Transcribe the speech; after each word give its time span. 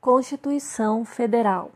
Constituição 0.00 1.04
Federal. 1.04 1.72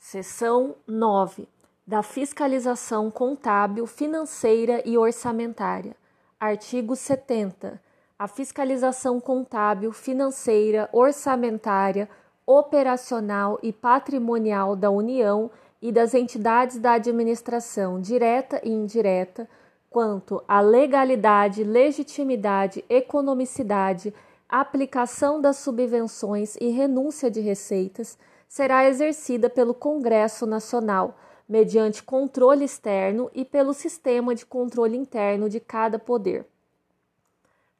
Seção 0.00 0.74
9. 0.84 1.46
Da 1.86 2.02
fiscalização 2.02 3.08
contábil, 3.08 3.86
financeira 3.86 4.82
e 4.84 4.98
orçamentária. 4.98 5.94
Artigo 6.40 6.96
70. 6.96 7.80
A 8.18 8.26
fiscalização 8.26 9.20
contábil, 9.20 9.92
financeira, 9.92 10.88
orçamentária, 10.92 12.08
operacional 12.44 13.60
e 13.62 13.72
patrimonial 13.72 14.74
da 14.74 14.90
União 14.90 15.52
e 15.80 15.92
das 15.92 16.14
entidades 16.14 16.78
da 16.78 16.94
administração 16.94 18.00
direta 18.00 18.60
e 18.64 18.70
indireta, 18.70 19.48
quanto 19.88 20.42
à 20.48 20.60
legalidade, 20.60 21.62
legitimidade, 21.62 22.84
economicidade, 22.88 24.12
aplicação 24.58 25.40
das 25.40 25.58
subvenções 25.58 26.56
e 26.56 26.68
renúncia 26.70 27.30
de 27.30 27.40
receitas, 27.40 28.18
será 28.48 28.88
exercida 28.88 29.48
pelo 29.48 29.72
Congresso 29.72 30.44
Nacional, 30.44 31.16
mediante 31.48 32.02
controle 32.02 32.64
externo 32.64 33.30
e 33.32 33.44
pelo 33.44 33.72
sistema 33.72 34.34
de 34.34 34.44
controle 34.44 34.96
interno 34.96 35.48
de 35.48 35.60
cada 35.60 35.98
poder. 35.98 36.46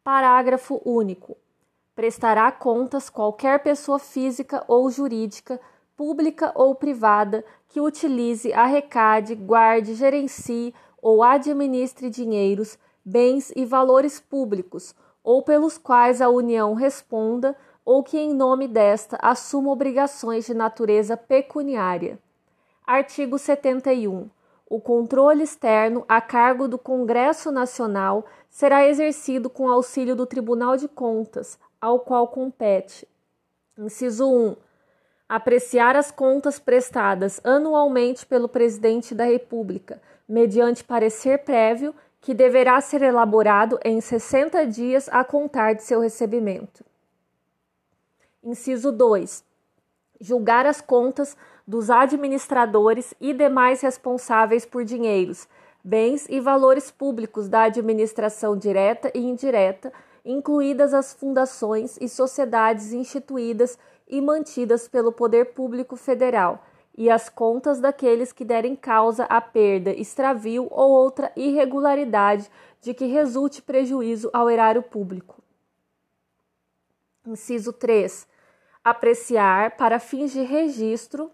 Parágrafo 0.05 0.81
único. 0.85 1.37
Prestará 1.95 2.51
contas 2.51 3.11
qualquer 3.11 3.63
pessoa 3.63 3.99
física 3.99 4.65
ou 4.67 4.91
jurídica, 4.91 5.61
pública 5.97 6.53
ou 6.55 6.75
privada, 6.75 7.45
que 7.69 7.81
utilize, 7.81 8.53
arrecade, 8.53 9.35
guarde, 9.35 9.95
gerencie 9.95 10.75
ou 11.03 11.23
administre 11.23 12.09
dinheiros, 12.09 12.79
bens 13.05 13.53
e 13.55 13.65
valores 13.65 14.19
públicos, 14.19 14.95
ou 15.23 15.43
pelos 15.43 15.79
quais 15.79 16.21
a 16.21 16.29
União 16.29 16.75
responda 16.75 17.57
ou 17.85 18.03
que, 18.03 18.19
em 18.19 18.35
nome 18.35 18.69
desta, 18.69 19.19
assuma 19.21 19.71
obrigações 19.71 20.47
de 20.47 20.55
natureza 20.55 21.17
pecuniária. 21.17 22.19
Artigo 22.87 23.39
71. 23.39 24.29
O 24.69 24.81
controle 24.81 25.43
externo 25.43 26.05
a 26.09 26.21
cargo 26.21 26.69
do 26.69 26.79
Congresso 26.79 27.51
Nacional 27.51 28.25
será 28.49 28.87
exercido 28.87 29.51
com 29.51 29.69
auxílio 29.69 30.15
do 30.15 30.27
Tribunal 30.27 30.77
de 30.77 30.87
Contas, 30.87 31.59
ao 31.81 32.01
qual 32.01 32.29
compete. 32.29 33.07
Inciso 33.77 34.31
1. 34.31 34.57
Apreciar 35.29 35.97
as 35.97 36.11
contas 36.11 36.59
prestadas 36.59 37.41
anualmente 37.43 38.27
pelo 38.27 38.49
Presidente 38.49 39.15
da 39.15 39.25
República, 39.25 40.01
mediante 40.29 40.85
parecer 40.85 41.39
prévio 41.45 41.95
que 42.21 42.35
deverá 42.35 42.81
ser 42.81 43.03
elaborado 43.03 43.79
em 43.85 44.01
60 44.01 44.67
dias 44.67 45.09
a 45.11 45.25
contar 45.25 45.75
de 45.75 45.83
seu 45.83 46.01
recebimento. 46.01 46.85
Inciso 48.43 48.93
2. 48.93 49.45
Julgar 50.21 50.67
as 50.67 50.81
contas 50.81 51.37
dos 51.67 51.89
administradores 51.89 53.15
e 53.21 53.33
demais 53.33 53.81
responsáveis 53.81 54.67
por 54.67 54.85
dinheiros, 54.85 55.49
bens 55.83 56.27
e 56.29 56.41
valores 56.41 56.91
públicos 56.91 57.49
da 57.49 57.63
administração 57.63 58.57
direta 58.57 59.11
e 59.15 59.21
indireta, 59.21 59.93
incluídas 60.25 60.93
as 60.93 61.15
fundações 61.15 61.97
e 62.01 62.09
sociedades 62.09 62.93
instituídas 62.93 63.79
e 64.07 64.21
mantidas 64.21 64.89
pelo 64.89 65.13
Poder 65.13 65.55
Público 65.55 65.97
Federal 65.97 66.63
e 66.97 67.09
as 67.11 67.29
contas 67.29 67.81
daqueles 67.81 68.33
que 68.33 68.45
derem 68.45 68.77
causa 68.77 69.25
à 69.25 69.41
perda, 69.41 69.91
extravio 69.91 70.67
ou 70.71 70.91
outra 70.91 71.33
irregularidade 71.37 72.51
de 72.81 72.95
que 72.95 73.07
resulte 73.07 73.63
prejuízo 73.63 74.31
ao 74.33 74.51
erário 74.51 74.83
público. 74.83 75.43
Inciso 77.27 77.73
3. 77.73 78.27
Apreciar, 78.83 79.77
para 79.77 79.99
fins 79.99 80.33
de 80.33 80.43
registro, 80.43 81.31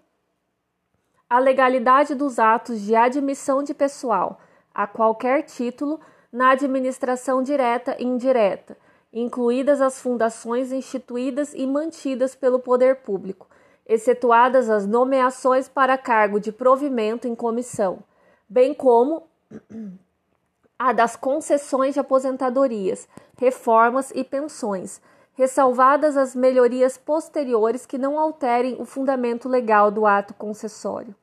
a 1.28 1.38
legalidade 1.38 2.14
dos 2.14 2.38
atos 2.38 2.80
de 2.80 2.94
admissão 2.94 3.62
de 3.62 3.74
pessoal, 3.74 4.40
a 4.74 4.86
qualquer 4.86 5.42
título, 5.42 6.00
na 6.32 6.50
administração 6.50 7.42
direta 7.42 7.96
e 7.98 8.04
indireta, 8.04 8.76
incluídas 9.12 9.80
as 9.80 10.00
fundações 10.00 10.70
instituídas 10.70 11.54
e 11.54 11.66
mantidas 11.66 12.34
pelo 12.34 12.58
poder 12.58 12.96
público, 12.96 13.48
excetuadas 13.86 14.68
as 14.68 14.86
nomeações 14.86 15.68
para 15.68 15.96
cargo 15.96 16.40
de 16.40 16.50
provimento 16.50 17.28
em 17.28 17.34
comissão, 17.34 18.00
bem 18.48 18.74
como 18.74 19.22
a 20.78 20.92
das 20.92 21.16
concessões 21.16 21.94
de 21.94 22.00
aposentadorias, 22.00 23.08
reformas 23.38 24.10
e 24.14 24.24
pensões, 24.24 25.00
ressalvadas 25.34 26.16
as 26.16 26.34
melhorias 26.34 26.96
posteriores 26.96 27.86
que 27.86 27.98
não 27.98 28.18
alterem 28.18 28.76
o 28.80 28.84
fundamento 28.84 29.48
legal 29.48 29.90
do 29.90 30.06
ato 30.06 30.34
concessório. 30.34 31.14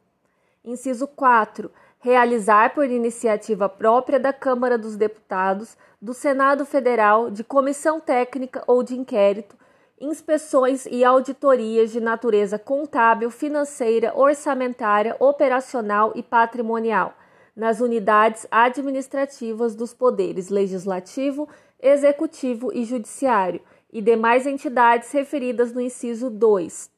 Inciso 0.63 1.07
4. 1.07 1.69
Realizar 1.99 2.73
por 2.73 2.85
iniciativa 2.85 3.67
própria 3.67 4.19
da 4.19 4.31
Câmara 4.31 4.77
dos 4.77 4.95
Deputados, 4.95 5.75
do 6.01 6.13
Senado 6.13 6.65
Federal, 6.65 7.31
de 7.31 7.43
comissão 7.43 7.99
técnica 7.99 8.63
ou 8.67 8.83
de 8.83 8.95
inquérito, 8.95 9.55
inspeções 10.03 10.85
e 10.85 11.03
auditorias 11.03 11.91
de 11.91 12.01
natureza 12.01 12.59
contábil, 12.59 13.31
financeira, 13.31 14.11
orçamentária, 14.15 15.15
operacional 15.17 16.11
e 16.13 16.21
patrimonial 16.21 17.15
nas 17.55 17.79
unidades 17.79 18.45
administrativas 18.51 19.75
dos 19.75 19.93
poderes 19.93 20.49
legislativo, 20.49 21.47
executivo 21.79 22.71
e 22.73 22.83
judiciário 22.83 23.61
e 23.91 24.01
demais 24.01 24.45
entidades 24.45 25.11
referidas 25.11 25.71
no 25.71 25.79
inciso 25.79 26.29
2. 26.29 26.91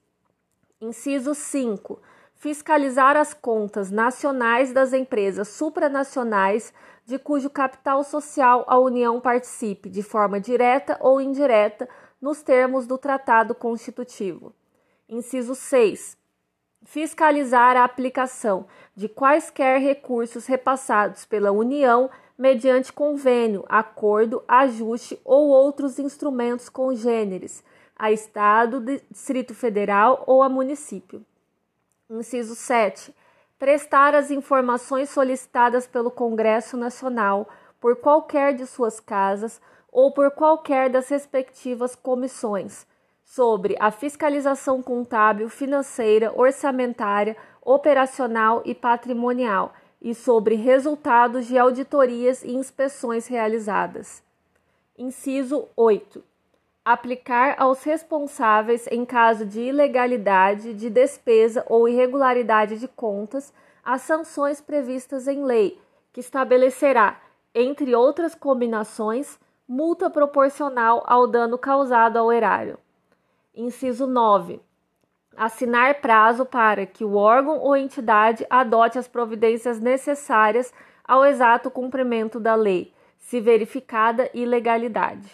Inciso 0.82 1.36
5. 1.36 2.00
Fiscalizar 2.34 3.18
as 3.18 3.34
contas 3.34 3.92
nacionais 3.92 4.72
das 4.72 4.94
empresas 4.94 5.50
supranacionais 5.50 6.74
de 7.06 7.20
cujo 7.20 7.50
capital 7.50 8.04
social 8.04 8.64
a 8.68 8.80
União 8.80 9.20
participe, 9.20 9.90
de 9.90 10.02
forma 10.02 10.40
direta 10.40 10.98
ou 11.00 11.22
indireta, 11.22 11.88
nos 12.22 12.42
termos 12.42 12.88
do 12.88 12.98
Tratado 12.98 13.54
Constitutivo. 13.54 14.54
Inciso 15.08 15.56
6. 15.56 16.18
Fiscalizar 16.84 17.76
a 17.78 17.84
aplicação 17.84 18.68
de 18.96 19.08
quaisquer 19.08 19.80
recursos 19.80 20.46
repassados 20.46 21.26
pela 21.26 21.52
União 21.52 22.10
mediante 22.38 22.92
convênio, 22.92 23.64
acordo, 23.68 24.44
ajuste 24.48 25.20
ou 25.24 25.48
outros 25.48 26.00
instrumentos 26.00 26.70
congêneres 26.70 27.64
a 27.98 28.12
Estado, 28.12 28.82
Distrito 28.82 29.56
Federal 29.56 30.24
ou 30.28 30.44
a 30.44 30.50
município. 30.50 31.26
Inciso 32.10 32.56
7. 32.56 33.16
Prestar 33.58 34.14
as 34.14 34.30
informações 34.30 35.10
solicitadas 35.10 35.88
pelo 35.88 36.12
Congresso 36.12 36.76
Nacional 36.76 37.48
por 37.80 37.96
qualquer 37.96 38.54
de 38.54 38.66
suas 38.68 39.00
casas 39.00 39.62
ou 39.96 40.12
por 40.12 40.30
qualquer 40.32 40.90
das 40.90 41.08
respectivas 41.08 41.96
comissões 41.96 42.86
sobre 43.24 43.78
a 43.80 43.90
fiscalização 43.92 44.84
contábil, 44.84 45.48
financeira, 45.48 46.34
orçamentária, 46.36 47.38
operacional 47.62 48.62
e 48.66 48.76
patrimonial 48.76 49.74
e 50.02 50.14
sobre 50.14 50.56
resultados 50.56 51.46
de 51.46 51.58
auditorias 51.58 52.44
e 52.44 52.54
inspeções 52.54 53.28
realizadas. 53.28 54.22
Inciso 54.98 55.66
8. 55.78 56.22
Aplicar 56.84 57.56
aos 57.58 57.82
responsáveis 57.82 58.86
em 58.92 59.06
caso 59.06 59.46
de 59.46 59.62
ilegalidade 59.62 60.74
de 60.74 60.90
despesa 60.90 61.66
ou 61.70 61.88
irregularidade 61.88 62.80
de 62.80 62.88
contas 62.90 63.54
as 63.82 64.02
sanções 64.02 64.60
previstas 64.60 65.26
em 65.26 65.46
lei, 65.46 65.80
que 66.12 66.20
estabelecerá, 66.20 67.22
entre 67.54 67.96
outras 67.96 68.36
combinações, 68.36 69.40
multa 69.68 70.12
proporcional 70.12 71.04
ao 71.08 71.26
dano 71.26 71.58
causado 71.58 72.18
ao 72.18 72.32
erário. 72.32 72.78
Inciso 73.54 74.06
9. 74.06 74.62
Assinar 75.36 76.02
prazo 76.02 76.46
para 76.46 76.86
que 76.86 77.04
o 77.04 77.16
órgão 77.16 77.58
ou 77.60 77.76
entidade 77.76 78.46
adote 78.50 79.00
as 79.00 79.08
providências 79.08 79.80
necessárias 79.80 80.72
ao 81.04 81.26
exato 81.26 81.72
cumprimento 81.72 82.40
da 82.40 82.56
lei, 82.56 82.94
se 83.18 83.42
verificada 83.42 84.30
ilegalidade. 84.34 85.30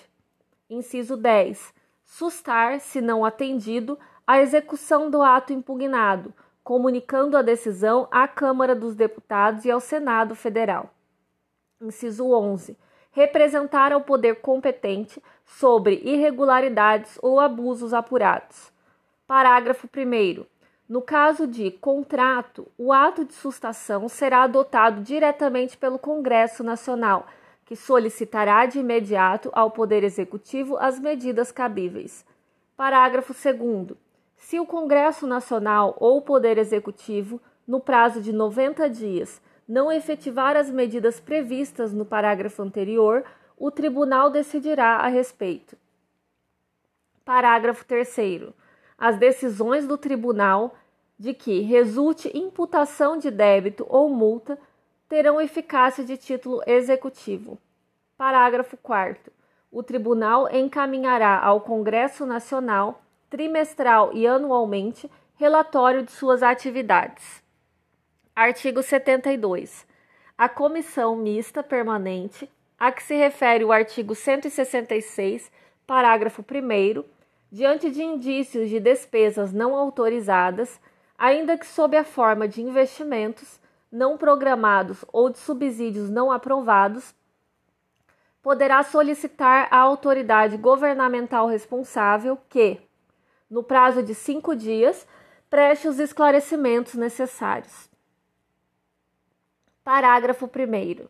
Inciso 0.69 1.17
10. 1.17 1.73
Sustar, 2.05 2.79
se 2.79 3.01
não 3.01 3.25
atendido, 3.25 3.99
a 4.25 4.39
execução 4.39 5.09
do 5.09 5.21
ato 5.21 5.51
impugnado, 5.51 6.33
comunicando 6.63 7.35
a 7.35 7.41
decisão 7.41 8.07
à 8.09 8.27
Câmara 8.27 8.73
dos 8.73 8.95
Deputados 8.95 9.65
e 9.65 9.71
ao 9.71 9.79
Senado 9.79 10.35
Federal. 10.35 10.89
Inciso 11.81 12.31
11 12.31 12.77
representar 13.11 13.91
ao 13.91 14.01
poder 14.01 14.35
competente 14.41 15.21
sobre 15.45 16.01
irregularidades 16.03 17.19
ou 17.21 17.39
abusos 17.39 17.93
apurados. 17.93 18.71
Parágrafo 19.27 19.87
1. 19.87 20.45
No 20.87 21.01
caso 21.01 21.47
de 21.47 21.71
contrato, 21.71 22.67
o 22.77 22.91
ato 22.91 23.23
de 23.23 23.33
sustação 23.33 24.09
será 24.09 24.43
adotado 24.43 25.01
diretamente 25.01 25.77
pelo 25.77 25.97
Congresso 25.97 26.63
Nacional, 26.63 27.27
que 27.65 27.75
solicitará 27.75 28.65
de 28.65 28.79
imediato 28.79 29.49
ao 29.53 29.71
Poder 29.71 30.03
Executivo 30.03 30.75
as 30.77 30.99
medidas 30.99 31.51
cabíveis. 31.51 32.25
Parágrafo 32.75 33.33
2. 33.33 33.97
Se 34.35 34.59
o 34.59 34.65
Congresso 34.65 35.25
Nacional 35.25 35.95
ou 35.97 36.17
o 36.17 36.21
Poder 36.21 36.57
Executivo, 36.57 37.39
no 37.65 37.79
prazo 37.79 38.19
de 38.19 38.33
90 38.33 38.89
dias, 38.89 39.41
não 39.67 39.91
efetivar 39.91 40.55
as 40.55 40.69
medidas 40.69 41.19
previstas 41.19 41.93
no 41.93 42.05
parágrafo 42.05 42.61
anterior, 42.61 43.23
o 43.57 43.69
tribunal 43.69 44.29
decidirá 44.29 44.97
a 44.97 45.07
respeito. 45.07 45.77
Parágrafo 47.23 47.85
3. 47.85 48.53
As 48.97 49.17
decisões 49.17 49.87
do 49.87 49.97
tribunal 49.97 50.75
de 51.17 51.33
que 51.33 51.61
resulte 51.61 52.35
imputação 52.35 53.17
de 53.17 53.29
débito 53.29 53.85
ou 53.87 54.09
multa 54.09 54.57
terão 55.07 55.39
eficácia 55.39 56.03
de 56.03 56.17
título 56.17 56.63
executivo. 56.65 57.59
Parágrafo 58.17 58.75
4. 58.77 59.31
O 59.71 59.83
tribunal 59.83 60.53
encaminhará 60.53 61.39
ao 61.39 61.61
Congresso 61.61 62.25
Nacional, 62.25 63.01
trimestral 63.29 64.11
e 64.13 64.25
anualmente, 64.25 65.09
relatório 65.35 66.03
de 66.03 66.11
suas 66.11 66.41
atividades. 66.43 67.40
Artigo 68.41 68.81
72. 68.81 69.85
A 70.35 70.49
comissão 70.49 71.15
mista 71.15 71.61
permanente, 71.61 72.49
a 72.79 72.91
que 72.91 73.03
se 73.03 73.13
refere 73.13 73.63
o 73.63 73.71
artigo 73.71 74.15
166, 74.15 75.51
parágrafo 75.85 76.41
1, 76.41 77.03
diante 77.51 77.91
de 77.91 78.01
indícios 78.01 78.67
de 78.67 78.79
despesas 78.79 79.53
não 79.53 79.75
autorizadas, 79.75 80.81
ainda 81.19 81.55
que 81.55 81.67
sob 81.67 81.95
a 81.95 82.03
forma 82.03 82.47
de 82.47 82.63
investimentos 82.63 83.59
não 83.91 84.17
programados 84.17 85.05
ou 85.13 85.29
de 85.29 85.37
subsídios 85.37 86.09
não 86.09 86.31
aprovados, 86.31 87.13
poderá 88.41 88.81
solicitar 88.81 89.67
à 89.69 89.77
autoridade 89.77 90.57
governamental 90.57 91.45
responsável 91.45 92.39
que, 92.49 92.81
no 93.47 93.61
prazo 93.61 94.01
de 94.01 94.15
cinco 94.15 94.55
dias, 94.55 95.07
preste 95.47 95.87
os 95.87 95.99
esclarecimentos 95.99 96.95
necessários. 96.95 97.90
Parágrafo 99.83 100.45
1. 100.45 101.07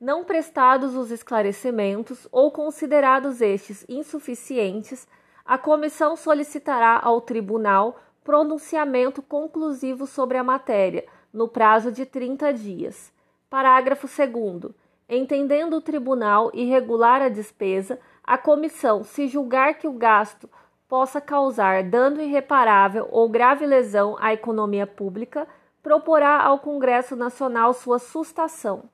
Não 0.00 0.24
prestados 0.24 0.96
os 0.96 1.10
esclarecimentos 1.10 2.26
ou 2.32 2.50
considerados 2.50 3.42
estes 3.42 3.84
insuficientes, 3.86 5.06
a 5.44 5.58
comissão 5.58 6.16
solicitará 6.16 6.98
ao 7.02 7.20
tribunal 7.20 8.00
pronunciamento 8.24 9.20
conclusivo 9.20 10.06
sobre 10.06 10.38
a 10.38 10.44
matéria, 10.44 11.04
no 11.30 11.46
prazo 11.46 11.92
de 11.92 12.06
30 12.06 12.54
dias. 12.54 13.12
Parágrafo 13.50 14.06
2. 14.06 14.74
Entendendo 15.06 15.76
o 15.76 15.82
tribunal 15.82 16.50
irregular 16.54 17.20
a 17.20 17.28
despesa, 17.28 18.00
a 18.24 18.38
comissão, 18.38 19.04
se 19.04 19.26
julgar 19.26 19.74
que 19.74 19.86
o 19.86 19.92
gasto 19.92 20.48
possa 20.88 21.20
causar 21.20 21.82
dano 21.82 22.22
irreparável 22.22 23.06
ou 23.10 23.28
grave 23.28 23.66
lesão 23.66 24.16
à 24.18 24.32
economia 24.32 24.86
pública, 24.86 25.46
proporá 25.88 26.42
ao 26.42 26.58
Congresso 26.58 27.16
Nacional 27.16 27.72
sua 27.72 27.98
sustação. 27.98 28.90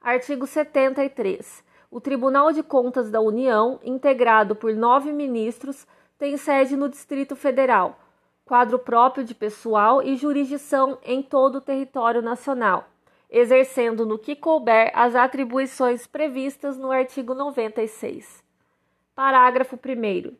Artigo 0.00 0.46
73. 0.46 1.64
O 1.90 2.00
Tribunal 2.00 2.52
de 2.52 2.62
Contas 2.62 3.10
da 3.10 3.20
União, 3.20 3.80
integrado 3.82 4.54
por 4.54 4.72
nove 4.72 5.10
ministros, 5.10 5.84
tem 6.16 6.36
sede 6.36 6.76
no 6.76 6.88
Distrito 6.88 7.34
Federal, 7.34 7.98
quadro 8.44 8.78
próprio 8.78 9.24
de 9.24 9.34
pessoal 9.34 10.00
e 10.00 10.14
jurisdição 10.14 10.96
em 11.02 11.20
todo 11.20 11.56
o 11.56 11.60
território 11.60 12.22
nacional, 12.22 12.86
exercendo 13.28 14.06
no 14.06 14.16
que 14.16 14.36
couber 14.36 14.92
as 14.94 15.16
atribuições 15.16 16.06
previstas 16.06 16.78
no 16.78 16.92
artigo 16.92 17.34
96. 17.34 18.44
Parágrafo 19.12 19.74
1. 19.74 20.36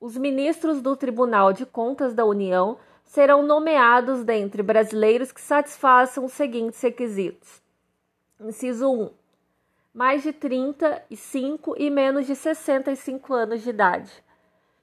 Os 0.00 0.16
ministros 0.16 0.80
do 0.80 0.96
Tribunal 0.96 1.52
de 1.52 1.66
Contas 1.66 2.14
da 2.14 2.24
União 2.24 2.78
serão 3.10 3.42
nomeados 3.42 4.22
dentre 4.22 4.62
brasileiros 4.62 5.32
que 5.32 5.40
satisfaçam 5.40 6.24
os 6.24 6.32
seguintes 6.32 6.80
requisitos: 6.80 7.60
inciso 8.40 8.88
1. 8.88 9.10
Mais 9.92 10.22
de 10.22 10.32
35 10.32 11.74
e 11.76 11.90
menos 11.90 12.24
de 12.24 12.36
65 12.36 13.34
anos 13.34 13.62
de 13.62 13.70
idade. 13.70 14.12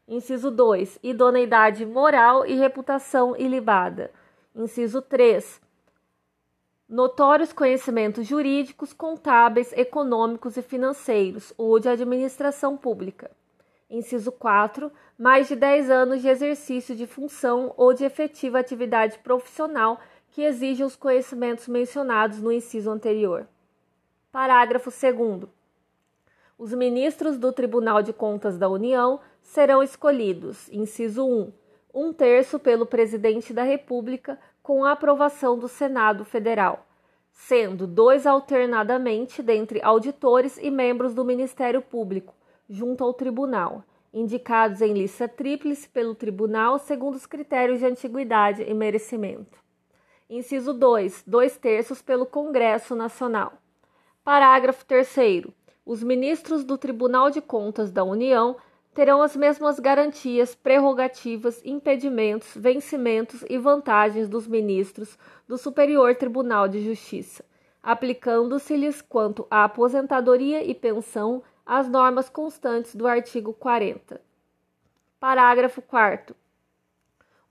Inciso 0.06 0.52
2. 0.52 1.00
Idoneidade 1.02 1.86
moral 1.86 2.46
e 2.46 2.54
reputação 2.56 3.34
ilibada. 3.38 4.12
Inciso 4.54 5.02
3. 5.02 5.62
Notórios 6.90 7.54
conhecimentos 7.54 8.28
jurídicos, 8.28 8.92
contábeis, 8.92 9.72
econômicos 9.72 10.58
e 10.58 10.62
financeiros 10.62 11.54
ou 11.58 11.80
de 11.80 11.88
administração 11.88 12.76
pública. 12.76 13.32
Inciso 13.90 14.32
4 14.32 14.92
mais 15.18 15.48
de 15.48 15.56
10 15.56 15.90
anos 15.90 16.22
de 16.22 16.28
exercício 16.28 16.96
de 16.96 17.08
função 17.08 17.74
ou 17.78 17.94
de 17.94 18.04
efetiva 18.04 18.60
atividade 18.60 19.18
profissional 19.20 20.00
que 20.32 20.44
exige 20.44 20.84
os 20.84 20.96
conhecimentos 20.96 21.68
mencionados 21.68 22.42
no 22.42 22.52
inciso 22.52 22.92
anterior. 22.92 23.48
Parágrafo 24.32 24.92
2. 24.92 25.50
Os 26.58 26.74
ministros 26.74 27.38
do 27.38 27.54
Tribunal 27.54 28.04
de 28.04 28.12
Contas 28.12 28.58
da 28.58 28.68
União 28.68 29.20
serão 29.42 29.82
escolhidos, 29.82 30.70
inciso 30.70 31.26
1, 31.26 31.54
um 31.94 32.14
terço 32.14 32.60
pelo 32.60 32.86
Presidente 32.86 33.54
da 33.54 33.64
República, 33.64 34.38
com 34.62 34.84
a 34.84 34.92
aprovação 34.92 35.58
do 35.58 35.68
Senado 35.68 36.26
Federal, 36.26 36.86
sendo 37.32 37.88
dois 37.88 38.28
alternadamente 38.28 39.42
dentre 39.42 39.82
auditores 39.82 40.58
e 40.62 40.70
membros 40.70 41.14
do 41.14 41.24
Ministério 41.24 41.82
Público, 41.82 42.36
junto 42.70 43.04
ao 43.04 43.14
Tribunal 43.14 43.84
indicados 44.14 44.82
em 44.82 44.94
lista 44.94 45.28
tríplice 45.28 45.88
pelo 45.90 46.16
tribunal 46.16 46.80
segundo 46.80 47.16
os 47.16 47.26
critérios 47.26 47.80
de 47.80 47.86
antiguidade 47.86 48.64
e 48.64 48.74
merecimento. 48.74 49.58
Inciso 50.30 50.74
2. 50.74 51.24
Dois 51.26 51.58
terços 51.58 52.02
pelo 52.02 52.26
Congresso 52.26 52.96
Nacional. 52.96 53.54
Parágrafo 54.24 54.86
3. 54.86 55.46
Os 55.86 56.04
ministros 56.04 56.64
do 56.64 56.78
Tribunal 56.78 57.30
de 57.30 57.42
Contas 57.42 57.92
da 57.92 58.04
União 58.04 58.58
terão 58.94 59.22
as 59.22 59.36
mesmas 59.36 59.80
garantias, 59.80 60.56
prerrogativas, 60.56 61.62
impedimentos, 61.64 62.52
vencimentos 62.56 63.46
e 63.48 63.58
vantagens 63.58 64.28
dos 64.28 64.48
ministros 64.48 65.18
do 65.48 65.58
Superior 65.58 66.16
Tribunal 66.16 66.68
de 66.68 66.84
Justiça, 66.84 67.46
aplicando-se-lhes 67.82 69.02
quanto 69.02 69.46
à 69.52 69.64
aposentadoria 69.64 70.64
e 70.64 70.74
pensão 70.74 71.44
as 71.68 71.90
normas 71.90 72.30
constantes 72.30 72.96
do 72.96 73.06
artigo 73.06 73.54
40. 73.54 74.22
Parágrafo 75.20 75.82
4. 75.82 76.34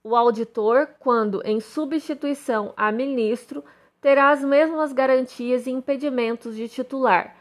O 0.03 0.15
auditor, 0.15 0.87
quando 0.99 1.39
em 1.45 1.59
substituição 1.59 2.73
a 2.75 2.91
ministro, 2.91 3.63
terá 4.01 4.31
as 4.31 4.43
mesmas 4.43 4.91
garantias 4.91 5.67
e 5.67 5.71
impedimentos 5.71 6.55
de 6.55 6.67
titular 6.67 7.35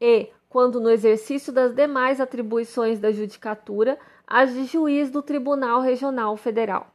e, 0.00 0.28
quando 0.48 0.80
no 0.80 0.90
exercício 0.90 1.52
das 1.52 1.74
demais 1.74 2.20
atribuições 2.20 3.00
da 3.00 3.10
judicatura, 3.10 3.98
as 4.24 4.52
de 4.52 4.66
juiz 4.66 5.10
do 5.10 5.22
Tribunal 5.22 5.80
Regional 5.80 6.36
Federal. 6.36 6.92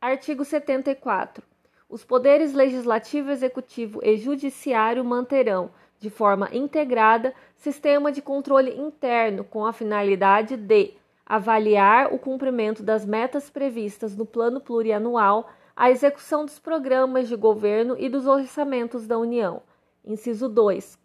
Artigo 0.00 0.44
74. 0.44 1.44
Os 1.88 2.04
poderes 2.04 2.52
legislativo, 2.52 3.30
executivo 3.30 4.00
e 4.02 4.16
judiciário 4.16 5.04
manterão, 5.04 5.70
de 5.98 6.10
forma 6.10 6.48
integrada, 6.52 7.34
sistema 7.56 8.12
de 8.12 8.22
controle 8.22 8.70
interno 8.78 9.44
com 9.44 9.66
a 9.66 9.72
finalidade 9.72 10.56
de 10.56 10.94
avaliar 11.26 12.12
o 12.14 12.18
cumprimento 12.18 12.82
das 12.82 13.04
metas 13.04 13.50
previstas 13.50 14.16
no 14.16 14.24
Plano 14.24 14.60
Plurianual, 14.60 15.50
a 15.76 15.90
execução 15.90 16.44
dos 16.44 16.58
programas 16.58 17.28
de 17.28 17.36
governo 17.36 17.96
e 17.98 18.08
dos 18.08 18.26
orçamentos 18.26 19.06
da 19.06 19.18
União. 19.18 19.62
Inciso 20.04 20.48
2. 20.48 20.98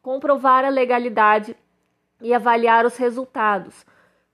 Comprovar 0.00 0.64
a 0.64 0.70
legalidade 0.70 1.54
e 2.20 2.32
avaliar 2.32 2.86
os 2.86 2.96
resultados 2.96 3.84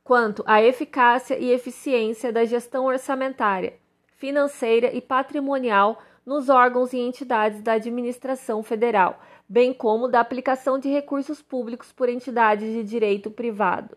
quanto 0.04 0.44
à 0.46 0.62
eficácia 0.62 1.36
e 1.38 1.50
eficiência 1.50 2.30
da 2.30 2.44
gestão 2.44 2.84
orçamentária, 2.84 3.74
financeira 4.16 4.92
e 4.94 5.00
patrimonial 5.00 5.98
nos 6.24 6.48
órgãos 6.48 6.92
e 6.92 6.98
entidades 6.98 7.60
da 7.62 7.72
administração 7.72 8.62
federal 8.62 9.20
bem 9.48 9.72
como 9.72 10.08
da 10.08 10.20
aplicação 10.20 10.78
de 10.78 10.88
recursos 10.88 11.42
públicos 11.42 11.92
por 11.92 12.08
entidades 12.08 12.72
de 12.72 12.82
direito 12.82 13.30
privado. 13.30 13.96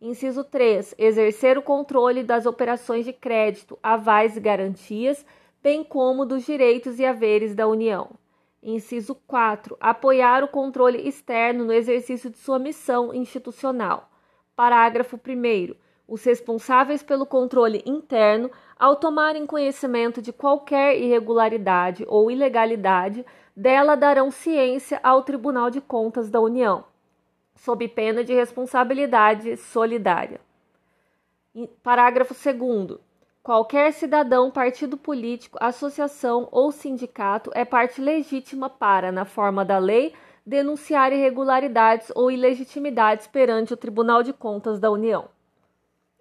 Inciso 0.00 0.44
3. 0.44 0.94
Exercer 0.96 1.58
o 1.58 1.62
controle 1.62 2.22
das 2.22 2.46
operações 2.46 3.04
de 3.04 3.12
crédito, 3.12 3.78
avais 3.82 4.36
e 4.36 4.40
garantias, 4.40 5.26
bem 5.62 5.84
como 5.84 6.24
dos 6.24 6.46
direitos 6.46 6.98
e 6.98 7.04
haveres 7.04 7.54
da 7.54 7.66
União. 7.66 8.10
Inciso 8.62 9.14
4. 9.26 9.76
Apoiar 9.80 10.42
o 10.42 10.48
controle 10.48 11.06
externo 11.06 11.64
no 11.64 11.72
exercício 11.72 12.30
de 12.30 12.38
sua 12.38 12.58
missão 12.58 13.12
institucional. 13.14 14.10
Parágrafo 14.56 15.16
1. 15.16 15.74
Os 16.10 16.24
responsáveis 16.24 17.04
pelo 17.04 17.24
controle 17.24 17.84
interno, 17.86 18.50
ao 18.76 18.96
tomarem 18.96 19.46
conhecimento 19.46 20.20
de 20.20 20.32
qualquer 20.32 21.00
irregularidade 21.00 22.04
ou 22.08 22.28
ilegalidade, 22.28 23.24
dela 23.56 23.94
darão 23.94 24.28
ciência 24.28 24.98
ao 25.04 25.22
Tribunal 25.22 25.70
de 25.70 25.80
Contas 25.80 26.28
da 26.28 26.40
União, 26.40 26.82
sob 27.54 27.86
pena 27.86 28.24
de 28.24 28.34
responsabilidade 28.34 29.56
solidária. 29.56 30.40
Parágrafo 31.80 32.34
2. 32.34 32.98
Qualquer 33.40 33.92
cidadão, 33.92 34.50
partido 34.50 34.96
político, 34.96 35.58
associação 35.60 36.48
ou 36.50 36.72
sindicato 36.72 37.52
é 37.54 37.64
parte 37.64 38.00
legítima 38.00 38.68
para, 38.68 39.12
na 39.12 39.24
forma 39.24 39.64
da 39.64 39.78
lei, 39.78 40.12
denunciar 40.44 41.12
irregularidades 41.12 42.10
ou 42.16 42.32
ilegitimidades 42.32 43.28
perante 43.28 43.72
o 43.72 43.76
Tribunal 43.76 44.24
de 44.24 44.32
Contas 44.32 44.80
da 44.80 44.90
União. 44.90 45.28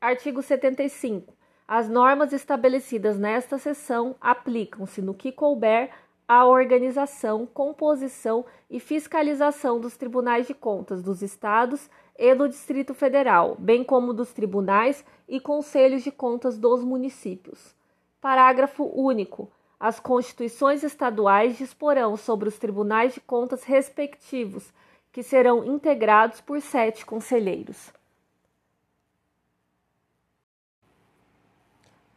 Artigo 0.02 0.42
75. 0.42 1.34
As 1.68 1.90
normas 1.90 2.32
estabelecidas 2.32 3.20
nesta 3.20 3.58
seção 3.58 4.16
aplicam-se 4.22 5.02
no 5.02 5.14
que 5.14 5.30
couber 5.30 5.92
à 6.26 6.46
organização, 6.46 7.46
composição 7.46 8.46
e 8.70 8.80
fiscalização 8.80 9.78
dos 9.78 9.98
tribunais 9.98 10.48
de 10.48 10.54
contas 10.54 11.04
dos 11.04 11.22
estados 11.22 11.90
e 12.18 12.34
do 12.34 12.48
Distrito 12.48 12.94
Federal, 12.94 13.58
bem 13.60 13.84
como 13.84 14.14
dos 14.14 14.32
tribunais 14.32 15.04
e 15.28 15.38
conselhos 15.38 16.02
de 16.02 16.12
contas 16.12 16.58
dos 16.58 16.82
municípios. 16.82 17.76
Parágrafo 18.22 18.86
único. 18.86 19.52
As 19.78 20.00
constituições 20.00 20.82
estaduais 20.82 21.58
disporão 21.58 22.16
sobre 22.16 22.48
os 22.48 22.58
tribunais 22.58 23.14
de 23.14 23.20
contas 23.20 23.64
respectivos, 23.66 24.74
que 25.12 25.24
serão 25.24 25.66
integrados 25.66 26.40
por 26.40 26.62
sete 26.62 27.06
conselheiros. 27.06 27.92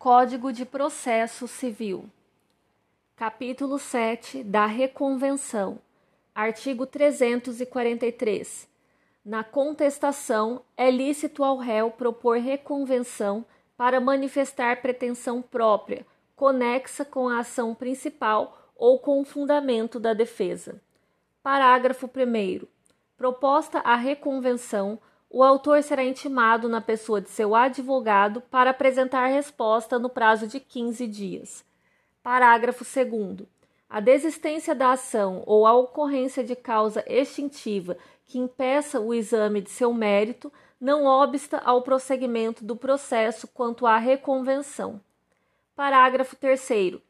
Código 0.03 0.53
de 0.53 0.67
Processo 0.67 1.47
Civil. 1.47 2.11
Capítulo 3.15 3.79
7 3.79 4.43
da 4.43 4.67
Reconvenção. 4.67 5.79
Artigo 6.35 6.87
343 6.87 8.69
na 9.25 9.45
contestação, 9.45 10.63
é 10.77 10.91
lícito 10.91 11.45
ao 11.45 11.57
réu 11.57 11.89
propor 11.89 12.39
reconvenção 12.39 13.47
para 13.77 14.01
manifestar 14.01 14.83
pretensão 14.83 15.41
própria, 15.41 16.05
conexa 16.35 17.05
com 17.05 17.29
a 17.29 17.39
ação 17.39 17.73
principal 17.73 18.73
ou 18.75 18.99
com 18.99 19.21
o 19.21 19.25
fundamento 19.25 20.01
da 20.01 20.13
defesa. 20.15 20.83
Parágrafo 21.45 22.07
1. 22.07 22.67
Proposta 23.17 23.79
a 23.79 23.95
reconvenção, 23.95 24.99
o 25.35 25.43
autor 25.43 25.83
será 25.83 26.05
intimado 26.05 26.69
na 26.69 26.83
pessoa 26.83 27.19
de 27.19 27.31
seu 27.31 27.55
advogado 27.55 28.43
para 28.43 28.69
apresentar 28.69 29.29
resposta 29.29 29.99
no 29.99 30.11
prazo 30.11 30.47
de 30.47 30.61
15 30.61 31.07
dias. 31.07 31.65
Parágrafo 32.23 32.85
2. 32.85 33.49
A 33.89 33.99
desistência 33.99 34.75
da 34.75 34.93
ação 34.93 35.43
ou 35.47 35.67
a 35.67 35.73
ocorrência 35.73 36.45
de 36.45 36.55
causa 36.55 37.03
extintiva 37.07 37.97
que 38.27 38.39
impeça 38.39 39.01
o 39.01 39.15
exame 39.15 39.63
de 39.63 39.71
seu 39.71 39.95
mérito 39.95 40.53
não 40.79 41.07
obsta 41.07 41.57
ao 41.65 41.81
prosseguimento 41.81 42.63
do 42.63 42.77
processo 42.77 43.49
quanto 43.49 43.87
à 43.87 43.97
reconvenção. 43.97 45.01
Parágrafo 45.75 46.37
3. 46.37 47.01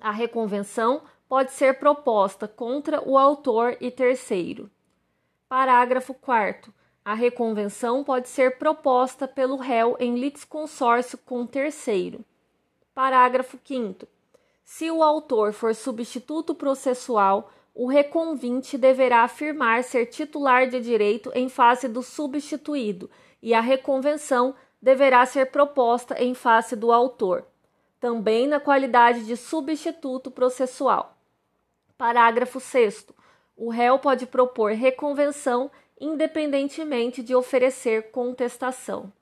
A 0.00 0.10
reconvenção 0.10 1.02
pode 1.28 1.52
ser 1.52 1.78
proposta 1.78 2.48
contra 2.48 3.06
o 3.06 3.18
autor 3.18 3.76
e 3.78 3.90
terceiro. 3.90 4.70
Parágrafo 5.50 6.14
4. 6.14 6.72
A 7.04 7.14
reconvenção 7.14 8.04
pode 8.04 8.28
ser 8.28 8.58
proposta 8.58 9.26
pelo 9.26 9.56
réu 9.56 9.96
em 9.98 10.14
litisconsórcio 10.14 11.18
com 11.18 11.44
terceiro. 11.44 12.24
Parágrafo 12.94 13.58
5. 13.64 14.06
Se 14.64 14.88
o 14.88 15.02
autor 15.02 15.52
for 15.52 15.74
substituto 15.74 16.54
processual, 16.54 17.50
o 17.74 17.88
reconvinte 17.88 18.78
deverá 18.78 19.22
afirmar 19.24 19.82
ser 19.82 20.06
titular 20.06 20.68
de 20.68 20.78
direito 20.78 21.32
em 21.34 21.48
face 21.48 21.88
do 21.88 22.02
substituído 22.02 23.10
e 23.42 23.52
a 23.52 23.60
reconvenção 23.60 24.54
deverá 24.80 25.26
ser 25.26 25.50
proposta 25.50 26.22
em 26.22 26.34
face 26.34 26.76
do 26.76 26.92
autor, 26.92 27.44
também 27.98 28.46
na 28.46 28.60
qualidade 28.60 29.26
de 29.26 29.36
substituto 29.36 30.30
processual. 30.30 31.16
Parágrafo 31.98 32.60
6. 32.60 33.08
O 33.56 33.70
réu 33.70 33.98
pode 33.98 34.26
propor 34.26 34.72
reconvenção 34.72 35.70
independentemente 36.02 37.22
de 37.22 37.32
oferecer 37.32 38.10
contestação. 38.10 39.12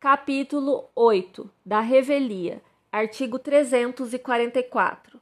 Capítulo 0.00 0.90
8 0.96 1.48
da 1.64 1.78
Revelia, 1.78 2.60
artigo 2.90 3.38
344. 3.38 5.20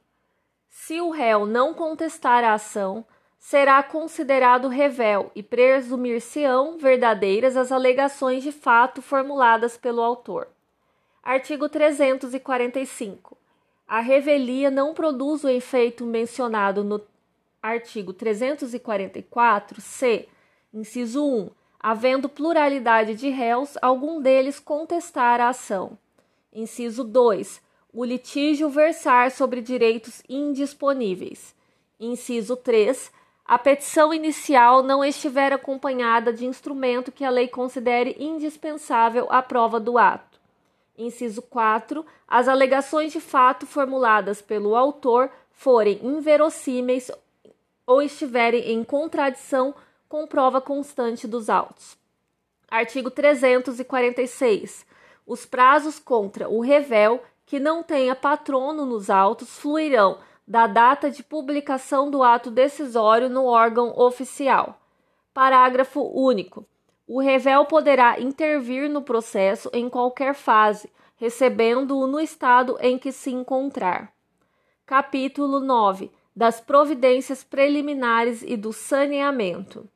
Se 0.67 0.99
o 0.99 1.11
réu 1.11 1.45
não 1.45 1.75
contestar 1.75 2.43
a 2.43 2.53
ação, 2.53 3.05
será 3.37 3.83
considerado 3.83 4.67
revel 4.67 5.31
e 5.35 5.43
presumir-se-ão 5.43 6.79
verdadeiras 6.79 7.55
as 7.55 7.71
alegações 7.71 8.41
de 8.41 8.51
fato 8.51 9.03
formuladas 9.03 9.77
pelo 9.77 10.01
autor. 10.01 10.47
Artigo 11.21 11.69
345. 11.69 13.37
A 13.87 13.99
revelia 13.99 14.71
não 14.71 14.95
produz 14.95 15.43
o 15.43 15.49
efeito 15.49 16.07
mencionado 16.07 16.83
no 16.83 16.99
artigo 17.61 18.13
344, 18.13 19.79
c, 19.81 20.27
inciso 20.73 21.25
1, 21.25 21.49
havendo 21.79 22.29
pluralidade 22.29 23.15
de 23.15 23.29
réus, 23.29 23.77
algum 23.81 24.21
deles 24.21 24.59
contestar 24.59 25.39
a 25.39 25.49
ação. 25.49 25.97
Inciso 26.53 27.03
2 27.03 27.61
o 27.93 28.05
litígio 28.05 28.69
versar 28.69 29.31
sobre 29.31 29.61
direitos 29.61 30.21
indisponíveis. 30.29 31.55
Inciso 31.99 32.55
3. 32.55 33.11
A 33.43 33.57
petição 33.57 34.13
inicial 34.13 34.83
não 34.83 35.03
estiver 35.03 35.51
acompanhada 35.51 36.31
de 36.31 36.45
instrumento 36.45 37.11
que 37.11 37.25
a 37.25 37.29
lei 37.31 37.47
considere 37.47 38.15
indispensável 38.19 39.27
à 39.31 39.41
prova 39.41 39.79
do 39.79 39.97
ato. 39.97 40.39
Inciso 40.95 41.41
4. 41.41 42.05
As 42.27 42.47
alegações 42.47 43.11
de 43.11 43.19
fato 43.19 43.65
formuladas 43.65 44.41
pelo 44.41 44.75
autor 44.75 45.31
forem 45.51 45.99
inverossímeis 46.03 47.09
ou 47.87 48.03
estiverem 48.03 48.71
em 48.71 48.83
contradição 48.83 49.73
com 50.09 50.25
prova 50.25 50.59
constante 50.59 51.27
dos 51.27 51.49
autos. 51.49 51.95
Artigo 52.67 53.11
346. 53.11 54.85
Os 55.25 55.45
prazos 55.45 55.99
contra 55.99 56.49
o 56.49 56.59
revel 56.59 57.23
que 57.45 57.59
não 57.59 57.83
tenha 57.83 58.15
patrono 58.15 58.85
nos 58.85 59.09
autos 59.09 59.57
fluirão 59.59 60.17
da 60.47 60.65
data 60.65 61.11
de 61.11 61.21
publicação 61.21 62.09
do 62.09 62.23
ato 62.23 62.49
decisório 62.49 63.29
no 63.29 63.45
órgão 63.45 63.93
oficial. 63.95 64.81
Parágrafo 65.31 66.01
único. 66.01 66.65
O 67.07 67.19
revel 67.19 67.65
poderá 67.65 68.19
intervir 68.19 68.89
no 68.89 69.03
processo 69.03 69.69
em 69.71 69.87
qualquer 69.89 70.33
fase, 70.33 70.91
recebendo-o 71.17 72.07
no 72.07 72.19
estado 72.19 72.77
em 72.81 72.97
que 72.97 73.11
se 73.11 73.31
encontrar. 73.31 74.11
Capítulo 74.85 75.59
9 75.59 76.11
das 76.35 76.61
providências 76.61 77.43
preliminares 77.43 78.43
e 78.43 78.55
do 78.55 78.71
saneamento. 78.71 79.87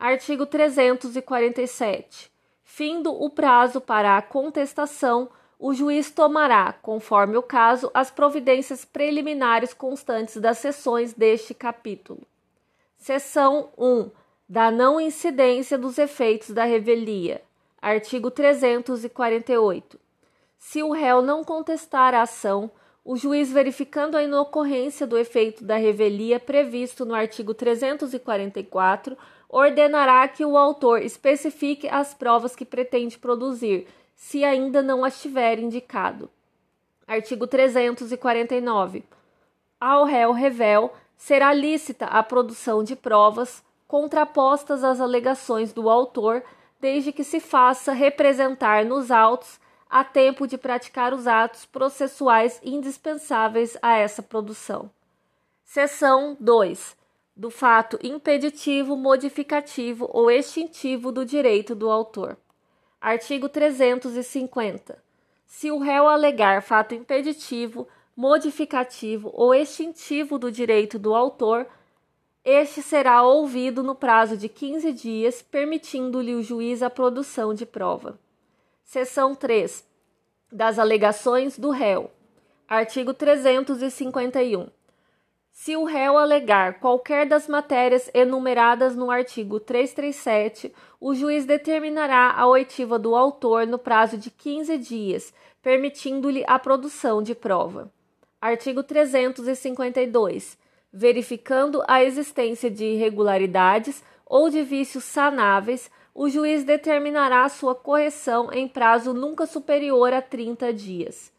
Artigo 0.00 0.46
347. 0.46 2.32
Findo 2.64 3.12
o 3.12 3.28
prazo 3.28 3.82
para 3.82 4.16
a 4.16 4.22
contestação 4.22 5.28
o 5.58 5.74
juiz 5.74 6.10
tomará, 6.10 6.72
conforme 6.72 7.36
o 7.36 7.42
caso, 7.42 7.90
as 7.92 8.10
providências 8.10 8.82
preliminares 8.82 9.74
constantes 9.74 10.38
das 10.38 10.56
seções 10.56 11.12
deste 11.12 11.52
capítulo. 11.52 12.22
Seção 12.96 13.68
1. 13.76 14.10
Da 14.48 14.70
não 14.70 14.98
incidência 14.98 15.76
dos 15.76 15.98
efeitos 15.98 16.48
da 16.48 16.64
revelia. 16.64 17.42
Artigo 17.82 18.30
348. 18.30 20.00
Se 20.56 20.82
o 20.82 20.92
réu 20.92 21.20
não 21.20 21.44
contestar 21.44 22.14
a 22.14 22.22
ação, 22.22 22.70
o 23.04 23.16
juiz, 23.16 23.52
verificando 23.52 24.16
a 24.16 24.22
inocorrência 24.22 25.06
do 25.06 25.18
efeito 25.18 25.62
da 25.62 25.76
revelia 25.76 26.40
previsto 26.40 27.04
no 27.04 27.14
artigo 27.14 27.52
344, 27.52 29.16
ordenará 29.50 30.26
que 30.28 30.44
o 30.44 30.56
autor 30.56 31.02
especifique 31.02 31.88
as 31.88 32.14
provas 32.14 32.54
que 32.54 32.64
pretende 32.64 33.18
produzir 33.18 33.86
se 34.14 34.44
ainda 34.44 34.80
não 34.80 35.04
as 35.04 35.20
tiver 35.20 35.58
indicado. 35.58 36.30
Artigo 37.06 37.46
349. 37.46 39.02
Ao 39.80 40.04
réu 40.04 40.32
revel 40.32 40.92
será 41.16 41.52
lícita 41.52 42.06
a 42.06 42.22
produção 42.22 42.84
de 42.84 42.94
provas 42.94 43.62
contrapostas 43.88 44.84
às 44.84 45.00
alegações 45.00 45.72
do 45.72 45.90
autor, 45.90 46.44
desde 46.80 47.12
que 47.12 47.24
se 47.24 47.40
faça 47.40 47.92
representar 47.92 48.84
nos 48.84 49.10
autos 49.10 49.58
a 49.88 50.04
tempo 50.04 50.46
de 50.46 50.56
praticar 50.56 51.12
os 51.12 51.26
atos 51.26 51.66
processuais 51.66 52.60
indispensáveis 52.62 53.76
a 53.82 53.96
essa 53.96 54.22
produção. 54.22 54.88
Seção 55.64 56.36
2. 56.38 56.99
Do 57.36 57.50
fato 57.50 57.98
impeditivo, 58.02 58.96
modificativo 58.96 60.08
ou 60.12 60.30
extintivo 60.30 61.10
do 61.10 61.24
direito 61.24 61.74
do 61.74 61.90
autor. 61.90 62.36
Artigo 63.00 63.48
350. 63.48 65.02
Se 65.46 65.70
o 65.70 65.78
réu 65.78 66.06
alegar 66.06 66.62
fato 66.62 66.94
impeditivo, 66.94 67.88
modificativo 68.16 69.30
ou 69.32 69.54
extintivo 69.54 70.38
do 70.38 70.52
direito 70.52 70.98
do 70.98 71.14
autor, 71.14 71.66
este 72.44 72.82
será 72.82 73.22
ouvido 73.22 73.82
no 73.82 73.94
prazo 73.94 74.36
de 74.36 74.48
15 74.48 74.92
dias, 74.92 75.42
permitindo-lhe 75.42 76.34
o 76.34 76.42
juiz 76.42 76.82
a 76.82 76.90
produção 76.90 77.52
de 77.52 77.66
prova. 77.66 78.18
Seção 78.84 79.34
3. 79.34 79.84
Das 80.50 80.78
alegações 80.78 81.58
do 81.58 81.70
réu. 81.70 82.10
Artigo 82.66 83.12
351. 83.12 84.68
Se 85.52 85.76
o 85.76 85.84
réu 85.84 86.16
alegar 86.16 86.80
qualquer 86.80 87.26
das 87.26 87.46
matérias 87.46 88.10
enumeradas 88.14 88.96
no 88.96 89.10
artigo 89.10 89.60
337, 89.60 90.72
o 91.00 91.14
juiz 91.14 91.44
determinará 91.44 92.32
a 92.32 92.46
oitiva 92.46 92.98
do 92.98 93.14
autor 93.14 93.66
no 93.66 93.78
prazo 93.78 94.16
de 94.16 94.30
15 94.30 94.78
dias, 94.78 95.34
permitindo-lhe 95.62 96.44
a 96.46 96.58
produção 96.58 97.22
de 97.22 97.34
prova. 97.34 97.92
Artigo 98.40 98.82
352. 98.82 100.58
Verificando 100.92 101.82
a 101.86 102.02
existência 102.02 102.70
de 102.70 102.84
irregularidades 102.84 104.02
ou 104.24 104.48
de 104.48 104.62
vícios 104.62 105.04
sanáveis, 105.04 105.90
o 106.14 106.28
juiz 106.28 106.64
determinará 106.64 107.48
sua 107.48 107.74
correção 107.74 108.52
em 108.52 108.66
prazo 108.66 109.12
nunca 109.12 109.46
superior 109.46 110.12
a 110.12 110.22
30 110.22 110.72
dias. 110.72 111.32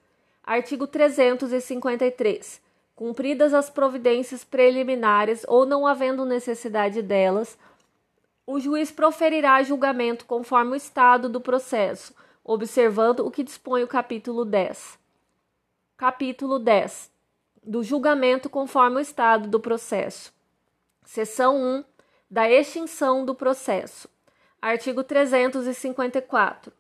Artigo 0.43 0.85
353. 0.87 2.61
Cumpridas 3.01 3.51
as 3.51 3.67
providências 3.67 4.43
preliminares 4.43 5.43
ou 5.48 5.65
não 5.65 5.88
havendo 5.88 6.24
necessidade 6.24 7.01
delas, 7.01 7.58
o 8.46 8.60
juiz 8.60 8.91
proferirá 8.91 9.63
julgamento 9.63 10.24
conforme 10.24 10.74
o 10.74 10.75
estado 10.75 11.27
do 11.27 11.41
processo, 11.41 12.13
observando 12.43 13.22
o 13.22 13.31
que 13.31 13.41
dispõe 13.41 13.81
o 13.81 13.88
capítulo 13.88 14.46
10. 14.46 15.00
Capítulo 15.98 16.60
10. 16.60 17.12
Do 17.63 17.81
julgamento 17.81 18.48
conforme 18.48 18.98
o 18.98 19.00
estado 19.00 19.50
do 19.50 19.60
processo. 19.60 20.31
Seção 21.03 21.58
1. 21.58 21.84
Da 22.29 22.51
extinção 22.51 23.25
do 23.25 23.34
processo. 23.34 24.08
Artigo 24.62 25.03
354. 25.03 26.72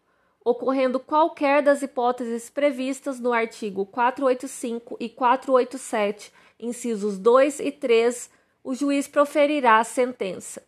Ocorrendo 0.43 0.99
qualquer 0.99 1.61
das 1.61 1.83
hipóteses 1.83 2.49
previstas 2.49 3.19
no 3.19 3.31
artigo 3.31 3.85
485 3.85 4.97
e 4.99 5.07
487, 5.07 6.33
incisos 6.59 7.19
2 7.19 7.59
e 7.59 7.71
3, 7.71 8.29
o 8.63 8.73
juiz 8.73 9.07
proferirá 9.07 9.77
a 9.77 9.83
sentença. 9.83 10.63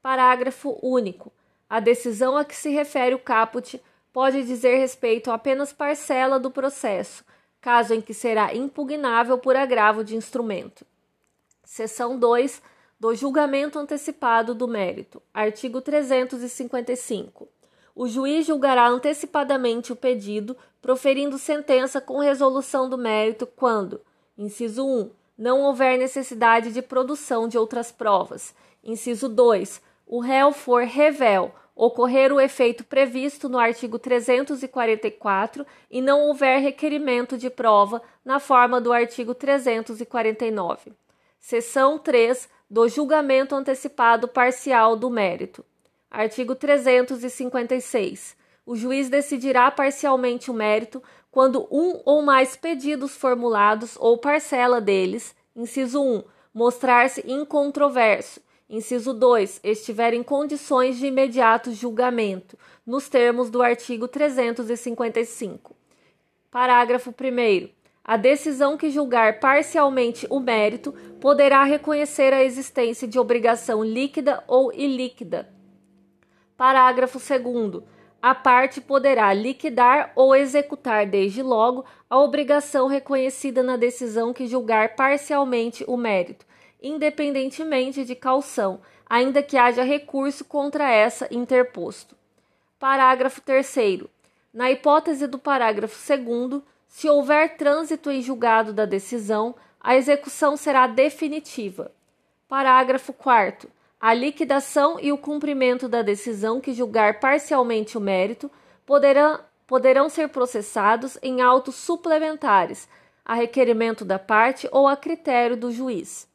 Parágrafo 0.00 0.78
único. 0.82 1.30
A 1.68 1.78
decisão 1.78 2.38
a 2.38 2.44
que 2.44 2.56
se 2.56 2.70
refere 2.70 3.14
o 3.14 3.18
caput 3.18 3.78
pode 4.14 4.42
dizer 4.44 4.78
respeito 4.78 5.30
a 5.30 5.34
apenas 5.34 5.74
parcela 5.74 6.40
do 6.40 6.50
processo, 6.50 7.22
caso 7.60 7.92
em 7.92 8.00
que 8.00 8.14
será 8.14 8.54
impugnável 8.54 9.36
por 9.36 9.54
agravo 9.56 10.02
de 10.02 10.16
instrumento. 10.16 10.86
Seção 11.62 12.18
2 12.18 12.62
do 12.98 13.14
julgamento 13.14 13.78
antecipado 13.78 14.54
do 14.54 14.66
mérito. 14.66 15.22
Artigo 15.34 15.82
355. 15.82 17.57
O 17.98 18.06
juiz 18.06 18.46
julgará 18.46 18.86
antecipadamente 18.86 19.92
o 19.92 19.96
pedido, 19.96 20.56
proferindo 20.80 21.36
sentença 21.36 22.00
com 22.00 22.20
resolução 22.20 22.88
do 22.88 22.96
mérito 22.96 23.44
quando, 23.44 24.00
inciso 24.38 24.86
1, 24.86 25.10
não 25.36 25.62
houver 25.62 25.98
necessidade 25.98 26.72
de 26.72 26.80
produção 26.80 27.48
de 27.48 27.58
outras 27.58 27.90
provas. 27.90 28.54
Inciso 28.84 29.28
2, 29.28 29.82
o 30.06 30.20
réu 30.20 30.52
for 30.52 30.84
revel 30.84 31.52
ocorrer 31.74 32.32
o 32.32 32.40
efeito 32.40 32.84
previsto 32.84 33.48
no 33.48 33.58
artigo 33.58 33.98
344 33.98 35.66
e 35.90 36.00
não 36.00 36.28
houver 36.28 36.60
requerimento 36.60 37.36
de 37.36 37.50
prova 37.50 38.00
na 38.24 38.38
forma 38.38 38.80
do 38.80 38.92
artigo 38.92 39.34
349. 39.34 40.92
Seção 41.40 41.98
3 41.98 42.48
do 42.70 42.86
julgamento 42.88 43.56
antecipado 43.56 44.28
parcial 44.28 44.94
do 44.94 45.10
mérito. 45.10 45.64
Artigo 46.10 46.54
356. 46.54 48.36
O 48.64 48.76
juiz 48.76 49.08
decidirá 49.08 49.70
parcialmente 49.70 50.50
o 50.50 50.54
mérito 50.54 51.02
quando 51.30 51.66
um 51.70 52.00
ou 52.04 52.22
mais 52.22 52.56
pedidos 52.56 53.16
formulados 53.16 53.96
ou 53.98 54.18
parcela 54.18 54.80
deles, 54.80 55.34
inciso 55.54 56.02
1, 56.02 56.22
mostrar-se 56.54 57.22
incontroverso 57.30 58.40
Inciso 58.70 59.14
2. 59.14 59.60
Estiver 59.64 60.12
em 60.12 60.22
condições 60.22 60.98
de 60.98 61.06
imediato 61.06 61.72
julgamento, 61.72 62.58
nos 62.86 63.08
termos 63.08 63.48
do 63.48 63.62
artigo 63.62 64.06
355. 64.06 65.74
Parágrafo 66.50 67.10
1. 67.10 67.70
A 68.04 68.16
decisão 68.18 68.76
que 68.76 68.90
julgar 68.90 69.40
parcialmente 69.40 70.26
o 70.28 70.38
mérito 70.38 70.92
poderá 71.18 71.64
reconhecer 71.64 72.34
a 72.34 72.44
existência 72.44 73.08
de 73.08 73.18
obrigação 73.18 73.82
líquida 73.82 74.44
ou 74.46 74.70
ilíquida. 74.70 75.48
Parágrafo 76.58 77.20
2. 77.20 77.84
A 78.20 78.34
parte 78.34 78.80
poderá 78.80 79.32
liquidar 79.32 80.10
ou 80.16 80.34
executar 80.34 81.06
desde 81.06 81.40
logo 81.40 81.84
a 82.10 82.18
obrigação 82.18 82.88
reconhecida 82.88 83.62
na 83.62 83.76
decisão 83.76 84.32
que 84.32 84.48
julgar 84.48 84.96
parcialmente 84.96 85.84
o 85.86 85.96
mérito, 85.96 86.44
independentemente 86.82 88.04
de 88.04 88.16
calção, 88.16 88.80
ainda 89.08 89.40
que 89.40 89.56
haja 89.56 89.84
recurso 89.84 90.44
contra 90.44 90.90
essa 90.90 91.28
interposto. 91.30 92.16
Parágrafo 92.76 93.40
3. 93.40 94.02
Na 94.52 94.68
hipótese 94.68 95.28
do 95.28 95.38
parágrafo 95.38 95.96
2, 95.96 96.60
se 96.88 97.08
houver 97.08 97.56
trânsito 97.56 98.10
em 98.10 98.20
julgado 98.20 98.72
da 98.72 98.84
decisão, 98.84 99.54
a 99.80 99.94
execução 99.94 100.56
será 100.56 100.88
definitiva. 100.88 101.92
Parágrafo 102.48 103.12
4. 103.12 103.77
A 104.00 104.14
liquidação 104.14 105.00
e 105.00 105.10
o 105.10 105.18
cumprimento 105.18 105.88
da 105.88 106.02
decisão 106.02 106.60
que 106.60 106.72
julgar 106.72 107.18
parcialmente 107.18 107.98
o 107.98 108.00
mérito 108.00 108.48
poderão, 108.86 109.40
poderão 109.66 110.08
ser 110.08 110.28
processados 110.28 111.18
em 111.20 111.40
autos 111.40 111.74
suplementares, 111.74 112.88
a 113.24 113.34
requerimento 113.34 114.04
da 114.04 114.18
parte 114.18 114.68
ou 114.70 114.86
a 114.86 114.96
critério 114.96 115.56
do 115.56 115.72
juiz. 115.72 116.28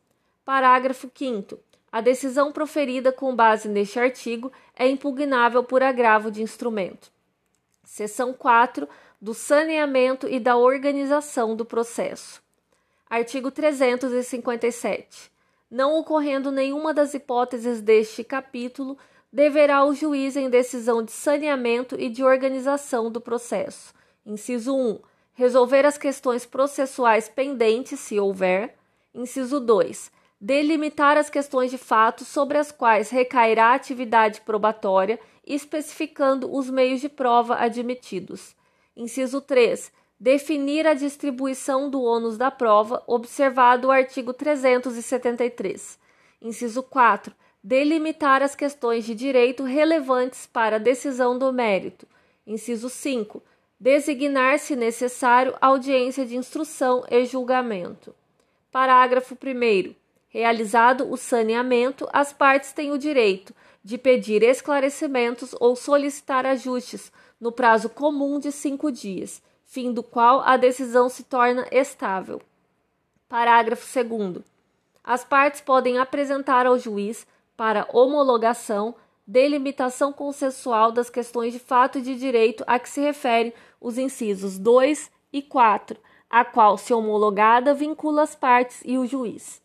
Parágrafo 0.44 1.10
5. 1.14 1.58
A 1.90 2.02
decisão 2.02 2.52
proferida 2.52 3.14
com 3.14 3.34
base 3.34 3.70
neste 3.70 3.98
artigo 3.98 4.52
é 4.76 4.88
impugnável 4.88 5.64
por 5.64 5.82
agravo 5.82 6.30
de 6.30 6.42
instrumento. 6.42 7.12
Seção 7.84 8.34
4 8.34 8.90
do 9.22 9.34
saneamento 9.34 10.28
e 10.28 10.38
da 10.38 10.58
organização 10.58 11.56
do 11.56 11.64
processo. 11.64 12.42
Artigo 13.10 13.50
357. 13.50 15.33
Não 15.74 15.98
ocorrendo 15.98 16.52
nenhuma 16.52 16.94
das 16.94 17.16
hipóteses 17.16 17.82
deste 17.82 18.24
capítulo, 18.24 18.96
deverá 19.32 19.84
o 19.84 19.96
juiz, 19.96 20.38
em 20.38 20.48
decisão 20.48 21.02
de 21.02 21.12
saneamento 21.12 22.00
e 22.00 22.10
de 22.10 22.24
organização 22.24 23.10
do 23.10 23.20
processo, 23.20 23.92
inciso 24.24 24.78
1, 24.78 25.00
resolver 25.34 25.84
as 25.84 25.98
questões 25.98 26.46
processuais 26.46 27.28
pendentes, 27.28 28.00
se 28.00 28.20
houver, 28.20 28.76
inciso 29.16 29.60
2, 29.60 30.12
delimitar 30.40 31.18
as 31.18 31.28
questões 31.28 31.72
de 31.72 31.80
fato 31.80 32.24
sobre 32.24 32.60
as 32.60 32.72
quais 32.72 33.10
recairá 33.10 33.70
a 33.70 33.74
atividade 33.74 34.42
probatória, 34.42 35.20
especificando 35.44 36.56
os 36.56 36.70
meios 36.70 37.02
de 37.02 37.10
prova 37.10 37.56
admitidos. 37.56 38.56
Inciso 38.96 39.42
3. 39.42 39.92
Definir 40.24 40.88
a 40.88 40.94
distribuição 40.94 41.90
do 41.90 42.02
ônus 42.02 42.38
da 42.38 42.50
prova, 42.50 43.04
observado 43.06 43.90
o 43.90 43.92
artigo 43.92 44.32
373. 44.32 46.00
Inciso 46.42 46.82
4. 46.82 47.36
Delimitar 47.62 48.42
as 48.42 48.56
questões 48.56 49.04
de 49.04 49.14
direito 49.16 49.64
relevantes 49.64 50.46
para 50.46 50.78
a 50.78 50.80
decisão 50.80 51.38
do 51.38 51.52
mérito. 51.52 52.08
Inciso 52.48 52.90
5. 52.90 53.44
Designar, 53.78 54.60
se 54.60 54.78
necessário, 54.78 55.58
audiência 55.60 56.26
de 56.26 56.38
instrução 56.38 57.04
e 57.12 57.26
julgamento. 57.26 58.16
Parágrafo 58.72 59.36
1. 59.36 59.94
Realizado 60.30 61.12
o 61.12 61.18
saneamento, 61.18 62.08
as 62.14 62.32
partes 62.32 62.72
têm 62.72 62.94
o 62.94 62.98
direito 62.98 63.54
de 63.84 63.98
pedir 63.98 64.42
esclarecimentos 64.42 65.54
ou 65.60 65.76
solicitar 65.76 66.46
ajustes 66.46 67.12
no 67.42 67.52
prazo 67.52 67.90
comum 67.90 68.40
de 68.40 68.54
cinco 68.54 68.90
dias, 68.90 69.42
fim 69.74 69.92
do 69.92 70.04
qual 70.04 70.42
a 70.42 70.56
decisão 70.56 71.10
se 71.10 71.24
torna 71.24 71.68
estável. 71.72 72.40
Parágrafo 73.28 73.84
2. 74.04 74.46
As 75.04 75.24
partes 75.26 75.62
podem 75.62 75.98
apresentar 75.98 76.68
ao 76.68 76.78
juiz, 76.78 77.26
para 77.58 77.88
homologação, 77.92 78.94
delimitação 79.26 80.14
consensual 80.14 80.92
das 80.92 81.10
questões 81.10 81.54
de 81.54 81.58
fato 81.58 81.98
e 81.98 82.04
de 82.04 82.16
direito 82.16 82.64
a 82.68 82.78
que 82.78 82.88
se 82.88 83.02
referem 83.02 83.52
os 83.82 83.98
incisos 83.98 84.60
2 84.60 85.10
e 85.32 85.42
4, 85.42 85.98
a 86.30 86.46
qual, 86.46 86.78
se 86.78 86.94
homologada, 86.94 87.74
vincula 87.74 88.22
as 88.22 88.36
partes 88.36 88.84
e 88.86 89.00
o 89.00 89.08
juiz. 89.08 89.60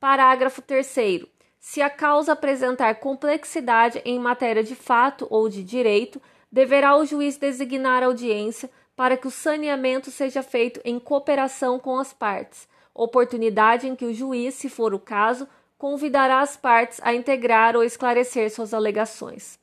Parágrafo 0.00 0.62
3. 0.62 1.26
Se 1.58 1.82
a 1.82 1.90
causa 1.90 2.32
apresentar 2.32 2.94
complexidade 2.94 4.00
em 4.06 4.18
matéria 4.18 4.64
de 4.64 4.74
fato 4.74 5.26
ou 5.28 5.50
de 5.50 5.62
direito, 5.62 6.18
deverá 6.50 6.96
o 6.96 7.04
juiz 7.04 7.36
designar 7.36 8.02
audiência 8.02 8.70
para 9.00 9.16
que 9.16 9.26
o 9.26 9.30
saneamento 9.30 10.10
seja 10.10 10.42
feito 10.42 10.78
em 10.84 10.98
cooperação 10.98 11.78
com 11.78 11.98
as 11.98 12.12
partes, 12.12 12.68
oportunidade 12.92 13.88
em 13.88 13.96
que 13.96 14.04
o 14.04 14.12
juiz, 14.12 14.56
se 14.56 14.68
for 14.68 14.92
o 14.92 14.98
caso, 14.98 15.48
convidará 15.78 16.42
as 16.42 16.54
partes 16.54 17.00
a 17.02 17.14
integrar 17.14 17.74
ou 17.74 17.82
esclarecer 17.82 18.50
suas 18.50 18.74
alegações. 18.74 19.58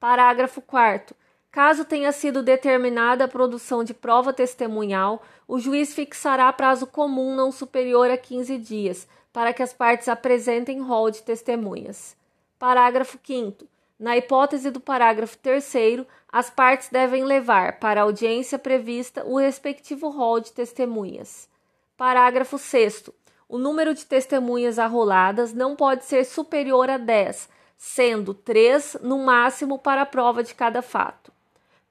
Parágrafo 0.00 0.62
4. 0.62 1.14
Caso 1.50 1.84
tenha 1.84 2.10
sido 2.10 2.42
determinada 2.42 3.24
a 3.24 3.28
produção 3.28 3.84
de 3.84 3.92
prova 3.92 4.32
testemunhal, 4.32 5.22
o 5.46 5.58
juiz 5.58 5.92
fixará 5.92 6.50
prazo 6.54 6.86
comum 6.86 7.36
não 7.36 7.52
superior 7.52 8.10
a 8.10 8.16
15 8.16 8.56
dias 8.56 9.06
para 9.30 9.52
que 9.52 9.62
as 9.62 9.74
partes 9.74 10.08
apresentem 10.08 10.80
rol 10.80 11.10
de 11.10 11.22
testemunhas. 11.22 12.16
Parágrafo 12.58 13.18
5. 13.22 13.66
Na 13.98 14.16
hipótese 14.16 14.70
do 14.70 14.80
parágrafo 14.80 15.36
3, 15.36 16.06
as 16.36 16.50
partes 16.50 16.90
devem 16.90 17.24
levar 17.24 17.78
para 17.78 17.98
a 17.98 18.04
audiência 18.04 18.58
prevista 18.58 19.24
o 19.24 19.38
respectivo 19.38 20.10
rol 20.10 20.38
de 20.38 20.52
testemunhas. 20.52 21.48
Parágrafo 21.96 22.58
6. 22.58 23.08
O 23.48 23.56
número 23.56 23.94
de 23.94 24.04
testemunhas 24.04 24.78
arroladas 24.78 25.54
não 25.54 25.74
pode 25.74 26.04
ser 26.04 26.26
superior 26.26 26.90
a 26.90 26.98
10, 26.98 27.48
sendo 27.78 28.34
3 28.34 28.98
no 29.00 29.20
máximo 29.20 29.78
para 29.78 30.02
a 30.02 30.04
prova 30.04 30.42
de 30.42 30.54
cada 30.54 30.82
fato. 30.82 31.32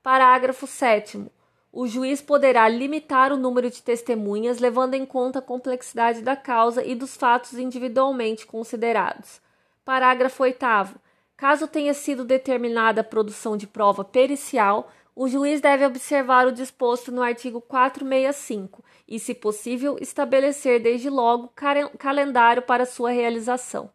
Parágrafo 0.04 0.68
7. 0.68 1.26
O 1.74 1.88
juiz 1.88 2.22
poderá 2.22 2.70
limitar 2.70 3.34
o 3.34 3.38
número 3.38 3.72
de 3.72 3.82
testemunhas 3.82 4.60
levando 4.60 4.94
em 4.94 5.08
conta 5.08 5.40
a 5.40 5.42
complexidade 5.42 6.22
da 6.22 6.36
causa 6.36 6.86
e 6.86 6.94
dos 6.94 7.18
fatos 7.18 7.54
individualmente 7.54 8.46
considerados. 8.46 9.42
Parágrafo 9.84 10.44
8. 10.44 11.04
Caso 11.38 11.68
tenha 11.68 11.94
sido 11.94 12.24
determinada 12.24 13.02
a 13.02 13.04
produção 13.04 13.58
de 13.58 13.68
prova 13.68 14.06
pericial, 14.06 14.90
o 15.16 15.28
juiz 15.28 15.62
deve 15.62 15.86
observar 15.86 16.48
o 16.48 16.52
disposto 16.52 17.12
no 17.12 17.22
artigo 17.22 17.62
465 17.62 18.84
e, 19.08 19.20
se 19.20 19.34
possível, 19.34 19.98
estabelecer 20.00 20.82
desde 20.82 21.10
logo 21.10 21.52
calendário 21.98 22.62
para 22.62 22.86
sua 22.86 23.12
realização. 23.12 23.90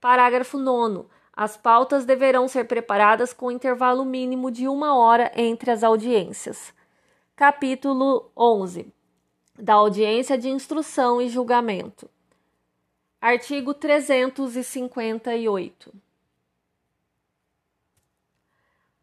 Parágrafo 0.00 0.58
9. 0.58 1.04
As 1.32 1.56
pautas 1.56 2.04
deverão 2.06 2.48
ser 2.48 2.64
preparadas 2.64 3.32
com 3.34 3.50
intervalo 3.50 4.04
mínimo 4.04 4.50
de 4.50 4.66
uma 4.66 4.96
hora 4.96 5.30
entre 5.34 5.70
as 5.70 5.82
audiências. 5.82 6.72
Capítulo 7.34 8.30
11 8.36 8.92
da 9.58 9.74
audiência 9.74 10.38
de 10.38 10.48
instrução 10.48 11.20
e 11.20 11.28
julgamento. 11.28 12.08
Artigo 13.20 13.74
358. 13.74 16.05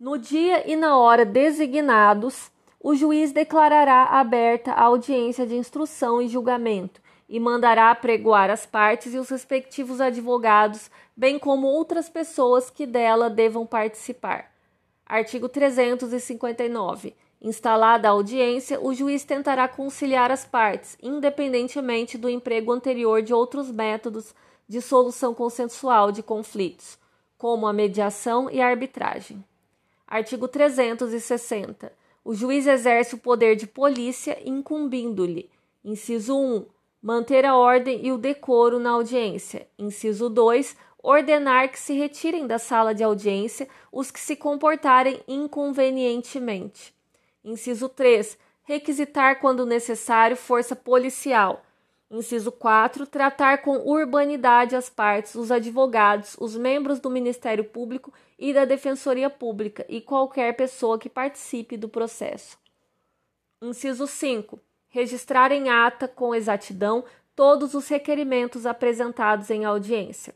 No 0.03 0.17
dia 0.17 0.69
e 0.69 0.75
na 0.75 0.97
hora 0.97 1.23
designados, 1.23 2.51
o 2.77 2.93
juiz 2.93 3.31
declarará 3.31 4.03
aberta 4.03 4.73
a 4.73 4.83
audiência 4.83 5.47
de 5.47 5.55
instrução 5.55 6.21
e 6.21 6.27
julgamento 6.27 7.01
e 7.29 7.39
mandará 7.39 7.89
apregoar 7.89 8.49
as 8.49 8.65
partes 8.65 9.13
e 9.13 9.17
os 9.17 9.29
respectivos 9.29 10.01
advogados, 10.01 10.91
bem 11.15 11.39
como 11.39 11.67
outras 11.67 12.09
pessoas 12.09 12.69
que 12.69 12.85
dela 12.85 13.29
devam 13.29 13.65
participar. 13.65 14.51
Artigo 15.05 15.47
359. 15.47 17.15
Instalada 17.41 18.09
a 18.09 18.11
audiência, 18.11 18.81
o 18.81 18.93
juiz 18.93 19.23
tentará 19.23 19.69
conciliar 19.69 20.31
as 20.31 20.43
partes, 20.43 20.97
independentemente 21.01 22.17
do 22.17 22.29
emprego 22.29 22.73
anterior 22.73 23.21
de 23.21 23.33
outros 23.33 23.71
métodos 23.71 24.35
de 24.67 24.81
solução 24.81 25.33
consensual 25.33 26.11
de 26.11 26.21
conflitos, 26.21 26.99
como 27.37 27.65
a 27.65 27.71
mediação 27.71 28.49
e 28.49 28.59
a 28.59 28.67
arbitragem. 28.67 29.41
Artigo 30.13 30.47
360. 30.47 31.91
O 32.23 32.35
juiz 32.35 32.67
exerce 32.67 33.15
o 33.15 33.17
poder 33.17 33.55
de 33.55 33.65
polícia 33.65 34.37
incumbindo-lhe: 34.45 35.49
inciso 35.83 36.37
1. 36.37 36.67
Manter 37.01 37.43
a 37.47 37.55
ordem 37.55 38.05
e 38.05 38.11
o 38.11 38.17
decoro 38.19 38.77
na 38.77 38.91
audiência. 38.91 39.67
Inciso 39.75 40.29
2 40.29 40.77
ordenar 41.01 41.71
que 41.71 41.79
se 41.79 41.93
retirem 41.93 42.45
da 42.45 42.59
sala 42.59 42.93
de 42.93 43.03
audiência 43.03 43.67
os 43.91 44.11
que 44.11 44.19
se 44.19 44.35
comportarem 44.35 45.19
inconvenientemente. 45.27 46.93
Inciso 47.43 47.89
3. 47.89 48.37
Requisitar, 48.65 49.41
quando 49.41 49.65
necessário, 49.65 50.37
força 50.37 50.75
policial. 50.75 51.63
Inciso 52.11 52.51
4. 52.51 53.07
Tratar 53.07 53.63
com 53.63 53.77
urbanidade 53.77 54.75
as 54.75 54.91
partes, 54.91 55.33
os 55.33 55.51
advogados, 55.51 56.37
os 56.39 56.55
membros 56.55 56.99
do 56.99 57.09
Ministério 57.09 57.63
Público 57.63 58.13
e 58.43 58.53
da 58.53 58.65
Defensoria 58.65 59.29
Pública 59.29 59.85
e 59.87 60.01
qualquer 60.01 60.53
pessoa 60.57 60.99
que 60.99 61.07
participe 61.07 61.77
do 61.77 61.87
processo. 61.87 62.57
Inciso 63.61 64.05
5. 64.05 64.59
Registrar 64.89 65.53
em 65.53 65.69
ata 65.69 66.09
com 66.09 66.35
exatidão 66.35 67.05
todos 67.33 67.73
os 67.73 67.87
requerimentos 67.87 68.65
apresentados 68.65 69.49
em 69.49 69.63
audiência. 69.63 70.35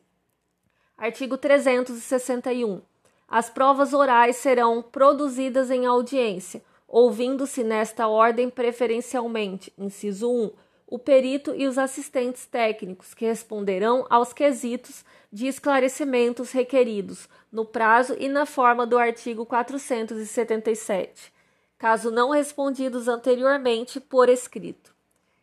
Artigo 0.97 1.37
361. 1.37 2.81
As 3.27 3.49
provas 3.49 3.91
orais 3.93 4.37
serão 4.37 4.81
produzidas 4.81 5.69
em 5.69 5.85
audiência 5.85 6.63
ouvindo-se 6.87 7.61
nesta 7.61 8.07
ordem 8.07 8.49
preferencialmente, 8.49 9.73
inciso 9.77 10.31
1, 10.31 10.51
o 10.87 10.97
perito 10.97 11.53
e 11.53 11.67
os 11.67 11.77
assistentes 11.77 12.45
técnicos 12.45 13.13
que 13.13 13.25
responderão 13.25 14.07
aos 14.09 14.31
quesitos 14.31 15.03
de 15.31 15.45
esclarecimentos 15.45 16.51
requeridos 16.51 17.27
no 17.51 17.65
prazo 17.65 18.15
e 18.17 18.29
na 18.29 18.45
forma 18.45 18.87
do 18.87 18.97
artigo 18.97 19.45
477, 19.45 21.33
caso 21.77 22.09
não 22.09 22.29
respondidos 22.29 23.09
anteriormente 23.09 23.99
por 23.99 24.29
escrito. 24.29 24.95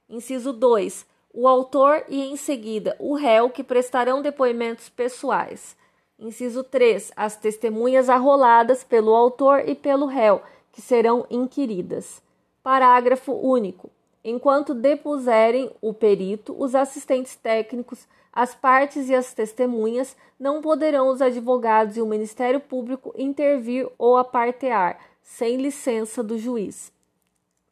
Inciso 0.08 0.52
2. 0.52 1.06
O 1.32 1.46
autor 1.46 2.04
e, 2.08 2.22
em 2.22 2.36
seguida, 2.36 2.96
o 2.98 3.14
réu 3.14 3.50
que 3.50 3.62
prestarão 3.62 4.22
depoimentos 4.22 4.88
pessoais. 4.88 5.76
Inciso 6.18 6.62
3. 6.62 7.12
As 7.16 7.36
testemunhas 7.36 8.08
arroladas 8.08 8.82
pelo 8.84 9.12
autor 9.14 9.68
e 9.68 9.74
pelo 9.74 10.06
réu 10.06 10.40
que 10.72 10.80
serão 10.80 11.26
inquiridas. 11.28 12.22
Parágrafo 12.62 13.32
único. 13.32 13.90
Enquanto 14.24 14.72
depuserem 14.72 15.70
o 15.82 15.92
perito, 15.92 16.56
os 16.58 16.74
assistentes 16.74 17.36
técnicos, 17.36 18.08
as 18.32 18.54
partes 18.54 19.10
e 19.10 19.14
as 19.14 19.34
testemunhas, 19.34 20.16
não 20.40 20.62
poderão 20.62 21.08
os 21.08 21.20
advogados 21.20 21.98
e 21.98 22.00
o 22.00 22.06
Ministério 22.06 22.58
Público 22.58 23.12
intervir 23.18 23.86
ou 23.98 24.16
apartear, 24.16 24.98
sem 25.22 25.58
licença 25.58 26.22
do 26.22 26.38
juiz. 26.38 26.90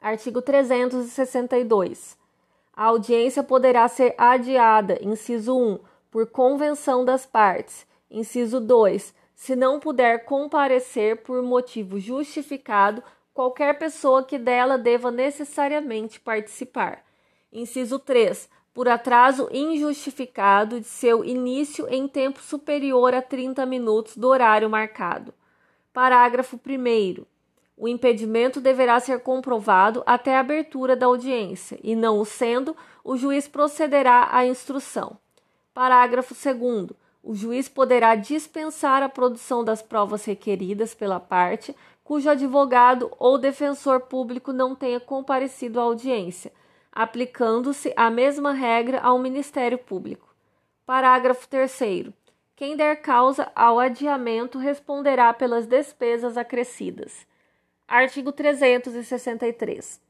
Artigo 0.00 0.42
362. 0.42 2.18
A 2.74 2.84
audiência 2.84 3.42
poderá 3.42 3.88
ser 3.88 4.14
adiada, 4.18 4.98
inciso 5.02 5.56
1, 5.56 5.78
por 6.10 6.26
convenção 6.26 7.04
das 7.04 7.24
partes, 7.24 7.86
inciso 8.10 8.60
2, 8.60 9.14
se 9.34 9.56
não 9.56 9.80
puder 9.80 10.24
comparecer 10.24 11.22
por 11.22 11.42
motivo 11.42 11.98
justificado 11.98 13.02
qualquer 13.34 13.78
pessoa 13.78 14.22
que 14.22 14.38
dela 14.38 14.76
deva 14.78 15.10
necessariamente 15.10 16.20
participar. 16.20 17.04
Inciso 17.52 17.98
3. 17.98 18.48
Por 18.72 18.88
atraso 18.88 19.48
injustificado 19.52 20.80
de 20.80 20.86
seu 20.86 21.24
início 21.24 21.86
em 21.88 22.08
tempo 22.08 22.40
superior 22.40 23.14
a 23.14 23.20
30 23.20 23.66
minutos 23.66 24.16
do 24.16 24.28
horário 24.28 24.70
marcado. 24.70 25.34
Parágrafo 25.92 26.58
1. 26.66 27.24
O 27.76 27.88
impedimento 27.88 28.60
deverá 28.60 28.98
ser 29.00 29.20
comprovado 29.20 30.02
até 30.06 30.36
a 30.36 30.40
abertura 30.40 30.94
da 30.94 31.06
audiência, 31.06 31.78
e 31.82 31.94
não 31.94 32.18
o 32.18 32.24
sendo, 32.24 32.76
o 33.04 33.16
juiz 33.16 33.48
procederá 33.48 34.28
à 34.30 34.46
instrução. 34.46 35.18
Parágrafo 35.74 36.34
2 36.34 36.92
o 37.22 37.34
juiz 37.34 37.68
poderá 37.68 38.16
dispensar 38.16 39.02
a 39.02 39.08
produção 39.08 39.62
das 39.62 39.80
provas 39.80 40.24
requeridas 40.24 40.92
pela 40.92 41.20
parte 41.20 41.74
cujo 42.04 42.28
advogado 42.28 43.10
ou 43.18 43.38
defensor 43.38 44.00
público 44.00 44.52
não 44.52 44.74
tenha 44.74 45.00
comparecido 45.00 45.80
à 45.80 45.84
audiência, 45.84 46.52
aplicando-se 46.90 47.92
a 47.96 48.10
mesma 48.10 48.52
regra 48.52 49.00
ao 49.00 49.18
Ministério 49.18 49.78
Público. 49.78 50.34
Parágrafo 50.84 51.48
3. 51.48 52.12
Quem 52.54 52.76
der 52.76 52.96
causa 52.96 53.50
ao 53.54 53.78
adiamento 53.78 54.58
responderá 54.58 55.32
pelas 55.32 55.66
despesas 55.66 56.36
acrescidas. 56.36 57.26
Artigo 57.88 58.32
363. 58.32 60.00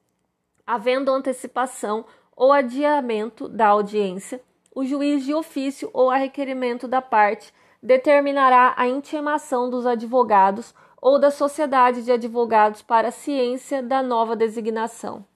Havendo 0.67 1.11
antecipação 1.11 2.05
ou 2.37 2.53
adiamento 2.53 3.49
da 3.49 3.69
audiência, 3.69 4.41
o 4.75 4.85
juiz 4.85 5.25
de 5.25 5.35
ofício 5.35 5.91
ou 5.93 6.11
a 6.11 6.17
requerimento 6.17 6.89
da 6.89 7.03
parte 7.03 7.53
determinará 7.83 8.75
a 8.77 8.87
intimação 8.87 9.69
dos 9.69 9.85
advogados 9.85 10.75
ou 11.03 11.19
da 11.19 11.33
sociedade 11.33 12.05
de 12.05 12.13
advogados 12.13 12.81
para 12.81 13.09
a 13.09 13.13
ciência 13.13 13.83
da 13.83 14.01
nova 14.05 14.37
designação. 14.37 15.27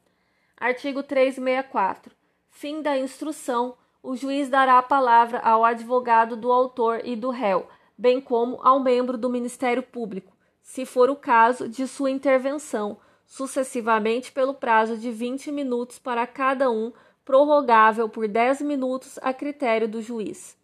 Artigo 0.57 1.03
364. 1.03 2.15
Fim 2.49 2.81
da 2.81 2.97
instrução. 2.97 3.77
O 4.01 4.15
juiz 4.15 4.49
dará 4.49 4.79
a 4.79 4.83
palavra 4.83 5.41
ao 5.41 5.65
advogado 5.65 6.37
do 6.37 6.53
autor 6.53 7.01
e 7.05 7.17
do 7.17 7.31
réu, 7.31 7.67
bem 7.99 8.21
como 8.21 8.61
ao 8.63 8.79
membro 8.79 9.19
do 9.19 9.29
Ministério 9.29 9.83
Público, 9.83 10.33
se 10.63 10.87
for 10.87 11.11
o 11.11 11.17
caso 11.17 11.69
de 11.69 11.89
sua 11.89 12.13
intervenção, 12.13 12.99
sucessivamente 13.27 14.31
pelo 14.31 14.55
prazo 14.55 14.97
de 14.97 15.11
20 15.11 15.51
minutos 15.51 15.99
para 15.99 16.25
cada 16.29 16.71
um 16.71 16.93
prorrogável 17.25 18.09
por 18.09 18.29
10 18.29 18.61
minutos 18.61 19.19
a 19.21 19.35
critério 19.35 19.89
do 19.89 20.01
juiz. 20.01 20.57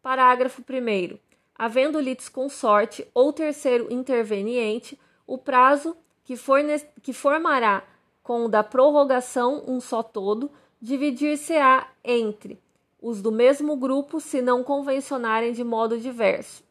Parágrafo 0.00 0.62
1. 0.62 1.27
Havendo 1.58 2.00
litisconsorte 2.00 3.06
ou 3.12 3.32
terceiro 3.32 3.92
interveniente, 3.92 4.98
O 5.26 5.36
prazo 5.36 5.94
que, 6.24 6.36
for, 6.36 6.58
que 7.02 7.12
formará 7.12 7.82
com 8.22 8.46
o 8.46 8.48
da 8.48 8.64
prorrogação 8.64 9.62
um 9.66 9.78
só 9.78 10.02
todo, 10.02 10.50
dividir-se-á 10.80 11.88
entre 12.02 12.58
os 13.00 13.22
do 13.22 13.30
mesmo 13.30 13.76
grupo 13.76 14.20
se 14.20 14.40
não 14.40 14.64
convencionarem 14.64 15.52
de 15.52 15.62
modo 15.62 15.98
diverso. 15.98 16.64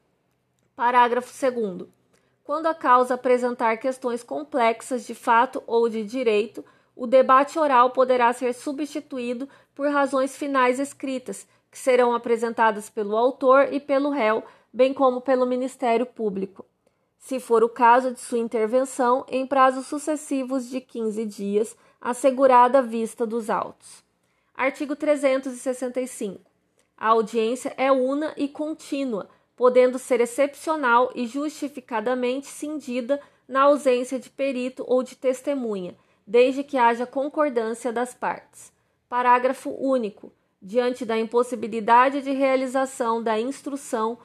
Parágrafo 0.76 1.32
2. 1.32 1.88
Quando 2.44 2.68
a 2.68 2.74
causa 2.74 3.14
apresentar 3.14 3.78
questões 3.78 4.24
complexas 4.24 5.06
de 5.06 5.14
fato 5.14 5.64
ou 5.68 5.88
de 5.88 6.04
direito, 6.04 6.64
o 6.96 7.06
debate 7.06 7.60
oral 7.60 7.92
poderá 7.92 8.32
ser 8.34 8.54
substituído 8.54 9.48
por 9.76 9.90
razões 9.90 10.36
finais 10.36 10.80
escritas, 10.80 11.48
que 11.70 11.78
serão 11.78 12.14
apresentadas 12.14 12.90
pelo 12.90 13.16
autor 13.16 13.72
e 13.72 13.80
pelo 13.80 14.10
réu, 14.10 14.44
bem 14.74 14.94
como 14.94 15.22
pelo 15.22 15.46
Ministério 15.46 16.06
Público 16.06 16.66
se 17.18 17.40
for 17.40 17.64
o 17.64 17.70
caso 17.70 18.12
de 18.14 18.20
sua 18.20 18.40
intervenção, 18.40 19.26
em 19.28 19.46
prazos 19.46 19.88
sucessivos 19.88 20.70
de 20.70 20.80
15 20.80 21.26
dias, 21.26 21.76
assegurada 22.00 22.80
a 22.80 22.82
vista 22.82 23.26
dos 23.26 23.50
autos. 23.50 24.04
Artigo 24.56 24.96
365. 24.96 26.40
A 26.98 27.10
audiência 27.10 27.74
é 27.76 27.92
una 27.92 28.34
e 28.38 28.48
contínua, 28.48 29.30
podendo 29.56 30.00
ser 30.00 30.22
excepcional 30.22 31.12
e 31.14 31.28
justificadamente 31.28 32.48
cindida 32.48 33.20
na 33.48 33.64
ausência 33.64 34.18
de 34.18 34.30
perito 34.30 34.84
ou 34.88 35.04
de 35.04 35.16
testemunha, 35.16 35.98
desde 36.26 36.64
que 36.64 36.78
haja 36.78 37.06
concordância 37.06 37.92
das 37.92 38.14
partes. 38.14 38.72
Parágrafo 39.10 39.70
único. 39.72 40.32
Diante 40.62 41.06
da 41.06 41.18
impossibilidade 41.18 42.22
de 42.22 42.32
realização 42.32 43.22
da 43.22 43.40
instrução 43.40 44.18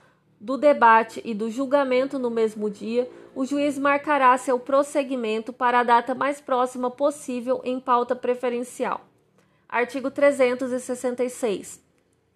do 0.42 0.58
debate 0.58 1.22
e 1.24 1.32
do 1.32 1.48
julgamento 1.48 2.18
no 2.18 2.28
mesmo 2.28 2.68
dia, 2.68 3.08
o 3.32 3.46
juiz 3.46 3.78
marcará 3.78 4.36
seu 4.36 4.58
prosseguimento 4.58 5.52
para 5.52 5.78
a 5.78 5.84
data 5.84 6.16
mais 6.16 6.40
próxima 6.40 6.90
possível 6.90 7.60
em 7.62 7.78
pauta 7.78 8.16
preferencial. 8.16 9.02
Artigo 9.68 10.10
366. 10.10 11.80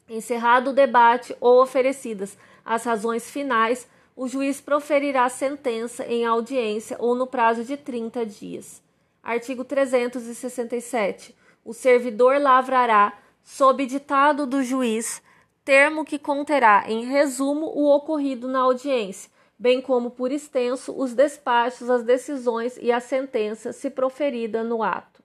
Encerrado 0.08 0.70
o 0.70 0.72
debate 0.72 1.36
ou 1.40 1.60
oferecidas 1.60 2.38
as 2.64 2.84
razões 2.84 3.28
finais, 3.28 3.88
o 4.14 4.28
juiz 4.28 4.60
proferirá 4.60 5.28
sentença 5.28 6.06
em 6.06 6.24
audiência 6.24 6.96
ou 7.00 7.16
no 7.16 7.26
prazo 7.26 7.64
de 7.64 7.76
30 7.76 8.24
dias. 8.24 8.80
Artigo 9.20 9.64
367. 9.64 11.34
O 11.64 11.74
servidor 11.74 12.40
lavrará, 12.40 13.18
sob 13.42 13.84
ditado 13.84 14.46
do 14.46 14.62
juiz, 14.62 15.20
termo 15.66 16.04
que 16.04 16.16
conterá, 16.16 16.84
em 16.86 17.06
resumo, 17.06 17.66
o 17.74 17.92
ocorrido 17.92 18.46
na 18.46 18.60
audiência, 18.60 19.28
bem 19.58 19.82
como 19.82 20.12
por 20.12 20.30
extenso 20.30 20.96
os 20.96 21.12
despachos, 21.12 21.90
as 21.90 22.04
decisões 22.04 22.78
e 22.80 22.92
a 22.92 23.00
sentença, 23.00 23.72
se 23.72 23.90
proferida 23.90 24.62
no 24.62 24.80
ato. 24.80 25.20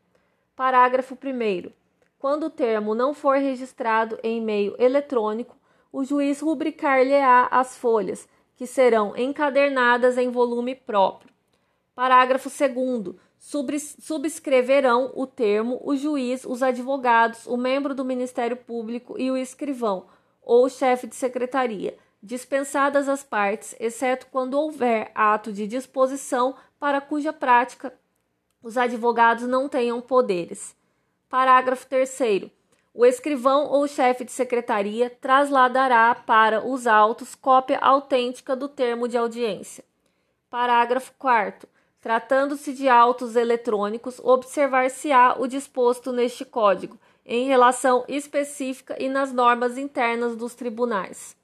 Parágrafo 0.55 1.13
1. 1.13 1.71
Quando 2.17 2.47
o 2.47 2.49
termo 2.49 2.95
não 2.95 3.13
for 3.13 3.37
registrado 3.37 4.17
em 4.23 4.41
meio 4.41 4.75
eletrônico, 4.79 5.55
o 5.93 6.03
juiz 6.03 6.41
rubricar-lhe-á 6.41 7.47
as 7.51 7.77
folhas, 7.77 8.27
que 8.55 8.65
serão 8.65 9.15
encadernadas 9.15 10.17
em 10.17 10.31
volume 10.31 10.73
próprio. 10.73 11.31
Parágrafo 11.93 12.49
2. 12.49 13.15
Subscreverão 13.99 15.11
o 15.13 15.27
termo 15.27 15.79
o 15.83 15.95
juiz, 15.95 16.45
os 16.45 16.63
advogados, 16.63 17.45
o 17.45 17.55
membro 17.55 17.93
do 17.93 18.03
Ministério 18.03 18.57
Público 18.57 19.19
e 19.19 19.29
o 19.29 19.37
escrivão, 19.37 20.07
ou 20.41 20.69
chefe 20.69 21.07
de 21.07 21.15
secretaria, 21.15 21.97
dispensadas 22.21 23.07
as 23.07 23.23
partes, 23.23 23.75
exceto 23.79 24.27
quando 24.31 24.59
houver 24.59 25.11
ato 25.15 25.51
de 25.51 25.67
disposição 25.67 26.55
para 26.79 27.01
cuja 27.01 27.31
prática 27.31 27.93
os 28.63 28.77
advogados 28.77 29.47
não 29.47 29.67
tenham 29.67 29.99
poderes. 29.99 30.75
Parágrafo 31.27 31.87
3. 31.87 32.51
O 32.93 33.05
escrivão 33.05 33.65
ou 33.67 33.87
chefe 33.87 34.23
de 34.23 34.31
secretaria 34.31 35.09
trasladará 35.09 36.13
para 36.13 36.65
os 36.65 36.85
autos 36.85 37.33
cópia 37.33 37.79
autêntica 37.79 38.55
do 38.55 38.67
termo 38.67 39.07
de 39.07 39.17
audiência. 39.17 39.83
Parágrafo 40.49 41.13
4. 41.17 41.67
Tratando-se 42.01 42.73
de 42.73 42.89
autos 42.89 43.35
eletrônicos, 43.35 44.19
observar-se-á 44.19 45.35
o 45.39 45.47
disposto 45.47 46.11
neste 46.11 46.43
Código 46.43 46.99
em 47.25 47.45
relação 47.45 48.03
específica 48.07 48.95
e 48.99 49.07
nas 49.07 49.31
normas 49.31 49.77
internas 49.77 50.35
dos 50.35 50.55
tribunais. 50.55 51.35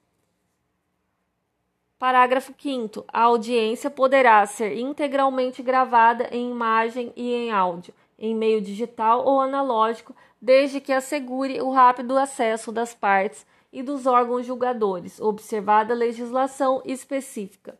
Parágrafo 1.99 2.53
5. 2.55 3.05
A 3.07 3.23
audiência 3.23 3.89
poderá 3.89 4.45
ser 4.45 4.77
integralmente 4.77 5.63
gravada 5.63 6.29
em 6.31 6.51
imagem 6.51 7.11
e 7.15 7.33
em 7.33 7.51
áudio, 7.51 7.93
em 8.19 8.35
meio 8.35 8.61
digital 8.61 9.25
ou 9.25 9.41
analógico, 9.41 10.15
desde 10.39 10.79
que 10.79 10.93
assegure 10.93 11.59
o 11.59 11.71
rápido 11.71 12.17
acesso 12.17 12.71
das 12.71 12.93
partes 12.93 13.45
e 13.73 13.81
dos 13.81 14.05
órgãos 14.05 14.45
julgadores, 14.45 15.19
observada 15.19 15.93
a 15.93 15.97
legislação 15.97 16.81
específica. 16.85 17.77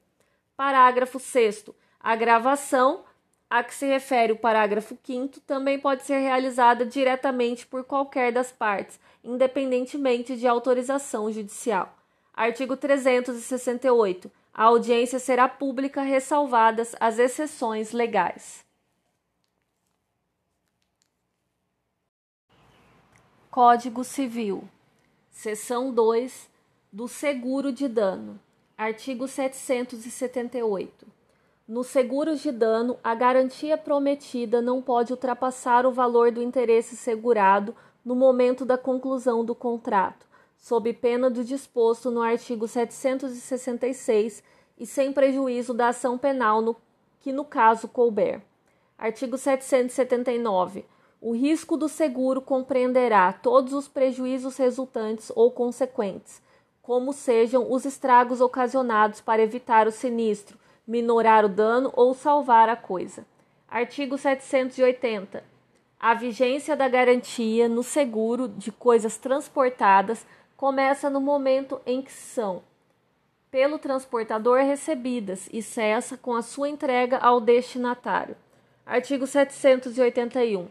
Parágrafo 0.56 1.20
6. 1.20 1.66
A 2.00 2.16
gravação 2.16 3.04
a 3.50 3.64
que 3.64 3.74
se 3.74 3.86
refere 3.86 4.34
o 4.34 4.38
parágrafo 4.38 4.98
5 5.04 5.40
também 5.42 5.80
pode 5.80 6.04
ser 6.04 6.20
realizada 6.20 6.86
diretamente 6.86 7.66
por 7.66 7.84
qualquer 7.84 8.32
das 8.32 8.52
partes, 8.52 9.00
independentemente 9.24 10.36
de 10.36 10.48
autorização 10.48 11.32
judicial. 11.32 11.96
Artigo 12.34 12.76
368. 12.76 14.30
A 14.54 14.64
audiência 14.64 15.20
será 15.20 15.48
pública, 15.48 16.02
ressalvadas 16.02 16.96
as 17.00 17.20
exceções 17.20 17.92
legais. 17.92 18.66
Código 23.50 24.04
Civil. 24.04 24.68
Seção 25.32 25.92
2 25.92 26.50
do 26.92 27.08
seguro 27.08 27.72
de 27.72 27.88
dano. 27.88 28.40
Artigo 28.78 29.28
778. 29.28 31.16
Nos 31.67 31.88
seguros 31.88 32.39
de 32.39 32.49
dano, 32.49 32.97
a 33.03 33.13
garantia 33.13 33.77
prometida 33.77 34.62
não 34.62 34.82
pode 34.82 35.12
ultrapassar 35.12 35.86
o 35.86 35.91
valor 35.91 36.32
do 36.32 36.41
interesse 36.41 36.95
segurado 36.95 37.75
no 38.06 38.15
momento 38.15 38.63
da 38.63 38.77
conclusão 38.77 39.43
do 39.43 39.53
contrato, 39.53 40.25
sob 40.58 40.93
pena 40.93 41.30
do 41.30 41.43
disposto 41.43 42.10
no 42.10 42.21
artigo 42.21 42.69
766 42.69 44.41
e 44.77 44.86
sem 44.86 45.12
prejuízo 45.12 45.73
da 45.73 45.89
ação 45.89 46.17
penal 46.17 46.62
no, 46.62 46.73
que 47.19 47.34
no 47.34 47.43
caso 47.43 47.89
couber. 47.89 48.41
Artigo 48.97 49.38
779. 49.38 50.86
O 51.19 51.34
risco 51.34 51.75
do 51.75 51.89
seguro 51.89 52.39
compreenderá 52.39 53.34
todos 53.34 53.73
os 53.73 53.89
prejuízos 53.89 54.56
resultantes 54.56 55.34
ou 55.36 55.51
consequentes, 55.51 56.41
como 56.82 57.12
sejam 57.12 57.69
os 57.69 57.84
estragos 57.84 58.39
ocasionados 58.39 59.19
para 59.19 59.41
evitar 59.41 59.86
o 59.86 59.91
sinistro 59.91 60.58
minorar 60.88 61.43
o 61.43 61.50
dano 61.50 61.91
ou 61.95 62.13
salvar 62.13 62.69
a 62.69 62.76
coisa. 62.76 63.26
Artigo 63.67 64.17
780. 64.17 65.43
A 66.00 66.13
vigência 66.13 66.76
da 66.76 66.88
garantia 66.88 67.67
no 67.67 67.84
seguro 67.84 68.47
de 68.47 68.71
coisas 68.71 69.17
transportadas 69.17 70.26
começa 70.56 71.10
no 71.10 71.19
momento 71.19 71.82
em 71.86 72.02
que 72.02 72.12
são 72.12 72.62
pelo 73.52 73.80
transportador 73.80 74.60
recebidas 74.60 75.50
e 75.52 75.62
cessa 75.62 76.17
com 76.17 76.36
a 76.36 76.41
sua 76.41 76.69
entrega 76.69 77.17
ao 77.17 77.41
destinatário. 77.41 78.36
Artigo 78.86 79.26
781. 79.26 80.67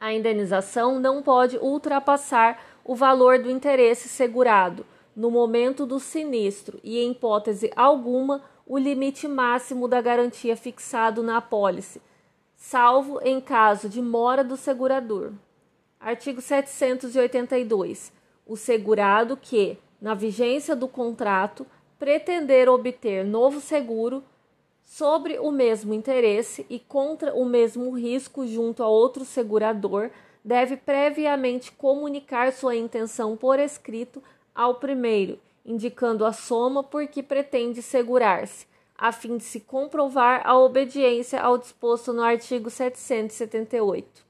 A 0.00 0.12
indenização 0.12 0.98
não 0.98 1.22
pode 1.22 1.56
ultrapassar 1.58 2.60
o 2.84 2.94
valor 2.94 3.38
do 3.38 3.50
interesse 3.50 4.08
segurado 4.08 4.84
no 5.14 5.30
momento 5.30 5.86
do 5.86 6.00
sinistro 6.00 6.78
e, 6.82 6.98
em 6.98 7.12
hipótese 7.12 7.70
alguma, 7.76 8.42
o 8.66 8.78
limite 8.78 9.26
máximo 9.26 9.88
da 9.88 10.00
garantia 10.00 10.56
fixado 10.56 11.22
na 11.22 11.38
apólice, 11.38 12.00
salvo 12.56 13.20
em 13.22 13.40
caso 13.40 13.88
de 13.88 14.00
mora 14.00 14.44
do 14.44 14.56
segurador. 14.56 15.32
Artigo 16.00 16.40
782. 16.40 18.12
O 18.46 18.56
segurado 18.56 19.36
que, 19.36 19.78
na 20.00 20.14
vigência 20.14 20.74
do 20.74 20.88
contrato, 20.88 21.66
pretender 21.98 22.68
obter 22.68 23.24
novo 23.24 23.60
seguro 23.60 24.22
sobre 24.82 25.38
o 25.38 25.50
mesmo 25.50 25.94
interesse 25.94 26.66
e 26.68 26.78
contra 26.78 27.34
o 27.34 27.44
mesmo 27.44 27.90
risco 27.92 28.46
junto 28.46 28.82
a 28.82 28.88
outro 28.88 29.24
segurador, 29.24 30.10
deve 30.44 30.76
previamente 30.76 31.70
comunicar 31.72 32.52
sua 32.52 32.74
intenção 32.74 33.36
por 33.36 33.58
escrito 33.60 34.22
ao 34.54 34.74
primeiro 34.74 35.38
indicando 35.64 36.24
a 36.24 36.32
soma 36.32 36.82
por 36.82 37.06
que 37.06 37.22
pretende 37.22 37.82
segurar-se, 37.82 38.66
a 38.96 39.12
fim 39.12 39.36
de 39.36 39.44
se 39.44 39.60
comprovar 39.60 40.42
a 40.44 40.56
obediência 40.56 41.40
ao 41.40 41.58
disposto 41.58 42.12
no 42.12 42.22
artigo 42.22 42.70
778. 42.70 44.24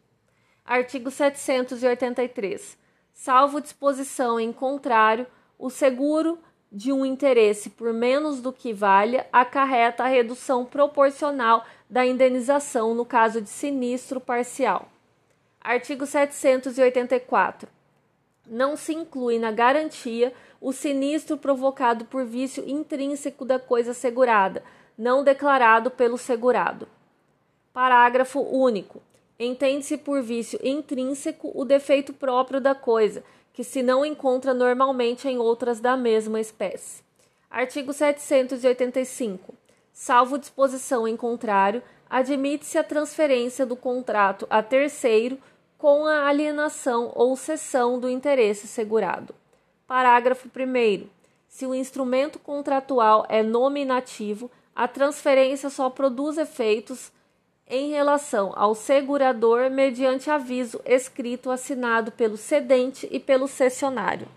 Artigo 0.64 1.10
783. 1.10 2.78
Salvo 3.12 3.60
disposição 3.60 4.40
em 4.40 4.52
contrário, 4.52 5.26
o 5.58 5.68
seguro 5.68 6.38
de 6.70 6.90
um 6.90 7.04
interesse 7.04 7.68
por 7.68 7.92
menos 7.92 8.40
do 8.40 8.52
que 8.52 8.72
valha 8.72 9.26
acarreta 9.30 10.04
a 10.04 10.08
redução 10.08 10.64
proporcional 10.64 11.64
da 11.88 12.06
indenização 12.06 12.94
no 12.94 13.04
caso 13.04 13.42
de 13.42 13.50
sinistro 13.50 14.18
parcial. 14.18 14.88
Artigo 15.60 16.06
784. 16.06 17.68
Não 18.52 18.76
se 18.76 18.92
inclui 18.92 19.38
na 19.38 19.50
garantia 19.50 20.30
o 20.60 20.74
sinistro 20.74 21.38
provocado 21.38 22.04
por 22.04 22.26
vício 22.26 22.62
intrínseco 22.68 23.46
da 23.46 23.58
coisa 23.58 23.94
segurada, 23.94 24.62
não 24.96 25.24
declarado 25.24 25.90
pelo 25.90 26.18
segurado. 26.18 26.86
Parágrafo 27.72 28.40
único. 28.40 29.00
Entende-se 29.38 29.96
por 29.96 30.20
vício 30.20 30.60
intrínseco 30.62 31.50
o 31.54 31.64
defeito 31.64 32.12
próprio 32.12 32.60
da 32.60 32.74
coisa, 32.74 33.24
que 33.54 33.64
se 33.64 33.82
não 33.82 34.04
encontra 34.04 34.52
normalmente 34.52 35.26
em 35.26 35.38
outras 35.38 35.80
da 35.80 35.96
mesma 35.96 36.38
espécie. 36.38 37.02
Artigo 37.50 37.90
785. 37.90 39.54
Salvo 39.94 40.36
disposição 40.36 41.08
em 41.08 41.16
contrário, 41.16 41.82
admite-se 42.10 42.76
a 42.76 42.84
transferência 42.84 43.64
do 43.64 43.76
contrato 43.76 44.46
a 44.50 44.62
terceiro 44.62 45.38
com 45.82 46.06
a 46.06 46.28
alienação 46.28 47.10
ou 47.12 47.36
cessão 47.36 47.98
do 47.98 48.08
interesse 48.08 48.68
segurado. 48.68 49.34
Parágrafo 49.84 50.48
1. 50.48 51.08
Se 51.48 51.66
o 51.66 51.74
instrumento 51.74 52.38
contratual 52.38 53.26
é 53.28 53.42
nominativo, 53.42 54.48
a 54.76 54.86
transferência 54.86 55.68
só 55.68 55.90
produz 55.90 56.38
efeitos 56.38 57.10
em 57.66 57.90
relação 57.90 58.52
ao 58.54 58.76
segurador 58.76 59.72
mediante 59.72 60.30
aviso 60.30 60.80
escrito 60.84 61.50
assinado 61.50 62.12
pelo 62.12 62.36
cedente 62.36 63.08
e 63.10 63.18
pelo 63.18 63.48
cessionário. 63.48 64.28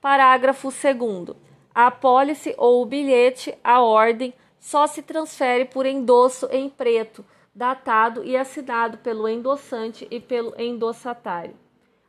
Parágrafo 0.00 0.70
2. 0.70 1.36
A 1.74 1.88
apólice 1.88 2.54
ou 2.56 2.80
o 2.80 2.86
bilhete, 2.86 3.54
a 3.62 3.82
ordem, 3.82 4.32
só 4.58 4.86
se 4.86 5.02
transfere 5.02 5.66
por 5.66 5.84
endosso 5.84 6.48
em 6.50 6.70
preto, 6.70 7.22
datado 7.54 8.24
e 8.24 8.36
assinado 8.36 8.98
pelo 8.98 9.28
endossante 9.28 10.06
e 10.10 10.20
pelo 10.20 10.54
endossatário. 10.60 11.56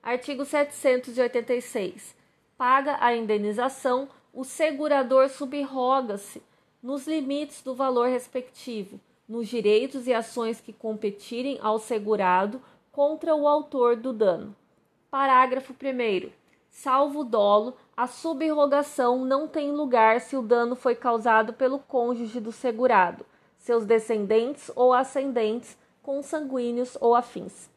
Artigo 0.02 0.46
786. 0.46 2.16
Paga 2.58 2.98
a 3.00 3.16
indenização, 3.16 4.08
o 4.34 4.44
segurador 4.44 5.30
subroga-se 5.30 6.42
nos 6.82 7.08
limites 7.08 7.62
do 7.62 7.76
valor 7.76 8.08
respectivo 8.08 9.00
nos 9.32 9.48
direitos 9.48 10.08
e 10.08 10.14
ações 10.14 10.60
que 10.60 10.74
competirem 10.74 11.58
ao 11.62 11.80
segurado 11.80 12.62
contra 12.92 13.34
o 13.34 13.48
autor 13.48 13.96
do 13.96 14.12
dano. 14.12 14.54
Parágrafo 15.10 15.74
1. 15.74 16.30
Salvo 16.70 17.24
dolo, 17.24 17.76
a 17.96 18.08
subrogação 18.08 19.24
não 19.24 19.48
tem 19.48 19.72
lugar 19.72 20.20
se 20.20 20.36
o 20.36 20.42
dano 20.42 20.76
foi 20.76 20.96
causado 20.96 21.54
pelo 21.54 21.80
cônjuge 21.80 22.42
do 22.42 22.52
segurado, 22.52 23.26
seus 23.62 23.86
descendentes 23.86 24.72
ou 24.76 24.92
ascendentes, 24.92 25.78
consanguíneos 26.02 26.98
ou 27.00 27.16
afins. 27.16 27.70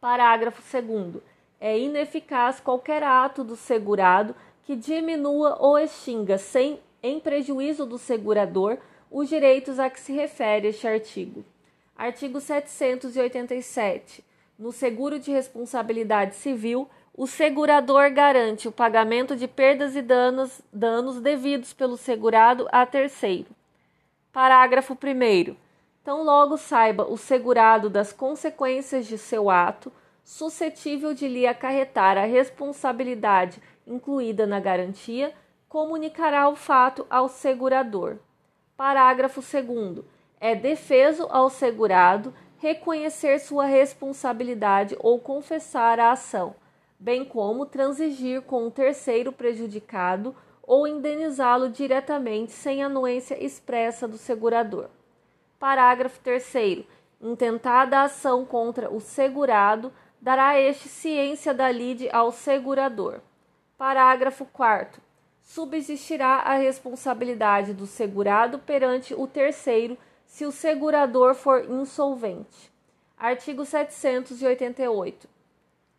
Parágrafo 0.00 0.60
2. 0.60 1.22
É 1.60 1.78
ineficaz 1.78 2.60
qualquer 2.60 3.02
ato 3.02 3.44
do 3.44 3.56
segurado 3.56 4.34
que 4.64 4.74
diminua 4.74 5.56
ou 5.60 5.78
extinga, 5.78 6.36
sem 6.36 6.80
em 7.02 7.20
prejuízo 7.20 7.86
do 7.86 7.96
segurador, 7.96 8.76
os 9.10 9.28
direitos 9.28 9.78
a 9.78 9.88
que 9.88 10.00
se 10.00 10.12
refere 10.12 10.68
este 10.68 10.86
artigo. 10.86 11.44
Artigo 11.96 12.40
787. 12.40 14.24
No 14.58 14.72
seguro 14.72 15.18
de 15.20 15.30
responsabilidade 15.30 16.34
civil, 16.34 16.88
o 17.16 17.26
segurador 17.28 18.10
garante 18.12 18.66
o 18.66 18.72
pagamento 18.72 19.36
de 19.36 19.46
perdas 19.46 19.94
e 19.94 20.02
danos, 20.02 20.60
danos 20.72 21.20
devidos 21.20 21.72
pelo 21.72 21.96
segurado 21.96 22.66
a 22.72 22.84
terceiro. 22.84 23.46
Parágrafo 24.34 24.94
1. 24.94 25.54
Tão 26.02 26.24
logo 26.24 26.56
saiba 26.56 27.08
o 27.08 27.16
segurado 27.16 27.88
das 27.88 28.12
consequências 28.12 29.06
de 29.06 29.16
seu 29.16 29.48
ato, 29.48 29.92
suscetível 30.24 31.14
de 31.14 31.28
lhe 31.28 31.46
acarretar 31.46 32.18
a 32.18 32.24
responsabilidade 32.24 33.62
incluída 33.86 34.44
na 34.44 34.58
garantia, 34.58 35.32
comunicará 35.68 36.48
o 36.48 36.56
fato 36.56 37.06
ao 37.08 37.28
segurador. 37.28 38.16
Parágrafo 38.76 39.40
2. 39.40 40.04
É 40.40 40.56
defeso 40.56 41.28
ao 41.30 41.48
segurado 41.48 42.34
reconhecer 42.58 43.38
sua 43.38 43.66
responsabilidade 43.66 44.96
ou 44.98 45.20
confessar 45.20 46.00
a 46.00 46.10
ação, 46.10 46.56
bem 46.98 47.24
como 47.24 47.66
transigir 47.66 48.42
com 48.42 48.66
o 48.66 48.70
terceiro 48.72 49.30
prejudicado 49.30 50.34
ou 50.66 50.86
indenizá-lo 50.86 51.68
diretamente 51.68 52.52
sem 52.52 52.82
anuência 52.82 53.42
expressa 53.42 54.08
do 54.08 54.18
segurador. 54.18 54.88
Parágrafo 55.58 56.20
3. 56.20 56.84
Intentada 57.20 57.98
a 57.98 58.02
ação 58.04 58.44
contra 58.44 58.90
o 58.92 59.00
segurado, 59.00 59.92
dará 60.20 60.58
este 60.58 60.88
ciência 60.88 61.54
da 61.54 61.70
lide 61.70 62.08
ao 62.12 62.32
segurador. 62.32 63.20
Parágrafo 63.76 64.44
4 64.46 65.04
subsistirá 65.44 66.36
a 66.36 66.54
responsabilidade 66.54 67.74
do 67.74 67.86
segurado 67.86 68.58
perante 68.58 69.14
o 69.14 69.26
terceiro 69.26 69.96
se 70.26 70.46
o 70.46 70.50
segurador 70.50 71.34
for 71.34 71.70
insolvente. 71.70 72.72
Artigo 73.16 73.64
788. 73.64 75.28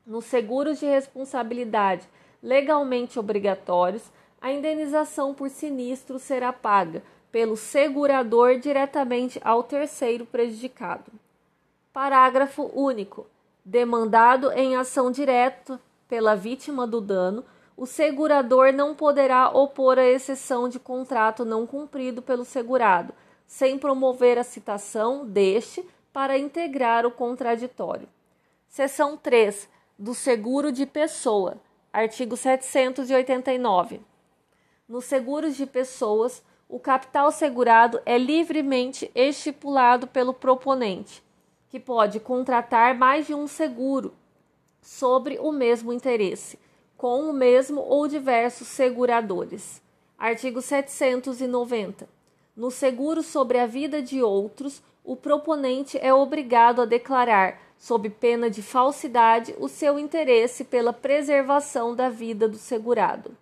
Nos 0.06 0.26
seguros 0.26 0.80
de 0.80 0.86
responsabilidade 0.86 2.08
legalmente 2.42 3.18
obrigatórios, 3.18 4.12
a 4.42 4.52
indenização 4.52 5.34
por 5.34 5.50
sinistro 5.50 6.20
será 6.20 6.54
paga 6.54 7.04
pelo 7.32 7.58
segurador 7.58 8.60
diretamente 8.60 9.40
ao 9.44 9.64
terceiro 9.64 10.26
prejudicado. 10.26 11.12
Parágrafo 11.92 12.72
único. 12.74 13.28
Demandado 13.64 14.52
em 14.52 14.76
ação 14.76 15.12
direta 15.12 15.82
pela 16.08 16.36
vítima 16.36 16.86
do 16.86 17.02
dano, 17.02 17.44
o 17.76 17.86
segurador 17.86 18.72
não 18.72 18.96
poderá 18.96 19.50
opor 19.50 20.00
a 20.00 20.06
exceção 20.06 20.70
de 20.70 20.80
contrato 20.80 21.44
não 21.44 21.68
cumprido 21.68 22.22
pelo 22.22 22.46
segurado, 22.46 23.14
sem 23.46 23.78
promover 23.78 24.38
a 24.38 24.44
citação 24.44 25.26
deste 25.26 25.86
para 26.14 26.38
integrar 26.38 27.06
o 27.06 27.12
contraditório. 27.12 28.08
Seção 28.70 29.18
3 29.18 29.68
do 29.98 30.14
seguro 30.14 30.72
de 30.72 30.86
pessoa, 30.86 31.58
artigo 31.92 32.38
789. 32.38 34.00
Nos 34.88 35.06
seguros 35.06 35.56
de 35.56 35.66
pessoas, 35.66 36.44
o 36.70 36.80
capital 36.80 37.32
segurado 37.32 38.00
é 38.06 38.18
livremente 38.18 39.10
estipulado 39.16 40.06
pelo 40.06 40.34
proponente, 40.34 41.24
que 41.70 41.80
pode 41.80 42.20
contratar 42.20 42.96
mais 42.96 43.26
de 43.26 43.34
um 43.34 43.48
seguro 43.48 44.14
sobre 44.82 45.40
o 45.40 45.52
mesmo 45.52 45.92
interesse 45.92 46.60
com 46.98 47.30
o 47.30 47.34
mesmo 47.34 47.82
ou 47.82 48.08
diversos 48.08 48.68
seguradores. 48.68 49.82
Artigo 50.18 50.62
790. 50.62 52.08
No 52.56 52.72
seguro 52.72 53.22
sobre 53.22 53.60
a 53.60 53.66
vida 53.66 54.02
de 54.02 54.24
outros, 54.24 54.82
o 55.04 55.16
proponente 55.16 55.98
é 56.02 56.14
obrigado 56.14 56.82
a 56.82 56.86
declarar, 56.86 57.60
sob 57.78 58.10
pena 58.10 58.50
de 58.50 58.62
falsidade, 58.62 59.54
o 59.60 59.68
seu 59.68 60.00
interesse 60.00 60.64
pela 60.64 60.94
preservação 60.94 61.94
da 61.94 62.10
vida 62.10 62.48
do 62.48 62.58
segurado. 62.58 63.36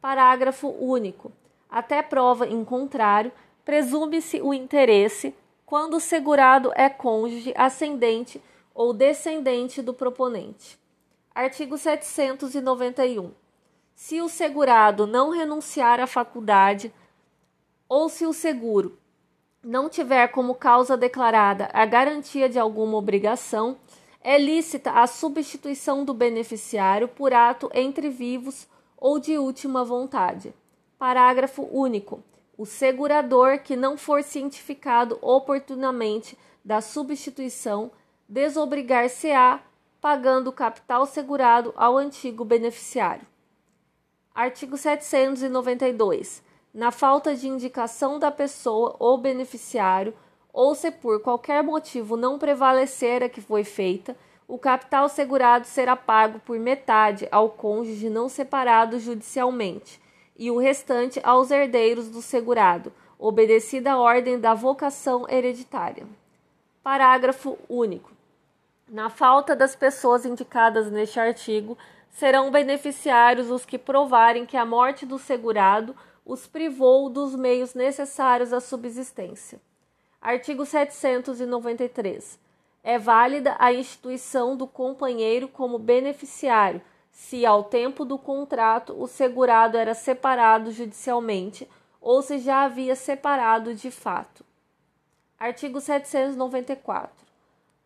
Parágrafo 0.00 0.68
único. 0.68 1.32
Até 1.68 2.02
prova 2.02 2.46
em 2.46 2.64
contrário, 2.64 3.32
presume-se 3.64 4.40
o 4.40 4.54
interesse 4.54 5.34
quando 5.66 5.96
o 5.98 6.00
segurado 6.00 6.72
é 6.74 6.88
cônjuge, 6.88 7.52
ascendente 7.56 8.40
ou 8.74 8.92
descendente 8.92 9.82
do 9.82 9.92
proponente. 9.92 10.78
Artigo 11.34 11.76
791. 11.76 13.32
Se 13.94 14.20
o 14.20 14.28
segurado 14.28 15.06
não 15.06 15.30
renunciar 15.30 16.00
à 16.00 16.06
faculdade 16.06 16.92
ou 17.88 18.08
se 18.08 18.24
o 18.24 18.32
seguro 18.32 18.96
não 19.62 19.88
tiver 19.88 20.28
como 20.28 20.54
causa 20.54 20.96
declarada 20.96 21.68
a 21.72 21.84
garantia 21.84 22.48
de 22.48 22.58
alguma 22.58 22.96
obrigação, 22.96 23.76
é 24.22 24.38
lícita 24.38 24.92
a 24.92 25.06
substituição 25.06 26.04
do 26.04 26.14
beneficiário 26.14 27.08
por 27.08 27.34
ato 27.34 27.68
entre 27.74 28.08
vivos 28.08 28.68
ou 29.00 29.18
de 29.18 29.38
última 29.38 29.84
vontade. 29.84 30.54
Parágrafo 30.98 31.68
único. 31.70 32.22
O 32.56 32.66
segurador 32.66 33.60
que 33.60 33.76
não 33.76 33.96
for 33.96 34.22
cientificado 34.22 35.18
oportunamente 35.22 36.36
da 36.64 36.80
substituição 36.80 37.90
desobrigar-se-á 38.28 39.60
pagando 40.00 40.48
o 40.48 40.52
capital 40.52 41.06
segurado 41.06 41.72
ao 41.76 41.96
antigo 41.96 42.44
beneficiário. 42.44 43.26
Artigo 44.34 44.76
792. 44.76 46.42
Na 46.72 46.92
falta 46.92 47.34
de 47.34 47.48
indicação 47.48 48.18
da 48.18 48.30
pessoa 48.30 48.94
ou 48.98 49.18
beneficiário, 49.18 50.14
ou 50.52 50.74
se 50.74 50.90
por 50.90 51.20
qualquer 51.22 51.62
motivo 51.62 52.16
não 52.16 52.38
prevalecer 52.38 53.22
a 53.22 53.28
que 53.28 53.40
foi 53.40 53.64
feita, 53.64 54.16
o 54.48 54.58
capital 54.58 55.10
segurado 55.10 55.66
será 55.66 55.94
pago 55.94 56.40
por 56.40 56.58
metade 56.58 57.28
ao 57.30 57.50
cônjuge 57.50 58.08
não 58.08 58.30
separado 58.30 58.98
judicialmente 58.98 60.00
e 60.38 60.50
o 60.50 60.56
restante 60.56 61.20
aos 61.22 61.50
herdeiros 61.50 62.08
do 62.08 62.22
segurado, 62.22 62.90
obedecida 63.18 63.92
a 63.92 63.98
ordem 63.98 64.40
da 64.40 64.54
vocação 64.54 65.28
hereditária. 65.28 66.06
Parágrafo 66.82 67.58
único. 67.68 68.10
Na 68.88 69.10
falta 69.10 69.54
das 69.54 69.76
pessoas 69.76 70.24
indicadas 70.24 70.90
neste 70.90 71.20
artigo, 71.20 71.76
serão 72.10 72.50
beneficiários 72.50 73.50
os 73.50 73.66
que 73.66 73.76
provarem 73.76 74.46
que 74.46 74.56
a 74.56 74.64
morte 74.64 75.04
do 75.04 75.18
segurado 75.18 75.94
os 76.24 76.46
privou 76.46 77.10
dos 77.10 77.34
meios 77.34 77.74
necessários 77.74 78.54
à 78.54 78.60
subsistência. 78.60 79.60
Artigo 80.22 80.64
793. 80.64 82.47
É 82.82 82.98
válida 82.98 83.56
a 83.58 83.72
instituição 83.72 84.56
do 84.56 84.66
companheiro 84.66 85.48
como 85.48 85.78
beneficiário, 85.78 86.80
se 87.10 87.44
ao 87.44 87.64
tempo 87.64 88.04
do 88.04 88.16
contrato 88.16 88.94
o 88.96 89.06
segurado 89.06 89.76
era 89.76 89.94
separado 89.94 90.70
judicialmente 90.70 91.68
ou 92.00 92.22
se 92.22 92.38
já 92.38 92.62
havia 92.62 92.94
separado 92.94 93.74
de 93.74 93.90
fato. 93.90 94.44
Artigo 95.38 95.80
794. 95.80 97.26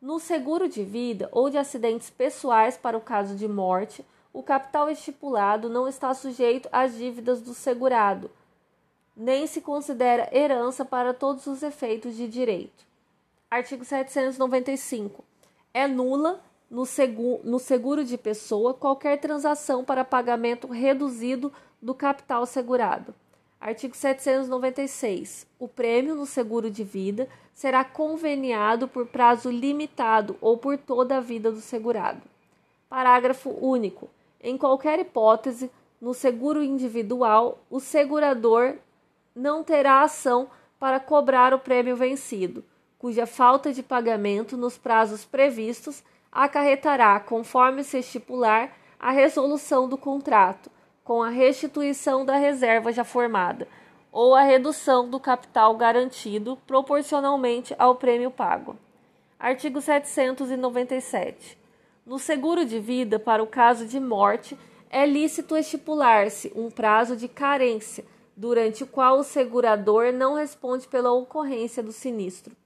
No 0.00 0.18
seguro 0.18 0.68
de 0.68 0.84
vida 0.84 1.28
ou 1.32 1.48
de 1.48 1.56
acidentes 1.56 2.10
pessoais 2.10 2.76
para 2.76 2.96
o 2.96 3.00
caso 3.00 3.34
de 3.34 3.48
morte, 3.48 4.04
o 4.32 4.42
capital 4.42 4.90
estipulado 4.90 5.68
não 5.68 5.86
está 5.86 6.12
sujeito 6.14 6.68
às 6.72 6.96
dívidas 6.96 7.40
do 7.40 7.54
segurado, 7.54 8.30
nem 9.16 9.46
se 9.46 9.60
considera 9.60 10.28
herança 10.32 10.84
para 10.84 11.12
todos 11.12 11.46
os 11.46 11.62
efeitos 11.62 12.16
de 12.16 12.26
direito. 12.26 12.91
Artigo 13.52 13.84
795. 13.84 15.22
É 15.74 15.86
nula 15.86 16.42
no 16.70 16.86
seguro, 16.86 17.42
no 17.44 17.58
seguro 17.58 18.02
de 18.02 18.16
pessoa 18.16 18.72
qualquer 18.72 19.18
transação 19.18 19.84
para 19.84 20.06
pagamento 20.06 20.68
reduzido 20.68 21.52
do 21.78 21.94
capital 21.94 22.46
segurado. 22.46 23.14
Artigo 23.60 23.94
796. 23.94 25.46
O 25.58 25.68
prêmio 25.68 26.14
no 26.14 26.24
seguro 26.24 26.70
de 26.70 26.82
vida 26.82 27.28
será 27.52 27.84
conveniado 27.84 28.88
por 28.88 29.06
prazo 29.08 29.50
limitado 29.50 30.34
ou 30.40 30.56
por 30.56 30.78
toda 30.78 31.18
a 31.18 31.20
vida 31.20 31.52
do 31.52 31.60
segurado. 31.60 32.22
Parágrafo 32.88 33.50
único. 33.50 34.08
Em 34.40 34.56
qualquer 34.56 34.98
hipótese, 34.98 35.70
no 36.00 36.14
seguro 36.14 36.62
individual, 36.62 37.58
o 37.68 37.80
segurador 37.80 38.76
não 39.36 39.62
terá 39.62 40.00
ação 40.00 40.48
para 40.80 40.98
cobrar 40.98 41.52
o 41.52 41.58
prêmio 41.58 41.94
vencido, 41.94 42.64
cuja 43.02 43.26
falta 43.26 43.72
de 43.72 43.82
pagamento 43.82 44.56
nos 44.56 44.78
prazos 44.78 45.24
previstos 45.24 46.04
acarretará, 46.30 47.18
conforme 47.18 47.82
se 47.82 47.98
estipular, 47.98 48.78
a 48.96 49.10
resolução 49.10 49.88
do 49.88 49.98
contrato, 49.98 50.70
com 51.02 51.20
a 51.20 51.28
restituição 51.28 52.24
da 52.24 52.36
reserva 52.36 52.92
já 52.92 53.02
formada, 53.02 53.66
ou 54.12 54.36
a 54.36 54.42
redução 54.42 55.10
do 55.10 55.18
capital 55.18 55.76
garantido 55.76 56.56
proporcionalmente 56.64 57.74
ao 57.76 57.96
prêmio 57.96 58.30
pago. 58.30 58.76
Artigo 59.36 59.80
797. 59.80 61.58
No 62.06 62.20
seguro 62.20 62.64
de 62.64 62.78
vida, 62.78 63.18
para 63.18 63.42
o 63.42 63.48
caso 63.48 63.84
de 63.84 63.98
morte, 63.98 64.56
é 64.88 65.04
lícito 65.04 65.56
estipular-se 65.56 66.52
um 66.54 66.70
prazo 66.70 67.16
de 67.16 67.26
carência, 67.26 68.04
durante 68.36 68.84
o 68.84 68.86
qual 68.86 69.18
o 69.18 69.24
segurador 69.24 70.12
não 70.12 70.34
responde 70.34 70.86
pela 70.86 71.10
ocorrência 71.10 71.82
do 71.82 71.90
sinistro. 71.90 72.61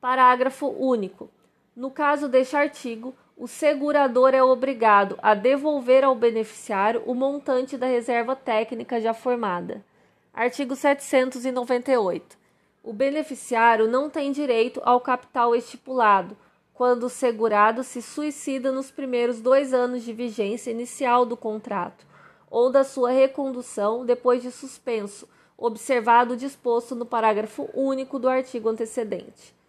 Parágrafo 0.00 0.66
único. 0.66 1.28
No 1.76 1.90
caso 1.90 2.26
deste 2.26 2.56
artigo, 2.56 3.14
o 3.36 3.46
segurador 3.46 4.34
é 4.34 4.42
obrigado 4.42 5.18
a 5.20 5.34
devolver 5.34 6.04
ao 6.04 6.14
beneficiário 6.14 7.02
o 7.04 7.14
montante 7.14 7.76
da 7.76 7.86
reserva 7.86 8.34
técnica 8.34 8.98
já 8.98 9.12
formada. 9.12 9.84
Artigo 10.32 10.74
798. 10.74 12.38
O 12.82 12.94
beneficiário 12.94 13.86
não 13.88 14.08
tem 14.08 14.32
direito 14.32 14.80
ao 14.84 15.02
capital 15.02 15.54
estipulado 15.54 16.34
quando 16.72 17.04
o 17.04 17.10
segurado 17.10 17.84
se 17.84 18.00
suicida 18.00 18.72
nos 18.72 18.90
primeiros 18.90 19.38
dois 19.38 19.74
anos 19.74 20.02
de 20.02 20.14
vigência 20.14 20.70
inicial 20.70 21.26
do 21.26 21.36
contrato 21.36 22.06
ou 22.50 22.72
da 22.72 22.84
sua 22.84 23.10
recondução 23.10 24.06
depois 24.06 24.40
de 24.40 24.50
suspenso, 24.50 25.28
observado 25.58 26.32
o 26.32 26.38
disposto 26.38 26.94
no 26.94 27.04
parágrafo 27.04 27.68
único 27.74 28.18
do 28.18 28.30
artigo 28.30 28.70
antecedente. 28.70 29.59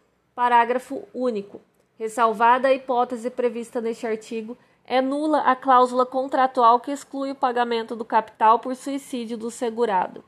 Parágrafo 0.41 1.07
único. 1.13 1.61
Ressalvada 1.99 2.67
a 2.67 2.73
hipótese 2.73 3.29
prevista 3.29 3.79
neste 3.79 4.07
artigo, 4.07 4.57
é 4.83 4.99
nula 4.99 5.41
a 5.41 5.55
cláusula 5.55 6.03
contratual 6.03 6.79
que 6.79 6.89
exclui 6.89 7.29
o 7.29 7.35
pagamento 7.35 7.95
do 7.95 8.03
capital 8.03 8.57
por 8.57 8.75
suicídio 8.75 9.37
do 9.37 9.51
segurado. 9.51 10.23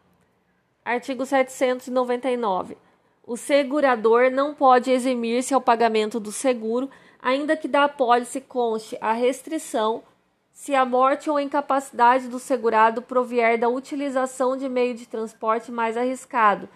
Artigo 0.85 1.25
799. 1.25 2.77
O 3.25 3.35
segurador 3.35 4.29
não 4.29 4.53
pode 4.53 4.91
eximir-se 4.91 5.51
ao 5.51 5.59
pagamento 5.59 6.19
do 6.19 6.31
seguro, 6.31 6.91
ainda 7.19 7.57
que 7.57 7.67
da 7.67 7.85
apólice 7.85 8.39
conste 8.39 8.95
a 9.01 9.13
restrição 9.13 10.03
se 10.51 10.75
a 10.75 10.85
morte 10.85 11.27
ou 11.27 11.39
incapacidade 11.39 12.27
do 12.27 12.37
segurado 12.37 13.01
provier 13.01 13.57
da 13.57 13.67
utilização 13.67 14.55
de 14.55 14.69
meio 14.69 14.93
de 14.93 15.07
transporte 15.07 15.71
mais 15.71 15.97
arriscado 15.97 16.69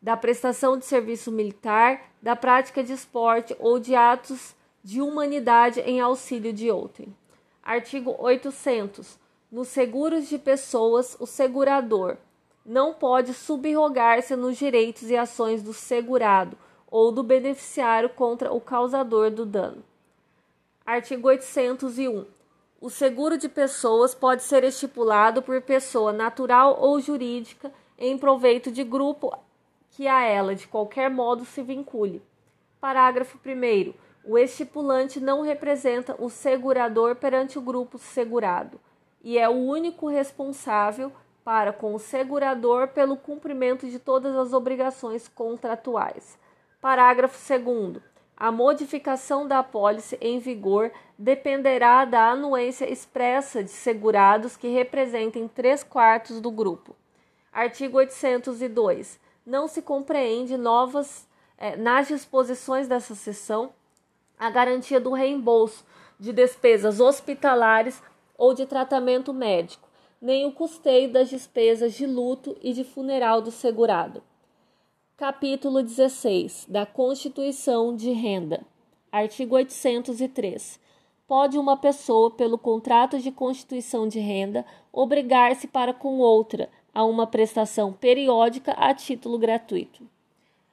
da 0.00 0.16
prestação 0.16 0.76
de 0.76 0.84
serviço 0.84 1.32
militar, 1.32 2.00
da 2.22 2.36
prática 2.36 2.82
de 2.82 2.92
esporte 2.92 3.56
ou 3.58 3.78
de 3.78 3.94
atos 3.94 4.54
de 4.82 5.02
humanidade 5.02 5.80
em 5.80 6.00
auxílio 6.00 6.52
de 6.52 6.70
outrem. 6.70 7.14
Artigo 7.62 8.14
800. 8.18 9.18
Nos 9.50 9.68
seguros 9.68 10.28
de 10.28 10.38
pessoas, 10.38 11.16
o 11.18 11.26
segurador 11.26 12.16
não 12.64 12.94
pode 12.94 13.32
subrogar-se 13.32 14.34
nos 14.36 14.56
direitos 14.56 15.10
e 15.10 15.16
ações 15.16 15.62
do 15.62 15.72
segurado 15.72 16.56
ou 16.90 17.10
do 17.12 17.22
beneficiário 17.22 18.08
contra 18.08 18.52
o 18.52 18.60
causador 18.60 19.30
do 19.30 19.44
dano. 19.44 19.82
Artigo 20.84 21.28
801. 21.28 22.24
O 22.80 22.90
seguro 22.90 23.38
de 23.38 23.48
pessoas 23.48 24.14
pode 24.14 24.42
ser 24.42 24.62
estipulado 24.62 25.42
por 25.42 25.60
pessoa 25.62 26.12
natural 26.12 26.76
ou 26.80 27.00
jurídica 27.00 27.72
em 27.98 28.16
proveito 28.18 28.70
de 28.70 28.84
grupo 28.84 29.36
que 29.96 30.06
a 30.06 30.22
ela 30.24 30.54
de 30.54 30.68
qualquer 30.68 31.08
modo 31.08 31.42
se 31.46 31.62
vincule. 31.62 32.22
Parágrafo 32.78 33.38
1. 33.38 33.94
O 34.26 34.36
estipulante 34.36 35.18
não 35.18 35.40
representa 35.40 36.14
o 36.18 36.28
segurador 36.28 37.16
perante 37.16 37.58
o 37.58 37.62
grupo 37.62 37.96
segurado 37.96 38.78
e 39.24 39.38
é 39.38 39.48
o 39.48 39.54
único 39.54 40.06
responsável 40.06 41.10
para 41.42 41.72
com 41.72 41.94
o 41.94 41.98
segurador 41.98 42.88
pelo 42.88 43.16
cumprimento 43.16 43.88
de 43.88 43.98
todas 43.98 44.36
as 44.36 44.52
obrigações 44.52 45.28
contratuais. 45.28 46.38
Parágrafo 46.78 47.38
2. 47.48 48.02
A 48.36 48.52
modificação 48.52 49.48
da 49.48 49.60
apólice 49.60 50.18
em 50.20 50.38
vigor 50.38 50.92
dependerá 51.16 52.04
da 52.04 52.32
anuência 52.32 52.84
expressa 52.84 53.64
de 53.64 53.70
segurados 53.70 54.58
que 54.58 54.68
representem 54.68 55.48
três 55.48 55.82
quartos 55.82 56.38
do 56.38 56.50
grupo. 56.50 56.94
Artigo 57.50 57.96
802 57.96 59.24
não 59.46 59.68
se 59.68 59.80
compreende 59.80 60.56
novas 60.56 61.26
é, 61.56 61.76
nas 61.76 62.08
disposições 62.08 62.88
dessa 62.88 63.14
seção 63.14 63.70
a 64.38 64.50
garantia 64.50 65.00
do 65.00 65.12
reembolso 65.12 65.84
de 66.18 66.32
despesas 66.32 67.00
hospitalares 67.00 68.02
ou 68.36 68.52
de 68.52 68.66
tratamento 68.66 69.32
médico, 69.32 69.88
nem 70.20 70.44
o 70.46 70.52
custeio 70.52 71.10
das 71.10 71.30
despesas 71.30 71.94
de 71.94 72.06
luto 72.06 72.56
e 72.60 72.72
de 72.72 72.84
funeral 72.84 73.40
do 73.40 73.50
segurado. 73.50 74.22
Capítulo 75.16 75.82
16 75.82 76.66
da 76.68 76.84
Constituição 76.84 77.96
de 77.96 78.10
Renda. 78.10 78.62
Artigo 79.10 79.54
803. 79.54 80.78
Pode 81.26 81.58
uma 81.58 81.76
pessoa, 81.76 82.30
pelo 82.30 82.58
contrato 82.58 83.18
de 83.18 83.32
constituição 83.32 84.06
de 84.06 84.20
renda, 84.20 84.64
obrigar-se 84.92 85.66
para 85.66 85.92
com 85.92 86.18
outra 86.18 86.68
a 86.96 87.04
uma 87.04 87.26
prestação 87.26 87.92
periódica 87.92 88.72
a 88.72 88.94
título 88.94 89.36
gratuito. 89.36 90.08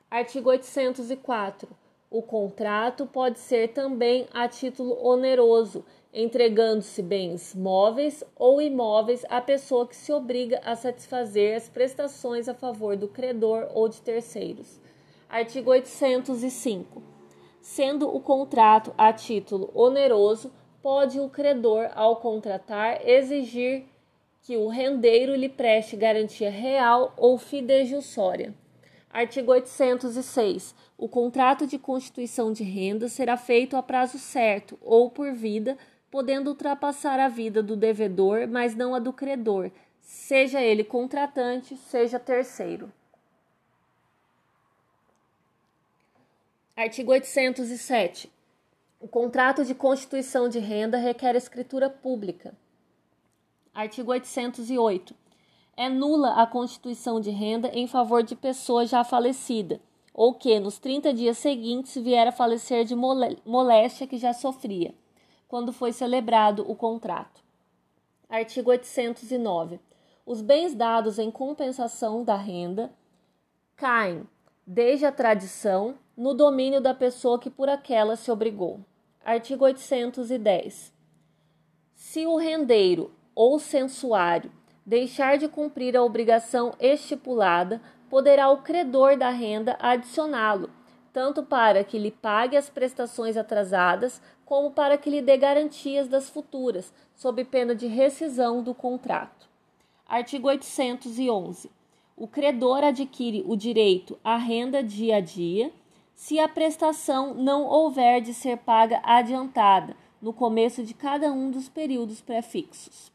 Artigo 0.09 0.49
804. 0.51 1.67
O 2.09 2.21
contrato 2.21 3.05
pode 3.05 3.39
ser 3.39 3.73
também 3.73 4.25
a 4.33 4.47
título 4.47 5.05
oneroso, 5.05 5.83
entregando-se 6.13 7.01
bens 7.01 7.53
móveis 7.53 8.23
ou 8.37 8.61
imóveis 8.61 9.25
à 9.27 9.41
pessoa 9.41 9.85
que 9.85 9.97
se 9.97 10.13
obriga 10.13 10.61
a 10.63 10.77
satisfazer 10.77 11.57
as 11.57 11.67
prestações 11.67 12.47
a 12.47 12.53
favor 12.53 12.95
do 12.95 13.09
credor 13.09 13.67
ou 13.73 13.89
de 13.89 14.01
terceiros. 14.01 14.79
Artigo 15.27 15.71
805. 15.71 17.03
Sendo 17.59 18.07
o 18.07 18.21
contrato 18.21 18.93
a 18.97 19.11
título 19.11 19.69
oneroso, 19.75 20.53
pode 20.81 21.19
o 21.19 21.27
credor, 21.27 21.89
ao 21.93 22.15
contratar, 22.15 23.05
exigir 23.05 23.91
que 24.43 24.57
o 24.57 24.67
rendeiro 24.67 25.33
lhe 25.35 25.47
preste 25.47 25.95
garantia 25.95 26.51
real 26.51 27.13
ou 27.15 27.37
fidejussória. 27.37 28.53
Artigo 29.09 29.51
806. 29.51 30.75
O 30.97 31.07
contrato 31.07 31.65
de 31.65 31.79
constituição 31.79 32.51
de 32.51 32.63
renda 32.63 33.07
será 33.07 33.37
feito 33.37 33.77
a 33.77 33.81
prazo 33.81 34.19
certo 34.19 34.77
ou 34.81 35.09
por 35.09 35.31
vida, 35.31 35.77
podendo 36.11 36.49
ultrapassar 36.49 37.19
a 37.19 37.29
vida 37.29 37.63
do 37.63 37.77
devedor, 37.77 38.47
mas 38.47 38.75
não 38.75 38.93
a 38.93 38.99
do 38.99 39.13
credor, 39.13 39.71
seja 40.01 40.61
ele 40.61 40.83
contratante, 40.83 41.77
seja 41.77 42.19
terceiro. 42.19 42.91
Artigo 46.75 47.11
807. 47.11 48.31
O 48.99 49.07
contrato 49.07 49.63
de 49.63 49.73
constituição 49.73 50.49
de 50.49 50.59
renda 50.59 50.97
requer 50.97 51.35
escritura 51.35 51.89
pública. 51.89 52.53
Artigo 53.73 54.11
808. 54.11 55.15
É 55.75 55.89
nula 55.89 56.33
a 56.33 56.45
constituição 56.45 57.19
de 57.19 57.31
renda 57.31 57.69
em 57.73 57.87
favor 57.87 58.21
de 58.21 58.35
pessoa 58.35 58.85
já 58.85 59.03
falecida, 59.03 59.81
ou 60.13 60.35
que, 60.35 60.59
nos 60.59 60.77
30 60.77 61.11
dias 61.11 61.39
seguintes, 61.39 61.95
vier 61.95 62.27
a 62.27 62.31
falecer 62.31 62.85
de 62.85 62.95
moléstia 62.95 64.05
que 64.05 64.19
já 64.19 64.31
sofria, 64.31 64.93
quando 65.47 65.73
foi 65.73 65.91
celebrado 65.91 66.63
o 66.69 66.75
contrato. 66.75 67.41
Artigo 68.29 68.69
809. 68.69 69.79
Os 70.23 70.39
bens 70.39 70.75
dados 70.75 71.17
em 71.17 71.31
compensação 71.31 72.23
da 72.23 72.35
renda 72.35 72.93
caem, 73.75 74.27
desde 74.67 75.07
a 75.07 75.11
tradição, 75.11 75.95
no 76.15 76.35
domínio 76.35 76.79
da 76.79 76.93
pessoa 76.93 77.39
que 77.39 77.49
por 77.49 77.67
aquela 77.67 78.15
se 78.15 78.29
obrigou. 78.29 78.81
Artigo 79.25 79.65
810. 79.65 80.93
Se 81.95 82.27
o 82.27 82.37
rendeiro 82.37 83.11
ou 83.35 83.59
censuário 83.59 84.51
deixar 84.85 85.37
de 85.37 85.47
cumprir 85.47 85.95
a 85.95 86.03
obrigação 86.03 86.73
estipulada, 86.79 87.81
poderá 88.09 88.49
o 88.49 88.57
credor 88.57 89.17
da 89.17 89.29
renda 89.29 89.77
adicioná-lo, 89.79 90.69
tanto 91.11 91.43
para 91.43 91.83
que 91.83 91.97
lhe 91.97 92.11
pague 92.11 92.57
as 92.57 92.69
prestações 92.69 93.37
atrasadas, 93.37 94.21
como 94.45 94.71
para 94.71 94.97
que 94.97 95.09
lhe 95.09 95.21
dê 95.21 95.37
garantias 95.37 96.07
das 96.07 96.29
futuras, 96.29 96.93
sob 97.15 97.43
pena 97.45 97.73
de 97.73 97.87
rescisão 97.87 98.61
do 98.61 98.73
contrato. 98.73 99.47
Artigo 100.07 100.47
811. 100.47 101.71
O 102.15 102.27
credor 102.27 102.83
adquire 102.83 103.43
o 103.47 103.55
direito 103.55 104.19
à 104.23 104.37
renda 104.37 104.83
dia 104.83 105.17
a 105.17 105.19
dia 105.19 105.71
se 106.13 106.39
a 106.39 106.47
prestação 106.47 107.33
não 107.33 107.63
houver 107.65 108.21
de 108.21 108.33
ser 108.33 108.57
paga 108.57 109.01
adiantada 109.03 109.95
no 110.21 110.31
começo 110.31 110.83
de 110.83 110.93
cada 110.93 111.31
um 111.31 111.49
dos 111.49 111.67
períodos 111.67 112.21
prefixos. 112.21 113.11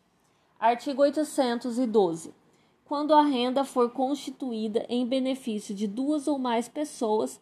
Artigo 0.58 1.02
812. 1.02 2.34
Quando 2.84 3.14
a 3.14 3.22
renda 3.22 3.64
for 3.64 3.92
constituída 3.92 4.84
em 4.88 5.06
benefício 5.06 5.72
de 5.72 5.86
duas 5.86 6.26
ou 6.26 6.36
mais 6.36 6.68
pessoas, 6.68 7.40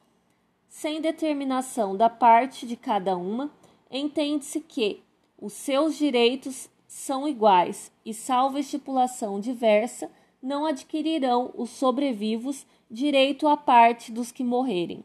sem 0.69 1.01
determinação 1.01 1.97
da 1.97 2.11
parte 2.11 2.67
de 2.67 2.77
cada 2.77 3.17
uma, 3.17 3.51
entende-se 3.91 4.61
que 4.61 5.03
os 5.41 5.55
seus 5.55 5.97
direitos 5.97 6.69
são 6.87 7.27
iguais 7.27 7.91
e, 8.05 8.13
salvo 8.13 8.59
estipulação 8.59 9.41
diversa, 9.41 10.11
não 10.43 10.67
adquirirão 10.67 11.51
os 11.57 11.71
sobrevivos 11.71 12.67
direito 12.91 13.49
à 13.49 13.57
parte 13.57 14.13
dos 14.13 14.31
que 14.31 14.45
morrerem. 14.45 15.03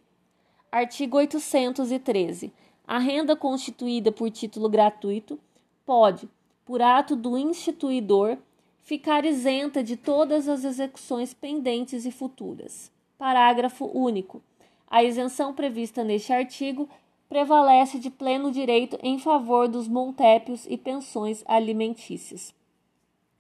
Artigo 0.70 1.16
813. 1.16 2.52
A 2.86 3.00
renda 3.00 3.38
constituída 3.38 4.12
por 4.12 4.30
título 4.30 4.68
gratuito 4.68 5.40
pode, 5.86 6.28
por 6.66 6.82
ato 6.82 7.16
do 7.16 7.38
instituidor, 7.38 8.38
ficar 8.82 9.26
isenta 9.26 9.84
de 9.84 9.96
todas 9.96 10.48
as 10.48 10.64
execuções 10.64 11.34
pendentes 11.34 12.06
e 12.06 12.12
futuras. 12.12 12.92
Parágrafo 13.18 13.86
único. 13.94 14.42
A 14.88 15.04
isenção 15.04 15.54
prevista 15.54 16.04
neste 16.04 16.34
artigo 16.34 16.90
prevalece 17.30 17.98
de 17.98 18.10
pleno 18.10 18.52
direito 18.52 19.00
em 19.02 19.18
favor 19.18 19.68
dos 19.68 19.88
montépios 19.88 20.66
e 20.68 20.78
pensões 20.78 21.44
alimentícias. 21.48 22.54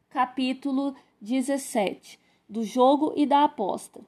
Capítulo 0.09 0.95
17. 1.19 2.17
Do 2.47 2.63
jogo 2.63 3.13
e 3.17 3.26
da 3.26 3.43
aposta. 3.43 3.99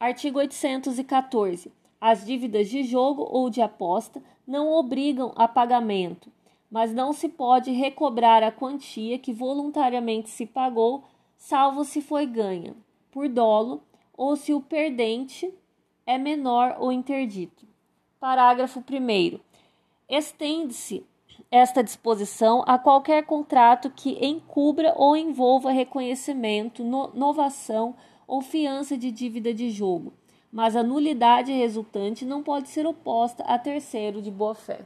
Artigo 0.00 0.38
814. 0.38 1.70
As 2.00 2.24
dívidas 2.24 2.68
de 2.68 2.84
jogo 2.84 3.26
ou 3.30 3.50
de 3.50 3.60
aposta 3.60 4.22
não 4.46 4.72
obrigam 4.72 5.32
a 5.36 5.46
pagamento, 5.46 6.30
mas 6.70 6.92
não 6.92 7.12
se 7.12 7.28
pode 7.28 7.70
recobrar 7.70 8.42
a 8.42 8.52
quantia 8.52 9.18
que 9.18 9.32
voluntariamente 9.32 10.28
se 10.28 10.44
pagou, 10.44 11.04
salvo 11.36 11.84
se 11.84 12.00
foi 12.02 12.26
ganha 12.26 12.74
por 13.10 13.28
dolo 13.28 13.82
ou 14.16 14.36
se 14.36 14.52
o 14.52 14.60
perdente 14.60 15.52
é 16.06 16.18
menor 16.18 16.76
ou 16.78 16.92
interdito. 16.92 17.66
Parágrafo 18.20 18.80
1. 18.80 19.38
Estende-se 20.08 21.06
esta 21.50 21.82
disposição 21.82 22.62
a 22.66 22.78
qualquer 22.78 23.24
contrato 23.24 23.90
que 23.90 24.24
encubra 24.24 24.92
ou 24.96 25.16
envolva 25.16 25.70
reconhecimento, 25.70 26.84
no, 26.84 27.08
novação 27.14 27.94
ou 28.26 28.42
fiança 28.42 28.98
de 28.98 29.10
dívida 29.10 29.54
de 29.54 29.70
jogo, 29.70 30.12
mas 30.52 30.76
a 30.76 30.82
nulidade 30.82 31.52
resultante 31.52 32.26
não 32.26 32.42
pode 32.42 32.68
ser 32.68 32.86
oposta 32.86 33.42
a 33.44 33.58
terceiro 33.58 34.20
de 34.20 34.30
boa-fé. 34.30 34.84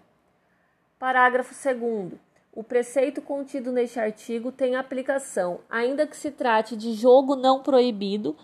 Parágrafo 1.02 1.52
2. 1.52 2.12
O 2.52 2.62
preceito 2.62 3.20
contido 3.20 3.72
neste 3.72 3.98
artigo 3.98 4.52
tem 4.52 4.76
aplicação, 4.76 5.58
ainda 5.68 6.06
que 6.06 6.16
se 6.16 6.30
trate 6.30 6.76
de 6.76 6.92
jogo 6.92 7.34
não 7.34 7.60
proibido, 7.60 8.36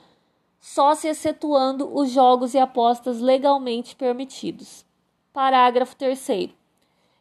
só 0.59 0.93
se 0.93 1.07
excetuando 1.07 1.89
os 1.97 2.11
jogos 2.11 2.55
e 2.55 2.59
apostas 2.59 3.21
legalmente 3.21 3.95
permitidos. 3.95 4.85
Parágrafo 5.33 5.95
3. 5.95 6.51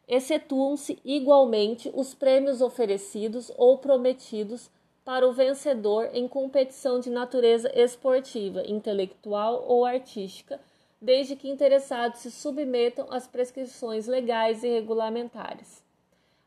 Excetuam-se 0.08 0.98
igualmente 1.06 1.92
os 1.94 2.16
prêmios 2.16 2.60
oferecidos 2.60 3.52
ou 3.58 3.78
prometidos 3.78 4.72
para 5.06 5.28
o 5.28 5.34
vencedor 5.34 6.10
em 6.14 6.28
competição 6.28 7.00
de 7.00 7.12
natureza 7.12 7.72
esportiva, 7.76 8.64
intelectual 8.66 9.64
ou 9.68 9.86
artística 9.86 10.60
desde 11.02 11.36
que 11.36 11.50
interessados 11.50 12.22
se 12.22 12.32
submetam 12.32 13.08
às 13.12 13.28
prescrições 13.28 14.08
legais 14.08 14.64
e 14.64 14.68
regulamentares. 14.68 15.84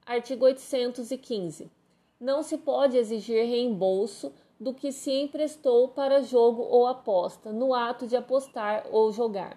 Artigo 0.05 0.45
815. 0.45 1.71
Não 2.19 2.43
se 2.43 2.59
pode 2.59 2.97
exigir 2.97 3.47
reembolso 3.47 4.33
do 4.59 4.75
que 4.75 4.93
se 4.93 5.11
emprestou 5.11 5.89
para 5.89 6.23
jogo 6.23 6.63
ou 6.63 6.87
aposta, 6.87 7.53
no 7.53 7.73
ato 7.73 8.07
de 8.07 8.17
apostar 8.17 8.85
ou 8.91 9.11
jogar. 9.11 9.57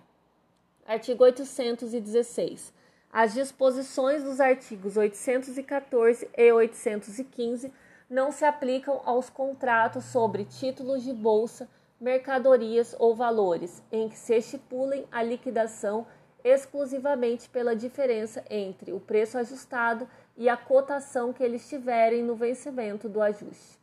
Artigo 0.86 1.24
816. 1.24 2.74
As 3.12 3.34
disposições 3.34 4.24
dos 4.24 4.40
artigos 4.40 4.96
814 4.96 6.30
e 6.36 6.52
815 6.52 7.72
não 8.10 8.32
se 8.32 8.46
aplicam 8.46 9.02
aos 9.06 9.30
contratos 9.30 10.06
sobre 10.06 10.46
títulos 10.46 11.04
de 11.04 11.14
bolsa 11.14 11.68
mercadorias 12.04 12.94
ou 13.00 13.16
valores, 13.16 13.82
em 13.90 14.10
que 14.10 14.18
se 14.18 14.36
estipulem 14.36 15.08
a 15.10 15.24
liquidação 15.24 16.06
exclusivamente 16.44 17.48
pela 17.48 17.74
diferença 17.74 18.44
entre 18.50 18.92
o 18.92 19.00
preço 19.00 19.38
ajustado 19.38 20.06
e 20.36 20.50
a 20.50 20.58
cotação 20.58 21.32
que 21.32 21.42
eles 21.42 21.70
tiverem 21.70 22.22
no 22.22 22.36
vencimento 22.36 23.08
do 23.08 23.22
ajuste. 23.22 23.80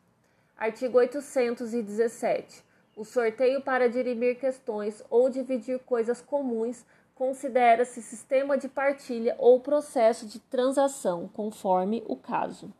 Artigo 0.54 0.98
817. 0.98 2.62
O 2.94 3.06
sorteio 3.06 3.62
para 3.62 3.88
dirimir 3.88 4.38
questões 4.38 5.02
ou 5.08 5.30
dividir 5.30 5.78
coisas 5.78 6.20
comuns 6.20 6.84
considera-se 7.14 8.02
sistema 8.02 8.58
de 8.58 8.68
partilha 8.68 9.34
ou 9.38 9.60
processo 9.60 10.26
de 10.26 10.38
transação, 10.38 11.26
conforme 11.32 12.04
o 12.06 12.16
caso. 12.16 12.70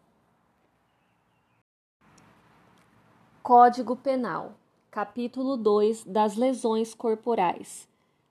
Código 3.43 3.97
Penal 3.97 4.60
Capítulo 4.91 5.57
2 5.57 6.03
das 6.03 6.35
lesões 6.35 6.97
corporais. 6.97 7.89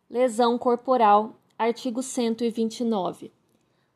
Lesão 0.10 0.58
corporal, 0.58 1.36
artigo 1.58 2.04
129. 2.04 3.32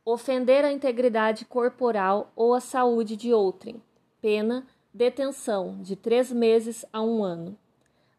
Ofender 0.06 0.64
a 0.64 0.72
integridade 0.72 1.44
corporal 1.44 2.32
ou 2.38 2.54
a 2.54 2.62
saúde 2.62 3.18
de 3.18 3.34
outrem. 3.34 3.84
Pena, 4.22 4.66
detenção 4.94 5.82
de 5.82 5.98
três 5.98 6.32
meses 6.32 6.86
a 6.94 7.02
um 7.02 7.22
ano. 7.22 7.58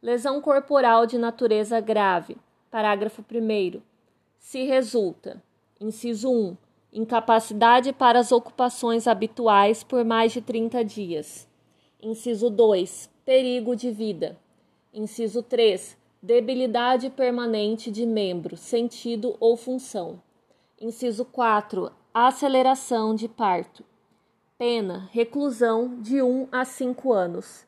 Lesão 0.03 0.42
corporal 0.42 1.07
de 1.07 1.16
natureza 1.16 1.80
grave. 1.80 2.36
Parágrafo 2.70 3.22
1. 3.22 3.80
Se 4.38 4.62
resulta: 4.64 5.42
inciso 5.80 6.30
1. 6.30 6.57
Incapacidade 6.92 7.95
para 7.95 8.18
as 8.18 8.30
ocupações 8.30 9.09
habituais 9.09 9.82
por 9.82 10.05
mais 10.05 10.32
de 10.32 10.42
30 10.42 10.84
dias. 10.84 11.49
Inciso 11.99 12.51
2 12.51 13.14
perigo 13.25 13.75
de 13.75 13.91
vida. 13.91 14.37
Inciso 14.93 15.43
3. 15.43 15.97
Debilidade 16.22 17.11
permanente 17.11 17.91
de 17.91 18.07
membro, 18.07 18.57
sentido 18.57 19.37
ou 19.41 19.57
função. 19.57 20.22
Inciso 20.81 21.25
4. 21.25 21.91
Aceleração 22.12 23.14
de 23.14 23.29
parto. 23.29 23.85
Pena: 24.59 25.09
reclusão 25.12 26.01
de 26.01 26.22
1 26.22 26.49
a 26.53 26.64
5 26.64 27.12
anos. 27.12 27.66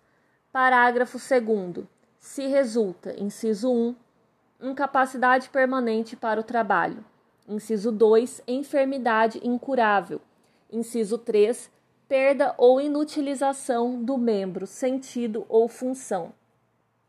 Parágrafo 0.53 1.19
2. 1.19 1.87
Se 2.19 2.47
resulta, 2.47 3.15
inciso 3.21 3.71
1, 3.71 3.95
incapacidade 4.63 5.49
permanente 5.51 6.17
para 6.17 6.41
o 6.41 6.45
trabalho. 6.45 7.05
Inciso 7.49 7.93
2, 7.93 8.43
enfermidade 8.49 9.41
incurável. 9.43 10.21
Inciso 10.71 11.19
3, 11.19 11.71
perda 12.09 12.55
ou 12.57 12.81
inutilização 12.81 14.03
do 14.03 14.17
membro, 14.17 14.67
sentido 14.67 15.45
ou 15.49 15.69
função. 15.69 16.33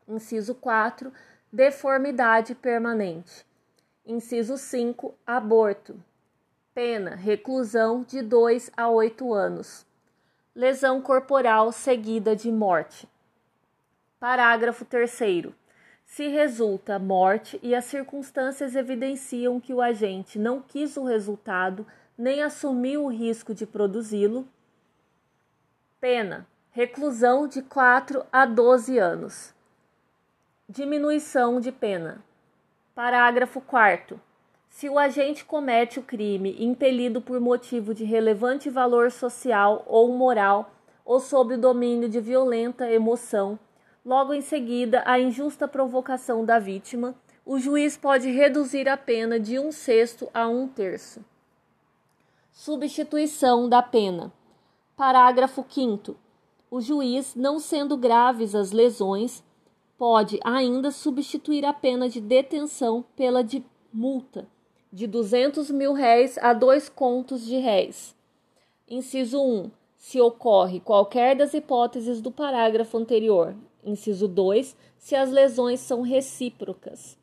Inciso 0.07 0.55
4, 0.55 1.11
deformidade 1.51 2.55
permanente. 2.55 3.45
Inciso 4.05 4.57
5, 4.57 5.13
aborto. 5.25 5.95
Pena, 6.73 7.15
reclusão 7.15 8.03
de 8.03 8.21
2 8.21 8.71
a 8.75 8.89
8 8.89 9.33
anos. 9.33 9.85
Lesão 10.55 11.01
corporal 11.01 11.71
seguida 11.71 12.35
de 12.35 12.51
morte. 12.51 13.07
Parágrafo 14.19 14.85
3. 14.85 15.51
Se 16.05 16.27
resulta 16.29 16.97
morte 16.97 17.59
e 17.61 17.75
as 17.75 17.85
circunstâncias 17.85 18.75
evidenciam 18.75 19.59
que 19.59 19.73
o 19.73 19.81
agente 19.81 20.39
não 20.39 20.61
quis 20.61 20.95
o 20.97 21.03
resultado 21.03 21.85
nem 22.17 22.41
assumiu 22.41 23.03
o 23.03 23.11
risco 23.11 23.53
de 23.53 23.67
produzi-lo, 23.67 24.47
pena: 25.99 26.47
reclusão 26.71 27.47
de 27.47 27.61
4 27.61 28.23
a 28.31 28.45
12 28.45 28.97
anos. 28.99 29.53
Diminuição 30.69 31.59
de 31.59 31.71
pena. 31.71 32.23
Parágrafo 32.93 33.61
4. 33.61 34.19
Se 34.69 34.87
o 34.87 34.99
agente 34.99 35.43
comete 35.43 35.99
o 35.99 36.03
crime 36.03 36.55
impelido 36.59 37.19
por 37.19 37.39
motivo 37.39 37.93
de 37.95 38.03
relevante 38.03 38.69
valor 38.69 39.11
social 39.11 39.83
ou 39.87 40.13
moral 40.13 40.71
ou 41.03 41.19
sob 41.19 41.55
o 41.55 41.57
domínio 41.57 42.07
de 42.07 42.19
violenta 42.19 42.91
emoção, 42.91 43.57
logo 44.05 44.33
em 44.33 44.41
seguida 44.41 45.01
a 45.05 45.19
injusta 45.19 45.67
provocação 45.67 46.45
da 46.45 46.59
vítima, 46.59 47.15
o 47.45 47.57
juiz 47.57 47.97
pode 47.97 48.29
reduzir 48.29 48.87
a 48.87 48.97
pena 48.97 49.39
de 49.39 49.57
um 49.57 49.71
sexto 49.71 50.29
a 50.33 50.47
um 50.47 50.67
terço. 50.67 51.25
Substituição 52.51 53.69
da 53.69 53.81
pena. 53.81 54.31
Parágrafo 54.97 55.63
5. 55.69 56.15
O 56.71 56.81
juiz, 56.81 57.35
não 57.35 57.59
sendo 57.59 57.95
graves 57.95 58.55
as 58.55 58.71
lesões, 58.71 59.43
pode 59.95 60.39
ainda 60.43 60.89
substituir 60.89 61.63
a 61.65 61.71
pena 61.71 62.09
de 62.09 62.19
detenção 62.19 63.05
pela 63.15 63.43
de 63.43 63.63
multa 63.93 64.47
de 64.91 65.05
200 65.05 65.69
mil 65.69 65.93
réis 65.93 66.39
a 66.39 66.51
dois 66.51 66.89
contos 66.89 67.45
de 67.45 67.57
réis. 67.57 68.15
Inciso 68.89 69.39
1. 69.39 69.69
Se 69.97 70.19
ocorre 70.19 70.79
qualquer 70.79 71.35
das 71.35 71.53
hipóteses 71.53 72.19
do 72.19 72.31
parágrafo 72.31 72.97
anterior, 72.97 73.55
Inciso 73.83 74.27
2. 74.27 74.75
Se 74.97 75.15
as 75.15 75.29
lesões 75.29 75.79
são 75.79 76.01
recíprocas. 76.01 77.15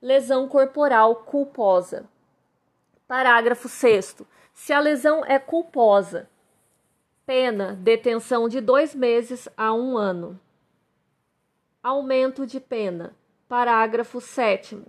Lesão 0.00 0.48
corporal 0.48 1.16
culposa. 1.16 2.08
Parágrafo 3.06 3.68
6. 3.68 4.22
Se 4.54 4.72
a 4.72 4.80
lesão 4.80 5.22
é 5.26 5.38
culposa, 5.38 6.26
pena 7.28 7.78
detenção 7.82 8.48
de 8.48 8.58
dois 8.58 8.94
meses 8.94 9.50
a 9.54 9.74
um 9.74 9.98
ano. 9.98 10.40
Aumento 11.82 12.46
de 12.46 12.58
pena. 12.58 13.14
Parágrafo 13.46 14.18
7. 14.18 14.80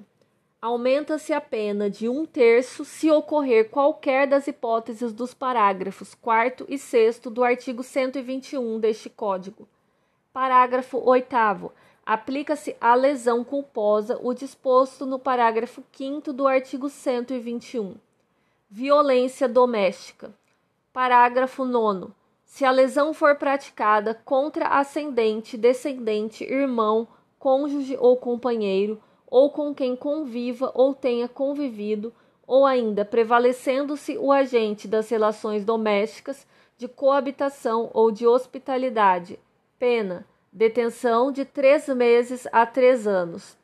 Aumenta-se 0.61 1.33
a 1.33 1.41
pena 1.41 1.89
de 1.89 2.07
um 2.07 2.25
terço 2.25 2.85
se 2.85 3.11
ocorrer 3.11 3.69
qualquer 3.69 4.25
das 4.25 4.47
hipóteses 4.47 5.11
dos 5.11 5.33
parágrafos 5.33 6.15
4 6.15 6.65
e 6.69 6.77
6 6.77 7.19
do 7.25 7.43
artigo 7.43 7.83
121 7.83 8.79
deste 8.79 9.09
Código. 9.09 9.67
Parágrafo 10.31 10.97
8. 10.97 11.35
Aplica-se 12.05 12.73
à 12.79 12.95
lesão 12.95 13.43
culposa 13.43 14.17
o 14.23 14.33
disposto 14.33 15.05
no 15.05 15.19
parágrafo 15.19 15.83
5 15.91 16.31
do 16.31 16.47
artigo 16.47 16.89
121. 16.89 17.95
Violência 18.69 19.45
doméstica. 19.45 20.33
Parágrafo 20.93 21.65
9. 21.65 22.17
Se 22.49 22.65
a 22.65 22.71
lesão 22.71 23.13
for 23.13 23.35
praticada 23.35 24.19
contra 24.25 24.79
ascendente, 24.79 25.55
descendente, 25.55 26.43
irmão, 26.43 27.07
cônjuge 27.37 27.95
ou 27.97 28.17
companheiro, 28.17 28.99
ou 29.27 29.51
com 29.51 29.73
quem 29.73 29.95
conviva 29.95 30.71
ou 30.73 30.95
tenha 30.95 31.29
convivido, 31.29 32.11
ou 32.47 32.65
ainda 32.65 33.05
prevalecendo-se 33.05 34.17
o 34.17 34.31
agente 34.31 34.87
das 34.87 35.07
relações 35.09 35.63
domésticas, 35.63 36.45
de 36.75 36.87
coabitação 36.87 37.91
ou 37.93 38.11
de 38.11 38.25
hospitalidade, 38.25 39.39
Pena: 39.77 40.25
detenção 40.51 41.31
de 41.31 41.45
três 41.45 41.87
meses 41.87 42.47
a 42.51 42.65
três 42.65 43.05
anos. 43.05 43.55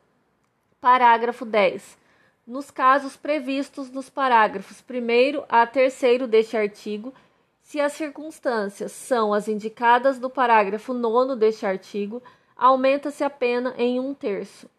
Parágrafo 0.80 1.44
10. 1.44 1.98
Nos 2.46 2.70
casos 2.70 3.16
previstos 3.16 3.90
nos 3.90 4.08
parágrafos 4.08 4.80
1 4.88 5.44
a 5.48 5.66
3 5.66 6.28
deste 6.30 6.56
artigo, 6.56 7.12
se 7.66 7.80
as 7.80 7.94
circunstâncias 7.94 8.92
são 8.92 9.34
as 9.34 9.48
indicadas 9.48 10.20
no 10.20 10.30
parágrafo 10.30 10.94
9 10.94 11.34
deste 11.34 11.66
artigo, 11.66 12.22
aumenta-se 12.56 13.24
a 13.24 13.28
pena 13.28 13.74
em 13.76 13.98
um 13.98 14.14
terço. 14.14 14.70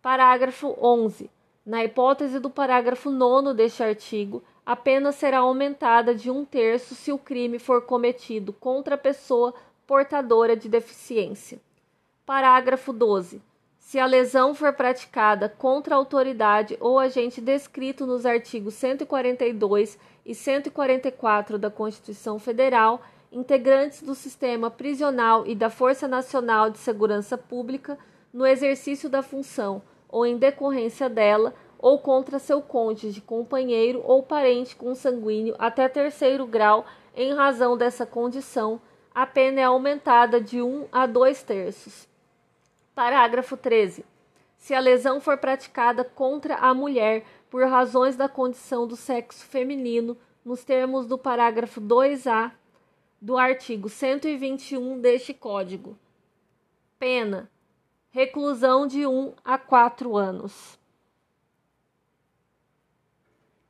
Parágrafo 0.00 0.74
11. 0.80 1.30
Na 1.66 1.84
hipótese 1.84 2.40
do 2.40 2.48
parágrafo 2.48 3.10
9 3.10 3.52
deste 3.52 3.82
artigo, 3.82 4.42
a 4.64 4.74
pena 4.74 5.12
será 5.12 5.40
aumentada 5.40 6.14
de 6.14 6.30
um 6.30 6.46
terço 6.46 6.94
se 6.94 7.12
o 7.12 7.18
crime 7.18 7.58
for 7.58 7.82
cometido 7.82 8.54
contra 8.54 8.94
a 8.94 8.98
pessoa 8.98 9.52
portadora 9.86 10.56
de 10.56 10.66
deficiência. 10.66 11.60
Parágrafo 12.24 12.90
12. 12.90 13.42
Se 13.88 13.98
a 13.98 14.04
lesão 14.04 14.54
for 14.54 14.74
praticada 14.74 15.48
contra 15.48 15.94
a 15.94 15.96
autoridade 15.96 16.76
ou 16.78 16.98
agente 16.98 17.40
descrito 17.40 18.04
nos 18.04 18.26
artigos 18.26 18.74
142 18.74 19.98
e 20.26 20.34
144 20.34 21.58
da 21.58 21.70
Constituição 21.70 22.38
Federal, 22.38 23.00
integrantes 23.32 24.02
do 24.02 24.14
sistema 24.14 24.70
prisional 24.70 25.46
e 25.46 25.54
da 25.54 25.70
Força 25.70 26.06
Nacional 26.06 26.68
de 26.68 26.76
Segurança 26.76 27.38
Pública, 27.38 27.98
no 28.30 28.46
exercício 28.46 29.08
da 29.08 29.22
função 29.22 29.80
ou 30.06 30.26
em 30.26 30.36
decorrência 30.36 31.08
dela, 31.08 31.54
ou 31.78 31.98
contra 31.98 32.38
seu 32.38 32.60
cônjuge, 32.60 33.22
companheiro 33.22 34.02
ou 34.04 34.22
parente 34.22 34.76
consanguíneo 34.76 35.54
até 35.58 35.88
terceiro 35.88 36.46
grau, 36.46 36.84
em 37.16 37.32
razão 37.32 37.74
dessa 37.74 38.04
condição, 38.04 38.78
a 39.14 39.24
pena 39.24 39.60
é 39.62 39.64
aumentada 39.64 40.38
de 40.38 40.60
1 40.60 40.88
a 40.92 41.06
2 41.06 41.42
terços. 41.42 42.07
Parágrafo 42.98 43.56
13. 43.56 44.04
Se 44.56 44.74
a 44.74 44.80
lesão 44.80 45.20
for 45.20 45.38
praticada 45.38 46.02
contra 46.02 46.56
a 46.56 46.74
mulher 46.74 47.24
por 47.48 47.64
razões 47.64 48.16
da 48.16 48.28
condição 48.28 48.88
do 48.88 48.96
sexo 48.96 49.46
feminino, 49.46 50.16
nos 50.44 50.64
termos 50.64 51.06
do 51.06 51.16
parágrafo 51.16 51.80
2A 51.80 52.50
do 53.20 53.38
artigo 53.38 53.88
121 53.88 55.00
deste 55.00 55.32
Código, 55.32 55.96
pena 56.98 57.48
reclusão 58.10 58.84
de 58.84 59.06
1 59.06 59.32
a 59.44 59.56
4 59.56 60.16
anos. 60.16 60.76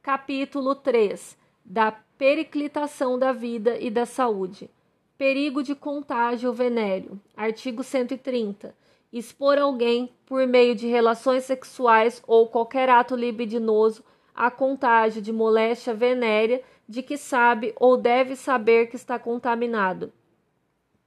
Capítulo 0.00 0.74
3 0.74 1.36
da 1.62 1.92
periclitação 1.92 3.18
da 3.18 3.32
vida 3.32 3.78
e 3.78 3.90
da 3.90 4.06
saúde. 4.06 4.70
Perigo 5.18 5.62
de 5.62 5.74
contágio 5.74 6.50
venéreo. 6.50 7.20
Artigo 7.36 7.84
130. 7.84 8.74
Expor 9.12 9.58
alguém, 9.58 10.12
por 10.26 10.46
meio 10.46 10.74
de 10.74 10.86
relações 10.86 11.44
sexuais 11.44 12.22
ou 12.26 12.48
qualquer 12.48 12.90
ato 12.90 13.16
libidinoso, 13.16 14.04
a 14.34 14.50
contágio 14.50 15.22
de 15.22 15.32
moléstia 15.32 15.94
venérea 15.94 16.62
de 16.88 17.02
que 17.02 17.16
sabe 17.16 17.74
ou 17.76 17.96
deve 17.96 18.36
saber 18.36 18.86
que 18.88 18.96
está 18.96 19.18
contaminado. 19.18 20.12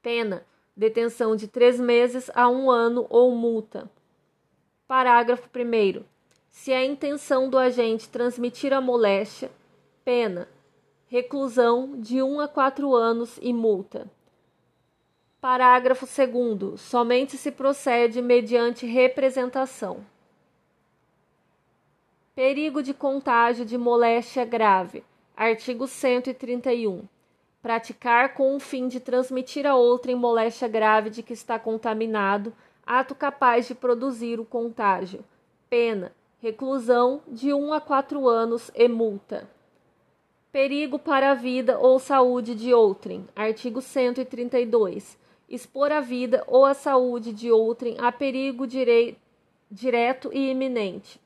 Pena: 0.01 0.45
detenção 0.75 1.35
de 1.35 1.47
três 1.47 1.79
meses 1.79 2.29
a 2.33 2.49
um 2.49 2.69
ano 2.69 3.05
ou 3.09 3.31
multa. 3.35 3.89
Parágrafo 4.87 5.47
1. 5.55 6.03
Se 6.49 6.73
a 6.73 6.83
intenção 6.83 7.49
do 7.49 7.57
agente 7.57 8.09
transmitir 8.09 8.73
a 8.73 8.81
moléstia, 8.81 9.51
pena: 10.03 10.47
reclusão 11.07 11.99
de 11.99 12.21
1 12.21 12.39
a 12.41 12.47
4 12.47 12.95
anos 12.95 13.39
e 13.41 13.53
multa. 13.53 14.09
Parágrafo 15.41 16.05
2. 16.05 16.79
Somente 16.79 17.35
se 17.35 17.51
procede 17.51 18.21
mediante 18.21 18.85
representação. 18.85 20.05
Perigo 22.35 22.83
de 22.83 22.93
contágio 22.93 23.65
de 23.65 23.75
moléstia 23.75 24.45
grave. 24.45 25.03
Artigo 25.35 25.87
131. 25.87 27.05
Praticar 27.59 28.35
com 28.35 28.55
o 28.55 28.59
fim 28.59 28.87
de 28.87 28.99
transmitir 28.99 29.65
a 29.65 29.75
outrem 29.75 30.15
moléstia 30.15 30.67
grave 30.67 31.09
de 31.09 31.23
que 31.23 31.33
está 31.33 31.57
contaminado, 31.57 32.53
ato 32.85 33.15
capaz 33.15 33.67
de 33.67 33.73
produzir 33.73 34.39
o 34.39 34.45
contágio. 34.45 35.25
Pena: 35.67 36.13
reclusão 36.39 37.19
de 37.27 37.51
1 37.51 37.73
a 37.73 37.81
4 37.81 38.29
anos 38.29 38.69
e 38.75 38.87
multa. 38.87 39.49
Perigo 40.51 40.99
para 40.99 41.31
a 41.31 41.33
vida 41.33 41.79
ou 41.79 41.97
saúde 41.97 42.53
de 42.53 42.71
outrem. 42.71 43.27
Artigo 43.35 43.81
132. 43.81 45.19
Expor 45.51 45.91
a 45.91 45.99
vida 45.99 46.45
ou 46.47 46.63
a 46.63 46.73
saúde 46.73 47.33
de 47.33 47.51
outrem 47.51 47.97
a 47.99 48.09
perigo 48.09 48.65
direi, 48.65 49.17
direto 49.69 50.31
e 50.31 50.49
iminente. 50.49 51.19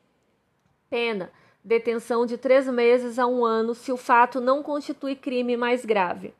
Pena: 0.90 1.30
detenção 1.62 2.26
de 2.26 2.36
três 2.36 2.66
meses 2.66 3.20
a 3.20 3.26
um 3.28 3.44
ano 3.44 3.72
se 3.72 3.92
o 3.92 3.96
fato 3.96 4.40
não 4.40 4.64
constitui 4.64 5.14
crime 5.14 5.56
mais 5.56 5.84
grave. 5.84 6.34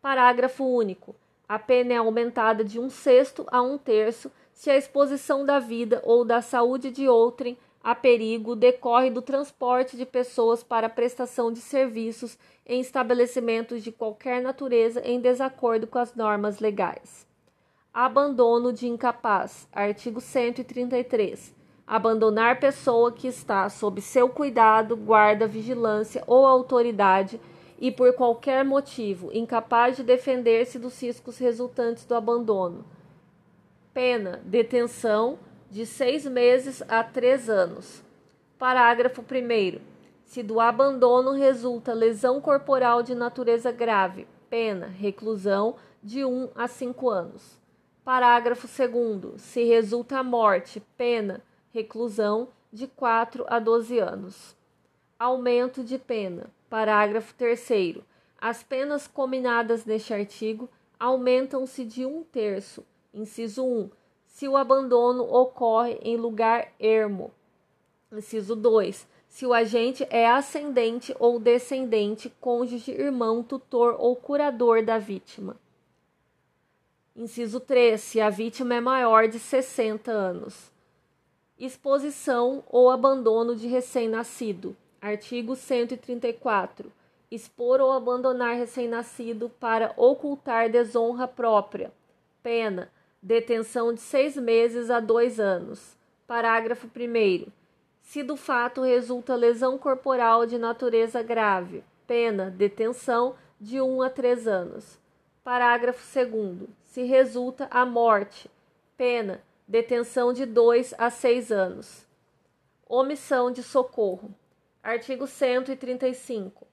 Parágrafo 0.00 0.64
único. 0.64 1.12
A 1.48 1.58
pena 1.58 1.94
é 1.94 1.96
aumentada 1.96 2.62
de 2.62 2.78
um 2.78 2.88
sexto 2.88 3.44
a 3.50 3.60
um 3.60 3.76
terço 3.76 4.30
se 4.52 4.70
a 4.70 4.76
exposição 4.76 5.44
da 5.44 5.58
vida 5.58 6.00
ou 6.04 6.24
da 6.24 6.40
saúde 6.40 6.92
de 6.92 7.08
outrem 7.08 7.58
a 7.84 7.94
perigo 7.94 8.56
decorre 8.56 9.10
do 9.10 9.20
transporte 9.20 9.94
de 9.94 10.06
pessoas 10.06 10.64
para 10.64 10.88
prestação 10.88 11.52
de 11.52 11.60
serviços 11.60 12.38
em 12.66 12.80
estabelecimentos 12.80 13.84
de 13.84 13.92
qualquer 13.92 14.40
natureza 14.40 15.02
em 15.04 15.20
desacordo 15.20 15.86
com 15.86 15.98
as 15.98 16.14
normas 16.14 16.60
legais. 16.60 17.26
Abandono 17.92 18.72
de 18.72 18.88
incapaz. 18.88 19.68
Artigo 19.70 20.18
133. 20.18 21.54
Abandonar 21.86 22.58
pessoa 22.58 23.12
que 23.12 23.28
está 23.28 23.68
sob 23.68 24.00
seu 24.00 24.30
cuidado, 24.30 24.96
guarda, 24.96 25.46
vigilância 25.46 26.24
ou 26.26 26.46
autoridade 26.46 27.38
e 27.78 27.92
por 27.92 28.14
qualquer 28.14 28.64
motivo 28.64 29.30
incapaz 29.30 29.98
de 29.98 30.02
defender-se 30.02 30.78
dos 30.78 30.98
riscos 31.02 31.36
resultantes 31.36 32.06
do 32.06 32.14
abandono. 32.14 32.82
Pena: 33.92 34.40
detenção 34.42 35.38
de 35.70 35.86
seis 35.86 36.26
meses 36.26 36.82
a 36.88 37.02
três 37.02 37.48
anos. 37.48 38.02
Parágrafo 38.58 39.22
1. 39.22 39.80
Se 40.24 40.42
do 40.42 40.60
abandono 40.60 41.32
resulta 41.32 41.92
lesão 41.92 42.40
corporal 42.40 43.02
de 43.02 43.14
natureza 43.14 43.70
grave, 43.70 44.26
pena, 44.48 44.86
reclusão 44.86 45.76
de 46.02 46.24
1 46.24 46.50
a 46.54 46.66
5 46.66 47.10
anos. 47.10 47.60
Parágrafo 48.04 48.66
2. 48.66 49.40
Se 49.40 49.64
resulta 49.64 50.18
a 50.18 50.22
morte, 50.22 50.80
pena, 50.96 51.42
reclusão 51.72 52.48
de 52.72 52.86
4 52.86 53.44
a 53.48 53.58
12 53.58 53.98
anos. 53.98 54.56
Aumento 55.18 55.82
de 55.82 55.98
pena. 55.98 56.46
Parágrafo 56.68 57.34
3. 57.34 57.98
As 58.40 58.62
penas 58.62 59.06
combinadas 59.06 59.84
neste 59.84 60.12
artigo 60.12 60.68
aumentam-se 60.98 61.84
de 61.84 62.04
um 62.04 62.22
terço. 62.22 62.84
Inciso 63.12 63.64
1 63.64 63.90
se 64.34 64.48
o 64.48 64.56
abandono 64.56 65.32
ocorre 65.32 65.96
em 66.02 66.16
lugar 66.16 66.72
ermo. 66.80 67.30
Inciso 68.10 68.56
2. 68.56 69.06
Se 69.28 69.46
o 69.46 69.54
agente 69.54 70.04
é 70.10 70.28
ascendente 70.28 71.14
ou 71.20 71.38
descendente, 71.38 72.28
cônjuge, 72.40 72.90
irmão, 72.90 73.44
tutor 73.44 73.94
ou 73.96 74.16
curador 74.16 74.84
da 74.84 74.98
vítima. 74.98 75.56
Inciso 77.14 77.60
3. 77.60 78.00
Se 78.00 78.20
a 78.20 78.28
vítima 78.28 78.74
é 78.74 78.80
maior 78.80 79.28
de 79.28 79.38
60 79.38 80.10
anos. 80.10 80.72
Exposição 81.56 82.64
ou 82.68 82.90
abandono 82.90 83.54
de 83.54 83.68
recém-nascido. 83.68 84.76
Artigo 85.00 85.54
134. 85.54 86.90
Expor 87.30 87.80
ou 87.80 87.92
abandonar 87.92 88.56
recém-nascido 88.56 89.48
para 89.60 89.94
ocultar 89.96 90.68
desonra 90.68 91.28
própria. 91.28 91.92
Pena: 92.42 92.90
detenção 93.24 93.94
de 93.94 94.02
seis 94.02 94.36
meses 94.36 94.90
a 94.90 95.00
dois 95.00 95.40
anos. 95.40 95.96
Parágrafo 96.26 96.86
1. 96.86 97.50
Se 98.02 98.22
do 98.22 98.36
fato 98.36 98.82
resulta 98.82 99.34
lesão 99.34 99.78
corporal 99.78 100.44
de 100.44 100.58
natureza 100.58 101.22
grave, 101.22 101.82
pena, 102.06 102.50
detenção 102.50 103.34
de 103.58 103.80
um 103.80 104.02
a 104.02 104.10
três 104.10 104.46
anos. 104.46 104.98
Parágrafo 105.42 106.04
2. 106.14 106.68
Se 106.82 107.04
resulta 107.04 107.66
a 107.70 107.86
morte, 107.86 108.50
pena, 108.94 109.42
detenção 109.66 110.30
de 110.34 110.44
dois 110.44 110.92
a 110.98 111.08
seis 111.08 111.50
anos. 111.50 112.06
Omissão 112.86 113.50
de 113.50 113.62
socorro. 113.62 114.34
Artigo 114.82 115.26
135. 115.26 116.66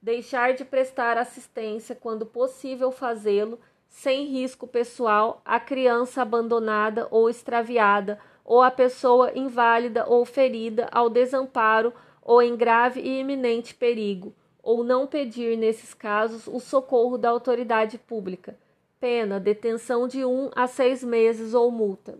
Deixar 0.00 0.54
de 0.54 0.64
prestar 0.64 1.18
assistência 1.18 1.94
quando 1.94 2.24
possível 2.24 2.90
fazê-lo 2.90 3.58
sem 3.88 4.26
risco 4.26 4.66
pessoal 4.66 5.40
a 5.44 5.58
criança 5.58 6.22
abandonada 6.22 7.08
ou 7.10 7.28
extraviada 7.28 8.18
ou 8.44 8.62
a 8.62 8.70
pessoa 8.70 9.32
inválida 9.34 10.06
ou 10.06 10.24
ferida 10.24 10.88
ao 10.90 11.10
desamparo 11.10 11.92
ou 12.22 12.42
em 12.42 12.56
grave 12.56 13.00
e 13.00 13.20
iminente 13.20 13.74
perigo, 13.74 14.34
ou 14.62 14.84
não 14.84 15.06
pedir, 15.06 15.56
nesses 15.56 15.94
casos, 15.94 16.46
o 16.46 16.60
socorro 16.60 17.16
da 17.16 17.30
autoridade 17.30 17.96
pública. 17.96 18.58
Pena, 19.00 19.40
detenção 19.40 20.06
de 20.06 20.24
um 20.24 20.50
a 20.54 20.66
seis 20.66 21.02
meses 21.02 21.54
ou 21.54 21.70
multa. 21.70 22.18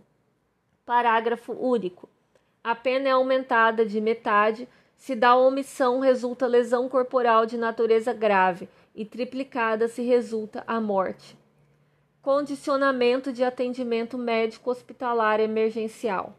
Parágrafo 0.85 1.53
único. 1.53 2.09
A 2.63 2.73
pena 2.73 3.09
é 3.09 3.11
aumentada 3.11 3.85
de 3.85 4.01
metade 4.01 4.67
se 4.95 5.15
da 5.15 5.35
omissão 5.35 5.99
resulta 5.99 6.47
lesão 6.47 6.89
corporal 6.89 7.45
de 7.45 7.57
natureza 7.57 8.13
grave 8.13 8.67
e 8.95 9.05
triplicada 9.05 9.87
se 9.87 10.01
resulta 10.01 10.63
a 10.65 10.81
morte. 10.81 11.37
Condicionamento 12.31 13.33
de 13.33 13.43
atendimento 13.43 14.15
médico 14.15 14.69
hospitalar 14.69 15.39
emergencial. 15.39 16.35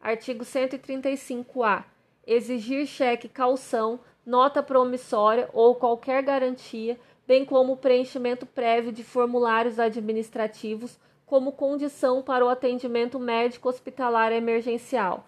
Artigo 0.00 0.44
135-A. 0.44 1.84
Exigir 2.24 2.86
cheque 2.86 3.28
calção, 3.28 3.98
nota 4.24 4.62
promissória 4.62 5.50
ou 5.52 5.74
qualquer 5.74 6.22
garantia, 6.22 6.96
bem 7.26 7.44
como 7.44 7.76
preenchimento 7.76 8.46
prévio 8.46 8.92
de 8.92 9.02
formulários 9.02 9.80
administrativos 9.80 10.96
como 11.26 11.50
condição 11.50 12.22
para 12.22 12.46
o 12.46 12.48
atendimento 12.48 13.18
médico 13.18 13.68
hospitalar 13.68 14.30
emergencial. 14.30 15.26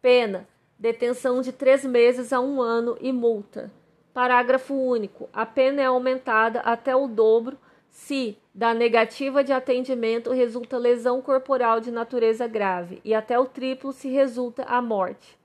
Pena: 0.00 0.46
detenção 0.78 1.40
de 1.40 1.50
três 1.50 1.84
meses 1.84 2.32
a 2.32 2.40
um 2.40 2.62
ano 2.62 2.96
e 3.00 3.12
multa. 3.12 3.72
Parágrafo 4.14 4.74
único. 4.74 5.28
A 5.32 5.44
pena 5.44 5.82
é 5.82 5.86
aumentada 5.86 6.60
até 6.60 6.94
o 6.94 7.08
dobro 7.08 7.58
se 7.90 8.38
da 8.56 8.72
negativa 8.72 9.44
de 9.44 9.52
atendimento 9.52 10.32
resulta 10.32 10.78
lesão 10.78 11.20
corporal 11.20 11.78
de 11.78 11.90
natureza 11.90 12.46
grave 12.46 13.02
e 13.04 13.12
até 13.12 13.38
o 13.38 13.44
triplo 13.44 13.92
se 13.92 14.08
resulta 14.08 14.62
a 14.62 14.80
morte. 14.80 15.38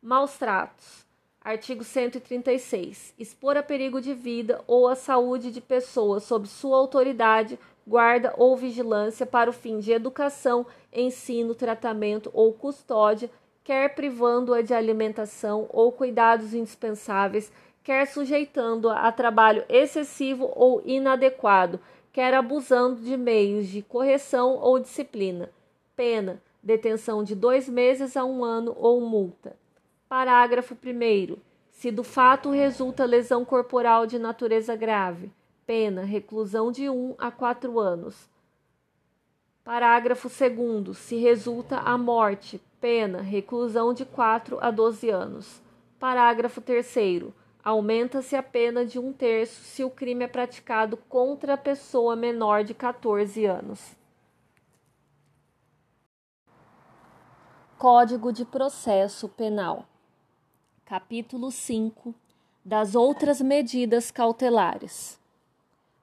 Maus 0.00 0.38
tratos. 0.38 1.04
Artigo 1.44 1.84
136. 1.84 3.12
Expor 3.18 3.58
a 3.58 3.62
perigo 3.62 4.00
de 4.00 4.14
vida 4.14 4.64
ou 4.66 4.88
a 4.88 4.94
saúde 4.94 5.50
de 5.50 5.60
pessoas 5.60 6.22
sob 6.22 6.48
sua 6.48 6.78
autoridade, 6.78 7.58
guarda 7.86 8.32
ou 8.38 8.56
vigilância 8.56 9.26
para 9.26 9.50
o 9.50 9.52
fim 9.52 9.78
de 9.78 9.92
educação, 9.92 10.64
ensino, 10.90 11.54
tratamento 11.54 12.30
ou 12.32 12.50
custódia, 12.54 13.28
quer 13.62 13.94
privando-a 13.94 14.62
de 14.62 14.72
alimentação 14.72 15.66
ou 15.68 15.92
cuidados 15.92 16.54
indispensáveis, 16.54 17.52
quer 17.84 18.06
sujeitando-a 18.06 19.06
a 19.06 19.12
trabalho 19.12 19.64
excessivo 19.68 20.50
ou 20.54 20.80
inadequado, 20.86 21.78
quer 22.12 22.34
abusando 22.34 23.00
de 23.00 23.16
meios 23.16 23.66
de 23.68 23.82
correção 23.82 24.56
ou 24.56 24.78
disciplina. 24.78 25.50
Pena: 25.96 26.40
detenção 26.62 27.24
de 27.24 27.34
dois 27.34 27.68
meses 27.68 28.16
a 28.16 28.24
um 28.24 28.44
ano 28.44 28.76
ou 28.78 29.00
multa. 29.00 29.56
Parágrafo 30.08 30.74
1. 30.74 31.36
Se 31.70 31.90
do 31.90 32.04
fato 32.04 32.50
resulta 32.50 33.04
lesão 33.04 33.44
corporal 33.44 34.06
de 34.06 34.18
natureza 34.18 34.76
grave, 34.76 35.30
pena: 35.66 36.02
reclusão 36.02 36.70
de 36.70 36.88
um 36.88 37.14
a 37.18 37.30
quatro 37.30 37.80
anos. 37.80 38.28
Parágrafo 39.64 40.28
2. 40.28 40.96
Se 40.98 41.16
resulta 41.16 41.78
a 41.78 41.96
morte, 41.96 42.60
pena: 42.80 43.22
reclusão 43.22 43.94
de 43.94 44.04
4 44.04 44.58
a 44.60 44.70
12 44.70 45.08
anos. 45.08 45.62
Parágrafo 45.98 46.60
3 46.60 46.84
aumenta-se 47.62 48.34
a 48.34 48.42
pena 48.42 48.84
de 48.84 48.98
um 48.98 49.12
terço 49.12 49.62
se 49.62 49.84
o 49.84 49.90
crime 49.90 50.24
é 50.24 50.28
praticado 50.28 50.96
contra 50.96 51.54
a 51.54 51.58
pessoa 51.58 52.16
menor 52.16 52.64
de 52.64 52.74
14 52.74 53.44
anos. 53.46 53.96
Código 57.78 58.32
de 58.32 58.44
Processo 58.44 59.28
Penal, 59.28 59.86
capítulo 60.84 61.50
5 61.50 62.14
das 62.64 62.94
outras 62.94 63.40
medidas 63.40 64.10
cautelares. 64.10 65.18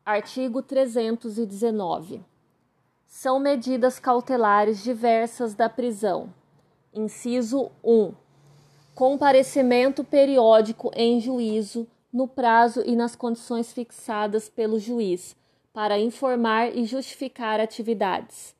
Artigo 0.06 0.62
319. 0.62 2.22
São 3.08 3.40
medidas 3.40 3.98
cautelares 3.98 4.84
diversas 4.84 5.54
da 5.56 5.70
prisão. 5.70 6.34
Inciso 6.94 7.72
1 7.84 8.14
comparecimento 9.00 10.04
periódico 10.04 10.92
em 10.94 11.22
juízo 11.22 11.88
no 12.12 12.28
prazo 12.28 12.84
e 12.86 12.98
nas 12.98 13.16
condições 13.16 13.72
fixadas 13.72 14.50
pelo 14.50 14.78
juiz, 14.78 15.38
para 15.72 15.98
informar 15.98 16.76
e 16.76 16.84
justificar 16.84 17.62
atividades. 17.62 18.54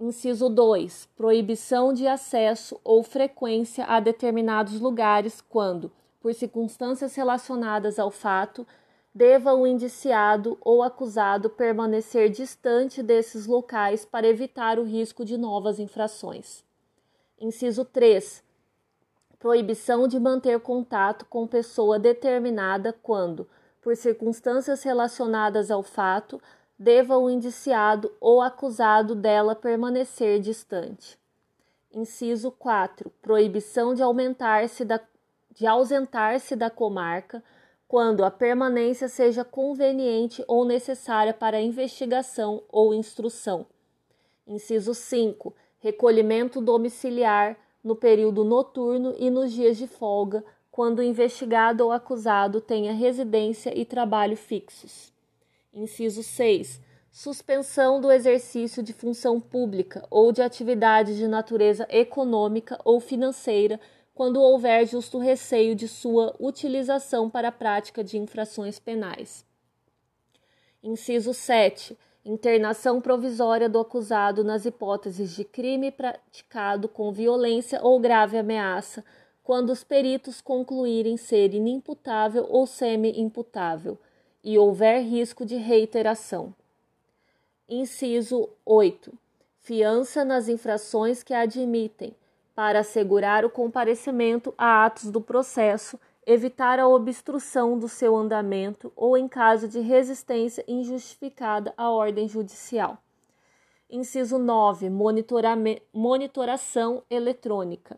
Inciso 0.00 0.48
2. 0.48 1.08
Proibição 1.16 1.92
de 1.92 2.08
acesso 2.08 2.80
ou 2.82 3.04
frequência 3.04 3.84
a 3.84 4.00
determinados 4.00 4.80
lugares 4.80 5.40
quando, 5.40 5.92
por 6.20 6.34
circunstâncias 6.34 7.14
relacionadas 7.14 8.00
ao 8.00 8.10
fato, 8.10 8.66
deva 9.14 9.54
o 9.54 9.64
indiciado 9.64 10.58
ou 10.60 10.82
acusado 10.82 11.48
permanecer 11.48 12.30
distante 12.30 13.00
desses 13.00 13.46
locais 13.46 14.04
para 14.04 14.26
evitar 14.26 14.76
o 14.76 14.82
risco 14.82 15.24
de 15.24 15.38
novas 15.38 15.78
infrações. 15.78 16.66
Inciso 17.40 17.84
3. 17.84 18.42
Proibição 19.38 20.08
de 20.08 20.18
manter 20.18 20.58
contato 20.60 21.24
com 21.26 21.46
pessoa 21.46 21.98
determinada 21.98 22.92
quando, 22.92 23.48
por 23.80 23.96
circunstâncias 23.96 24.82
relacionadas 24.82 25.70
ao 25.70 25.82
fato, 25.82 26.40
deva 26.76 27.16
o 27.16 27.30
indiciado 27.30 28.12
ou 28.20 28.42
acusado 28.42 29.14
dela 29.14 29.54
permanecer 29.54 30.40
distante. 30.40 31.18
Inciso 31.92 32.50
4. 32.50 33.10
Proibição 33.22 33.94
de 33.94 34.02
aumentar-se 34.02 34.84
da 34.84 35.00
de 35.58 35.66
ausentar-se 35.66 36.54
da 36.54 36.70
comarca 36.70 37.42
quando 37.88 38.24
a 38.24 38.30
permanência 38.30 39.08
seja 39.08 39.44
conveniente 39.44 40.44
ou 40.46 40.64
necessária 40.64 41.34
para 41.34 41.60
investigação 41.60 42.62
ou 42.68 42.94
instrução. 42.94 43.66
Inciso 44.46 44.94
5. 44.94 45.52
Recolhimento 45.78 46.60
domiciliar 46.60 47.56
no 47.82 47.94
período 47.94 48.44
noturno 48.44 49.14
e 49.18 49.30
nos 49.30 49.52
dias 49.52 49.76
de 49.76 49.86
folga, 49.86 50.44
quando 50.70 51.00
o 51.00 51.02
investigado 51.02 51.84
ou 51.84 51.92
acusado 51.92 52.60
tenha 52.60 52.92
residência 52.92 53.76
e 53.76 53.84
trabalho 53.84 54.36
fixos. 54.36 55.12
Inciso 55.72 56.22
6. 56.22 56.80
Suspensão 57.10 58.00
do 58.00 58.12
exercício 58.12 58.82
de 58.82 58.92
função 58.92 59.40
pública 59.40 60.06
ou 60.10 60.30
de 60.30 60.42
atividade 60.42 61.16
de 61.16 61.26
natureza 61.26 61.86
econômica 61.90 62.78
ou 62.84 63.00
financeira 63.00 63.80
quando 64.14 64.40
houver 64.40 64.86
justo 64.86 65.18
receio 65.18 65.74
de 65.74 65.86
sua 65.86 66.34
utilização 66.40 67.30
para 67.30 67.48
a 67.48 67.52
prática 67.52 68.02
de 68.02 68.18
infrações 68.18 68.78
penais. 68.78 69.44
Inciso 70.82 71.32
7. 71.32 71.96
Internação 72.28 73.00
provisória 73.00 73.70
do 73.70 73.78
acusado 73.78 74.44
nas 74.44 74.66
hipóteses 74.66 75.34
de 75.34 75.44
crime 75.44 75.90
praticado 75.90 76.86
com 76.86 77.10
violência 77.10 77.80
ou 77.82 77.98
grave 77.98 78.36
ameaça, 78.36 79.02
quando 79.42 79.70
os 79.70 79.82
peritos 79.82 80.42
concluírem 80.42 81.16
ser 81.16 81.54
inimputável 81.54 82.46
ou 82.50 82.66
semi-imputável 82.66 83.96
e 84.44 84.58
houver 84.58 85.00
risco 85.00 85.46
de 85.46 85.56
reiteração. 85.56 86.54
Inciso 87.66 88.50
8. 88.62 89.10
Fiança 89.60 90.22
nas 90.22 90.50
infrações 90.50 91.22
que 91.22 91.32
admitem 91.32 92.14
para 92.54 92.80
assegurar 92.80 93.42
o 93.42 93.48
comparecimento 93.48 94.52
a 94.58 94.84
atos 94.84 95.10
do 95.10 95.22
processo, 95.22 95.98
evitar 96.28 96.78
a 96.78 96.86
obstrução 96.86 97.78
do 97.78 97.88
seu 97.88 98.14
andamento 98.14 98.92
ou 98.94 99.16
em 99.16 99.26
caso 99.26 99.66
de 99.66 99.80
resistência 99.80 100.62
injustificada 100.68 101.72
à 101.74 101.90
ordem 101.90 102.28
judicial. 102.28 102.98
Inciso 103.88 104.36
9. 104.36 104.90
Monitoração 105.90 107.02
eletrônica. 107.08 107.96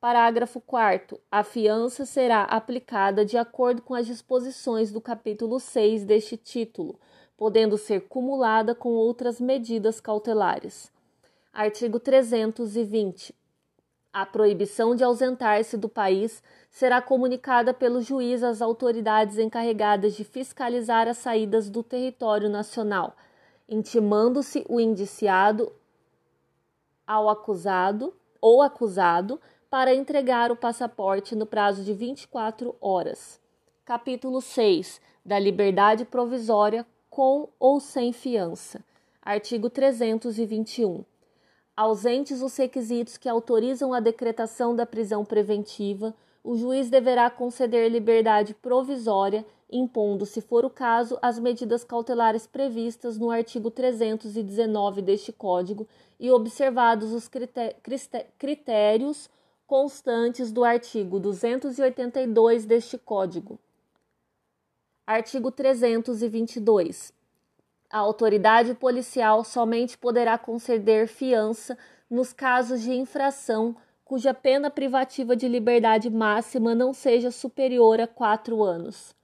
Parágrafo 0.00 0.60
4. 0.60 1.20
A 1.30 1.44
fiança 1.44 2.04
será 2.04 2.42
aplicada 2.42 3.24
de 3.24 3.38
acordo 3.38 3.82
com 3.82 3.94
as 3.94 4.04
disposições 4.04 4.90
do 4.90 5.00
capítulo 5.00 5.60
6 5.60 6.04
deste 6.04 6.36
título, 6.36 6.98
podendo 7.36 7.78
ser 7.78 8.08
cumulada 8.08 8.74
com 8.74 8.88
outras 8.88 9.40
medidas 9.40 10.00
cautelares. 10.00 10.90
Artigo 11.52 12.00
320. 12.00 13.32
A 14.12 14.26
proibição 14.26 14.96
de 14.96 15.04
ausentar-se 15.04 15.76
do 15.76 15.88
país 15.88 16.42
será 16.68 17.00
comunicada 17.00 17.72
pelo 17.72 18.02
juiz 18.02 18.42
às 18.42 18.60
autoridades 18.60 19.38
encarregadas 19.38 20.14
de 20.14 20.24
fiscalizar 20.24 21.06
as 21.06 21.18
saídas 21.18 21.70
do 21.70 21.80
território 21.80 22.48
nacional, 22.48 23.14
intimando-se 23.68 24.64
o 24.68 24.80
indiciado 24.80 25.72
ao 27.06 27.28
acusado 27.28 28.12
ou 28.40 28.62
acusado 28.62 29.40
para 29.70 29.94
entregar 29.94 30.50
o 30.50 30.56
passaporte 30.56 31.36
no 31.36 31.46
prazo 31.46 31.84
de 31.84 31.94
24 31.94 32.74
horas. 32.80 33.38
Capítulo 33.84 34.40
6 34.40 35.00
da 35.24 35.38
liberdade 35.38 36.04
provisória 36.04 36.84
com 37.08 37.48
ou 37.60 37.78
sem 37.78 38.12
fiança. 38.12 38.82
Artigo 39.22 39.70
321 39.70 41.04
ausentes 41.76 42.42
os 42.42 42.56
requisitos 42.56 43.16
que 43.16 43.28
autorizam 43.28 43.92
a 43.92 44.00
decretação 44.00 44.74
da 44.74 44.84
prisão 44.84 45.24
preventiva, 45.24 46.14
o 46.42 46.56
juiz 46.56 46.88
deverá 46.88 47.30
conceder 47.30 47.90
liberdade 47.90 48.54
provisória, 48.54 49.44
impondo, 49.70 50.24
se 50.26 50.40
for 50.40 50.64
o 50.64 50.70
caso, 50.70 51.18
as 51.20 51.38
medidas 51.38 51.84
cautelares 51.84 52.46
previstas 52.46 53.18
no 53.18 53.30
artigo 53.30 53.70
319 53.70 55.02
deste 55.02 55.32
Código 55.32 55.86
e 56.18 56.30
observados 56.30 57.12
os 57.12 57.30
critérios 58.38 59.28
constantes 59.66 60.50
do 60.50 60.64
artigo 60.64 61.20
282 61.20 62.64
deste 62.64 62.98
Código. 62.98 63.58
Artigo 65.06 65.50
322. 65.50 67.12
A 67.90 67.98
autoridade 67.98 68.72
policial 68.74 69.42
somente 69.42 69.98
poderá 69.98 70.38
conceder 70.38 71.08
fiança 71.08 71.76
nos 72.08 72.32
casos 72.32 72.82
de 72.82 72.92
infração 72.92 73.74
cuja 74.04 74.32
pena 74.32 74.70
privativa 74.70 75.34
de 75.34 75.48
liberdade 75.48 76.08
máxima 76.08 76.72
não 76.72 76.92
seja 76.92 77.32
superior 77.32 78.00
a 78.00 78.06
quatro 78.06 78.62
anos. 78.62 79.14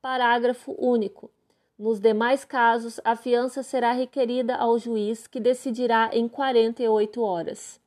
Parágrafo 0.00 0.74
único. 0.78 1.30
Nos 1.78 2.00
demais 2.00 2.44
casos, 2.44 3.00
a 3.04 3.14
fiança 3.14 3.62
será 3.62 3.92
requerida 3.92 4.56
ao 4.56 4.78
juiz, 4.78 5.28
que 5.28 5.40
decidirá 5.40 6.10
em 6.12 6.28
48 6.28 7.22
horas. 7.22 7.80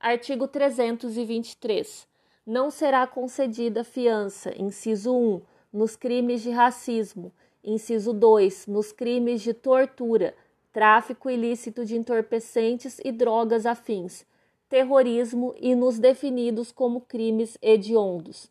Artigo 0.00 0.48
323. 0.48 2.08
Não 2.46 2.70
será 2.70 3.06
concedida 3.06 3.84
fiança, 3.84 4.52
inciso 4.60 5.14
1, 5.14 5.42
nos 5.72 5.94
crimes 5.94 6.42
de 6.42 6.50
racismo 6.50 7.32
Inciso 7.66 8.12
2. 8.12 8.68
Nos 8.68 8.92
crimes 8.92 9.42
de 9.42 9.52
tortura, 9.52 10.36
tráfico 10.72 11.28
ilícito 11.28 11.84
de 11.84 11.96
entorpecentes 11.96 13.00
e 13.04 13.10
drogas 13.10 13.66
afins, 13.66 14.24
terrorismo 14.68 15.52
e 15.58 15.74
nos 15.74 15.98
definidos 15.98 16.70
como 16.70 17.00
crimes 17.00 17.58
hediondos. 17.60 18.48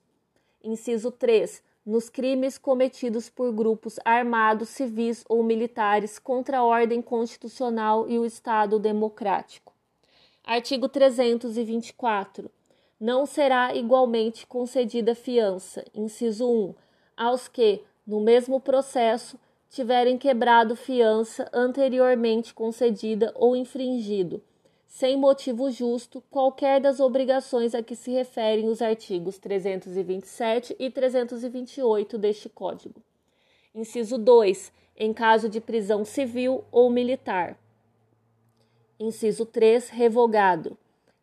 Inciso 0.61 1.11
3. 1.11 1.63
Nos 1.85 2.09
crimes 2.09 2.57
cometidos 2.57 3.29
por 3.29 3.53
grupos 3.53 3.97
armados, 4.03 4.67
civis 4.67 5.23
ou 5.29 5.41
militares 5.41 6.19
contra 6.19 6.57
a 6.57 6.63
ordem 6.65 7.01
constitucional 7.01 8.09
e 8.09 8.19
o 8.19 8.25
Estado 8.25 8.77
democrático. 8.77 9.71
Artigo 10.43 10.89
324. 10.89 12.51
Não 12.99 13.25
será 13.25 13.73
igualmente 13.73 14.45
concedida 14.45 15.15
fiança, 15.15 15.85
inciso 15.93 16.49
1, 16.49 16.75
aos 17.15 17.47
que, 17.47 17.81
no 18.05 18.19
mesmo 18.19 18.59
processo, 18.59 19.39
tiverem 19.69 20.17
quebrado 20.17 20.75
fiança 20.75 21.49
anteriormente 21.51 22.53
concedida 22.53 23.33
ou 23.35 23.55
infringido, 23.55 24.41
sem 24.85 25.17
motivo 25.17 25.69
justo, 25.69 26.23
qualquer 26.29 26.79
das 26.79 26.99
obrigações 26.99 27.75
a 27.75 27.83
que 27.83 27.95
se 27.95 28.11
referem 28.11 28.69
os 28.69 28.81
artigos 28.81 29.37
327 29.37 30.75
e 30.79 30.89
328 30.89 32.17
deste 32.17 32.47
Código. 32.47 33.01
Inciso 33.73 34.17
2. 34.17 34.71
Em 34.95 35.13
caso 35.13 35.49
de 35.49 35.59
prisão 35.59 36.05
civil 36.05 36.63
ou 36.71 36.89
militar. 36.89 37.59
Inciso 38.97 39.45
3. 39.45 39.89
Revogado. 39.89 40.77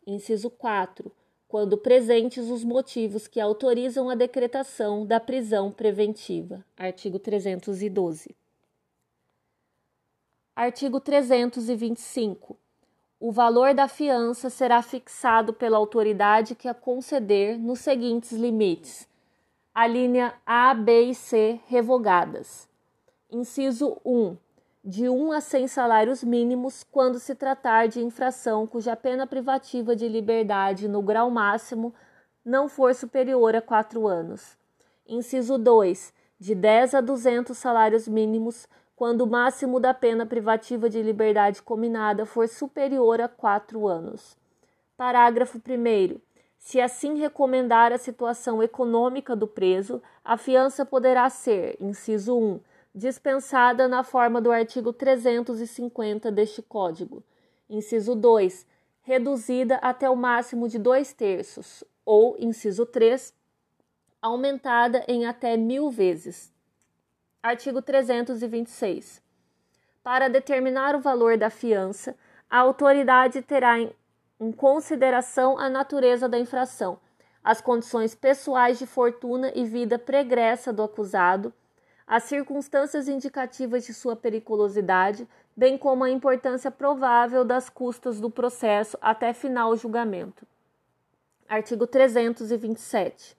Inciso 0.07 0.51
4 0.51 1.11
quando 1.53 1.77
presentes 1.77 2.49
os 2.49 2.65
motivos 2.65 3.29
que 3.29 3.39
autorizam 3.39 4.09
a 4.09 4.15
decretação 4.15 5.05
da 5.05 5.21
prisão 5.21 5.71
preventiva. 5.71 6.65
Artigo 6.75 7.19
312. 7.19 8.35
Artigo 10.57 10.99
325. 10.99 12.57
O 13.21 13.31
valor 13.31 13.75
da 13.75 13.87
fiança 13.87 14.49
será 14.49 14.81
fixado 14.81 15.53
pela 15.53 15.77
autoridade 15.77 16.55
que 16.55 16.69
a 16.69 16.73
conceder 16.73 17.59
nos 17.59 17.81
seguintes 17.81 18.33
limites: 18.33 19.07
a 19.75 19.87
linha 19.87 20.33
A, 20.47 20.73
B 20.73 21.11
e 21.11 21.15
C 21.15 21.61
revogadas. 21.67 22.67
Inciso 23.31 24.01
1 24.03 24.39
de 24.85 25.09
1 25.09 25.33
a 25.33 25.41
100 25.41 25.69
salários 25.69 26.25
mínimos 26.25 26.83
quando 26.83 27.21
se 27.21 27.37
tratar 27.37 27.87
de 27.87 28.03
infração 28.03 28.67
cuja 28.67 28.97
pena 28.97 29.27
privativa 29.27 29.95
de 29.95 30.09
liberdade 30.09 30.89
no 30.89 31.01
grau 31.01 31.31
máximo 31.31 31.95
não 32.45 32.69
for 32.69 32.93
superior 32.93 33.55
a 33.55 33.63
4 33.63 34.09
anos. 34.09 34.57
Inciso 35.07 35.57
2. 35.57 36.13
De 36.39 36.57
10 36.57 36.97
a 36.97 37.01
200 37.01 37.57
salários 37.57 38.09
mínimos 38.09 38.67
quando 38.97 39.21
o 39.21 39.27
máximo 39.27 39.79
da 39.79 39.95
pena 39.95 40.27
privativa 40.27 40.91
de 40.91 41.01
liberdade 41.01 41.63
combinada 41.63 42.27
for 42.27 42.49
superior 42.49 43.21
a 43.21 43.29
4 43.29 43.87
anos. 43.87 44.37
Parágrafo 44.97 45.59
1. 45.59 46.21
Se 46.59 46.81
assim 46.81 47.19
recomendar 47.19 47.93
a 47.93 47.99
situação 47.99 48.61
econômica 48.61 49.37
do 49.37 49.47
preso, 49.47 50.03
a 50.25 50.37
fiança 50.37 50.85
poderá 50.85 51.29
ser, 51.29 51.77
inciso 51.81 52.37
1, 52.37 52.61
dispensada 52.95 53.89
na 53.89 54.03
forma 54.03 54.41
do 54.41 54.51
artigo 54.51 54.93
350 54.93 56.31
deste 56.31 56.61
Código. 56.61 57.23
Inciso 57.69 58.15
2. 58.15 58.67
Reduzida 59.03 59.77
até 59.77 60.09
o 60.09 60.17
máximo 60.17 60.69
de 60.69 60.79
dois 60.79 61.13
terços, 61.13 61.83
ou, 62.05 62.37
inciso 62.39 62.87
3, 62.87 63.35
aumentada 64.21 65.05
em 65.09 65.27
até 65.27 65.57
mil 65.57 65.91
vezes. 65.91 66.53
Artigo 67.43 67.83
326. 67.83 69.21
Para 70.03 70.29
determinar 70.29 70.95
o 70.95 71.01
valor 71.01 71.37
da 71.37 71.51
fiança, 71.51 72.17
a 72.49 72.59
autoridade 72.59 73.41
terá 73.43 73.81
em, 73.81 73.93
em 74.39 74.53
consideração 74.53 75.59
a 75.59 75.69
natureza 75.69 76.29
da 76.29 76.39
infração, 76.39 77.01
as 77.43 77.61
condições 77.61 78.15
pessoais 78.15 78.79
de 78.79 78.87
fortuna 78.87 79.51
e 79.55 79.65
vida 79.65 79.99
pregressa 79.99 80.73
do 80.73 80.83
acusado, 80.83 81.53
as 82.13 82.25
circunstâncias 82.25 83.09
indicativas 83.09 83.87
de 83.87 83.95
sua 83.95 84.15
periculosidade, 84.15 85.27
bem 85.57 85.79
como 85.79 86.05
a 86.05 86.11
importância 86.11 86.71
provável 86.71 87.43
das 87.43 87.71
custas 87.71 88.21
do 88.21 88.29
processo 88.29 88.99
até 89.01 89.33
final 89.33 89.75
julgamento. 89.77 90.47
Artigo 91.49 91.87
327. 91.87 93.35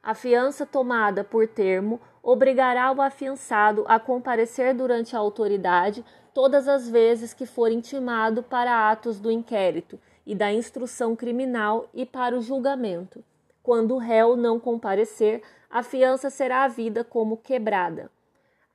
A 0.00 0.14
fiança 0.14 0.64
tomada 0.64 1.24
por 1.24 1.48
termo 1.48 2.00
obrigará 2.22 2.92
o 2.92 3.02
afiançado 3.02 3.84
a 3.88 3.98
comparecer 3.98 4.72
durante 4.72 5.16
a 5.16 5.18
autoridade 5.18 6.04
todas 6.32 6.68
as 6.68 6.88
vezes 6.88 7.34
que 7.34 7.44
for 7.44 7.72
intimado 7.72 8.40
para 8.40 8.88
atos 8.88 9.18
do 9.18 9.32
inquérito 9.32 9.98
e 10.24 10.32
da 10.32 10.52
instrução 10.52 11.16
criminal 11.16 11.88
e 11.92 12.06
para 12.06 12.38
o 12.38 12.40
julgamento. 12.40 13.24
Quando 13.64 13.96
o 13.96 13.98
réu 13.98 14.36
não 14.36 14.60
comparecer, 14.60 15.42
a 15.72 15.82
fiança 15.82 16.28
será 16.28 16.64
havida 16.64 17.02
como 17.02 17.38
quebrada. 17.38 18.10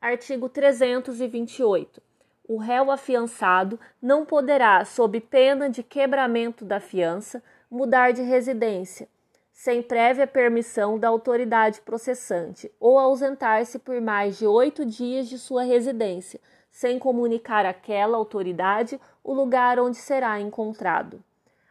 Artigo 0.02 0.50
328. 0.50 2.02
O 2.48 2.58
réu 2.58 2.90
afiançado 2.90 3.80
não 4.02 4.26
poderá, 4.26 4.84
sob 4.84 5.22
pena 5.22 5.70
de 5.70 5.84
quebramento 5.84 6.66
da 6.66 6.80
fiança, 6.80 7.44
mudar 7.70 8.14
de 8.14 8.24
residência, 8.24 9.08
sem 9.54 9.84
prévia 9.84 10.26
permissão 10.26 10.98
da 10.98 11.08
autoridade 11.08 11.82
processante, 11.82 12.72
ou 12.80 12.98
ausentar-se 12.98 13.78
por 13.78 14.02
mais 14.02 14.40
de 14.40 14.48
oito 14.48 14.84
dias 14.84 15.30
de 15.30 15.38
sua 15.38 15.62
residência, 15.62 16.40
sem 16.72 16.98
comunicar 16.98 17.64
àquela 17.64 18.18
autoridade 18.18 19.00
o 19.24 19.36
lugar 19.36 19.80
onde 19.80 19.98
será 19.98 20.40
encontrado. 20.40 21.24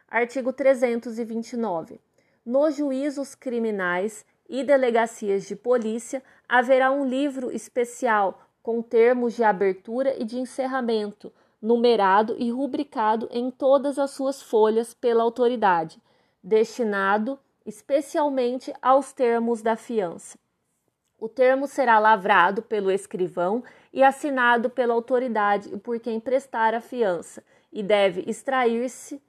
Artigo 0.07 0.53
329. 0.53 1.99
Nos 2.45 2.75
juízos 2.77 3.35
criminais 3.35 4.25
e 4.49 4.63
delegacias 4.63 5.47
de 5.47 5.55
polícia 5.55 6.23
haverá 6.47 6.91
um 6.91 7.05
livro 7.05 7.51
especial 7.51 8.41
com 8.63 8.81
termos 8.81 9.35
de 9.35 9.43
abertura 9.43 10.15
e 10.21 10.25
de 10.25 10.37
encerramento, 10.37 11.31
numerado 11.61 12.35
e 12.37 12.51
rubricado 12.51 13.27
em 13.31 13.49
todas 13.49 13.97
as 13.97 14.11
suas 14.11 14.41
folhas 14.41 14.93
pela 14.93 15.23
autoridade, 15.23 16.01
destinado 16.43 17.39
especialmente 17.65 18.73
aos 18.81 19.11
termos 19.11 19.61
da 19.61 19.75
fiança. 19.75 20.37
O 21.19 21.27
termo 21.27 21.67
será 21.67 21.97
lavrado 21.97 22.61
pelo 22.61 22.91
escrivão 22.91 23.63
e 23.91 24.03
assinado 24.03 24.69
pela 24.69 24.93
autoridade 24.93 25.73
e 25.73 25.77
por 25.77 25.99
quem 25.99 26.19
prestar 26.19 26.73
a 26.73 26.79
fiança, 26.79 27.43
e 27.73 27.81
deve 27.81 28.23
extrair-se 28.27 29.21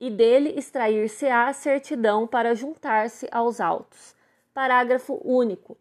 e 0.00 0.10
dele 0.10 0.50
extrair-se 0.56 1.26
a 1.26 1.52
certidão 1.52 2.26
para 2.26 2.54
juntar-se 2.54 3.28
aos 3.30 3.60
autos. 3.60 4.16
Parágrafo 4.56 5.20
único. 5.22 5.76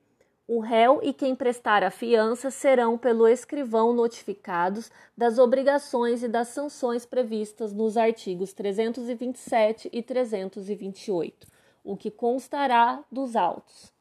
O 0.46 0.60
réu 0.60 1.00
e 1.02 1.14
quem 1.14 1.34
prestar 1.34 1.82
a 1.82 1.90
fiança 1.90 2.52
serão 2.52 2.98
pelo 2.98 3.26
escrivão 3.26 3.94
notificados 3.94 4.92
das 5.18 5.40
obrigações 5.40 6.22
e 6.22 6.28
das 6.28 6.50
sanções 6.50 7.06
previstas 7.06 7.72
nos 7.72 7.96
artigos 7.96 8.52
327 8.52 9.90
e 9.94 10.04
328 10.04 11.48
o 11.86 11.96
que 11.96 12.12
constará 12.12 13.02
dos 13.10 13.38
autos. 13.38 13.94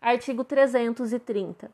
Artigo 0.00 0.44
330. 0.44 1.70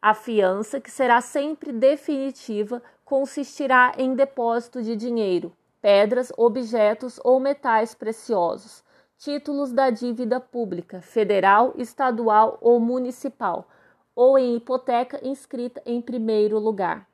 A 0.00 0.14
fiança, 0.14 0.80
que 0.80 0.90
será 0.90 1.20
sempre 1.20 1.72
definitiva, 1.72 2.82
consistirá 3.04 3.92
em 3.98 4.14
depósito 4.14 4.82
de 4.82 4.96
dinheiro, 4.96 5.52
pedras, 5.82 6.32
objetos 6.38 7.20
ou 7.22 7.38
metais 7.38 7.94
preciosos, 7.94 8.82
títulos 9.18 9.72
da 9.72 9.90
dívida 9.90 10.38
pública, 10.38 11.02
federal, 11.02 11.74
estadual 11.76 12.56
ou 12.60 12.78
municipal, 12.78 13.68
ou 14.14 14.38
em 14.38 14.56
hipoteca 14.56 15.20
inscrita 15.26 15.82
em 15.84 16.00
primeiro 16.00 16.58
lugar. 16.58 17.06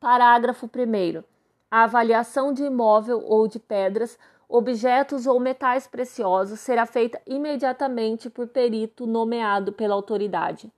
Parágrafo 0.00 0.66
1. 0.66 1.22
A 1.70 1.84
avaliação 1.84 2.52
de 2.52 2.64
imóvel 2.64 3.22
ou 3.24 3.46
de 3.46 3.60
pedras 3.60 4.18
objetos 4.48 5.26
ou 5.26 5.38
metais 5.38 5.86
preciosos 5.86 6.58
será 6.58 6.84
feita 6.84 7.22
imediatamente 7.24 8.28
por 8.28 8.48
perito 8.48 9.06
nomeado 9.06 9.72
pela 9.72 9.94
autoridade. 9.94 10.70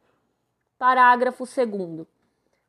Parágrafo 0.79 1.45
2. 1.45 2.07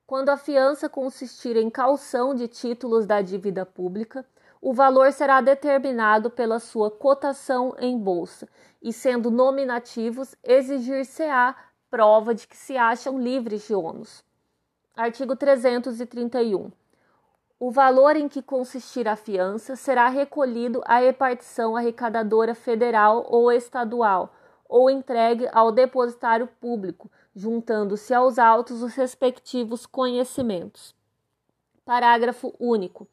Quando 0.08 0.30
a 0.30 0.38
fiança 0.38 0.88
consistir 0.88 1.58
em 1.58 1.70
calção 1.70 2.34
de 2.34 2.48
títulos 2.48 3.06
da 3.06 3.22
dívida 3.22 3.66
pública, 3.66 4.26
o 4.66 4.74
valor 4.74 5.12
será 5.12 5.42
determinado 5.42 6.28
pela 6.32 6.58
sua 6.58 6.90
cotação 6.90 7.76
em 7.78 7.96
bolsa 8.00 8.50
e, 8.82 8.92
sendo 8.92 9.30
nominativos, 9.30 10.34
exigir-se-á 10.44 11.56
prova 11.88 12.34
de 12.34 12.48
que 12.48 12.58
se 12.58 12.76
acham 12.76 13.22
livres 13.22 13.68
de 13.68 13.76
ônus. 13.76 14.26
Artigo 14.96 15.36
331. 15.36 16.72
O 17.60 17.70
valor 17.70 18.16
em 18.16 18.28
que 18.28 18.42
consistir 18.42 19.08
a 19.08 19.16
fiança 19.16 19.76
será 19.76 20.10
recolhido 20.10 20.82
à 20.86 20.98
repartição 20.98 21.78
arrecadadora 21.78 22.56
federal 22.56 23.24
ou 23.30 23.52
estadual, 23.52 24.34
ou 24.68 24.90
entregue 24.90 25.48
ao 25.54 25.72
depositário 25.72 26.48
público, 26.60 27.12
juntando-se 27.36 28.16
aos 28.16 28.40
autos 28.40 28.82
os 28.82 28.96
respectivos 28.96 29.86
conhecimentos. 29.86 30.96
Parágrafo 31.86 32.52
único. 32.60 33.08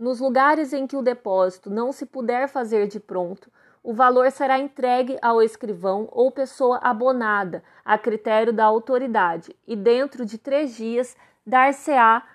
Nos 0.00 0.18
lugares 0.18 0.72
em 0.72 0.86
que 0.86 0.96
o 0.96 1.02
depósito 1.02 1.68
não 1.68 1.92
se 1.92 2.06
puder 2.06 2.48
fazer 2.48 2.88
de 2.88 2.98
pronto, 2.98 3.52
o 3.82 3.92
valor 3.92 4.30
será 4.30 4.58
entregue 4.58 5.18
ao 5.20 5.42
escrivão 5.42 6.08
ou 6.10 6.30
pessoa 6.30 6.78
abonada, 6.78 7.62
a 7.84 7.98
critério 7.98 8.50
da 8.50 8.64
autoridade, 8.64 9.54
e 9.66 9.76
dentro 9.76 10.24
de 10.24 10.38
três 10.38 10.74
dias 10.74 11.14
dar-se-á 11.46 12.26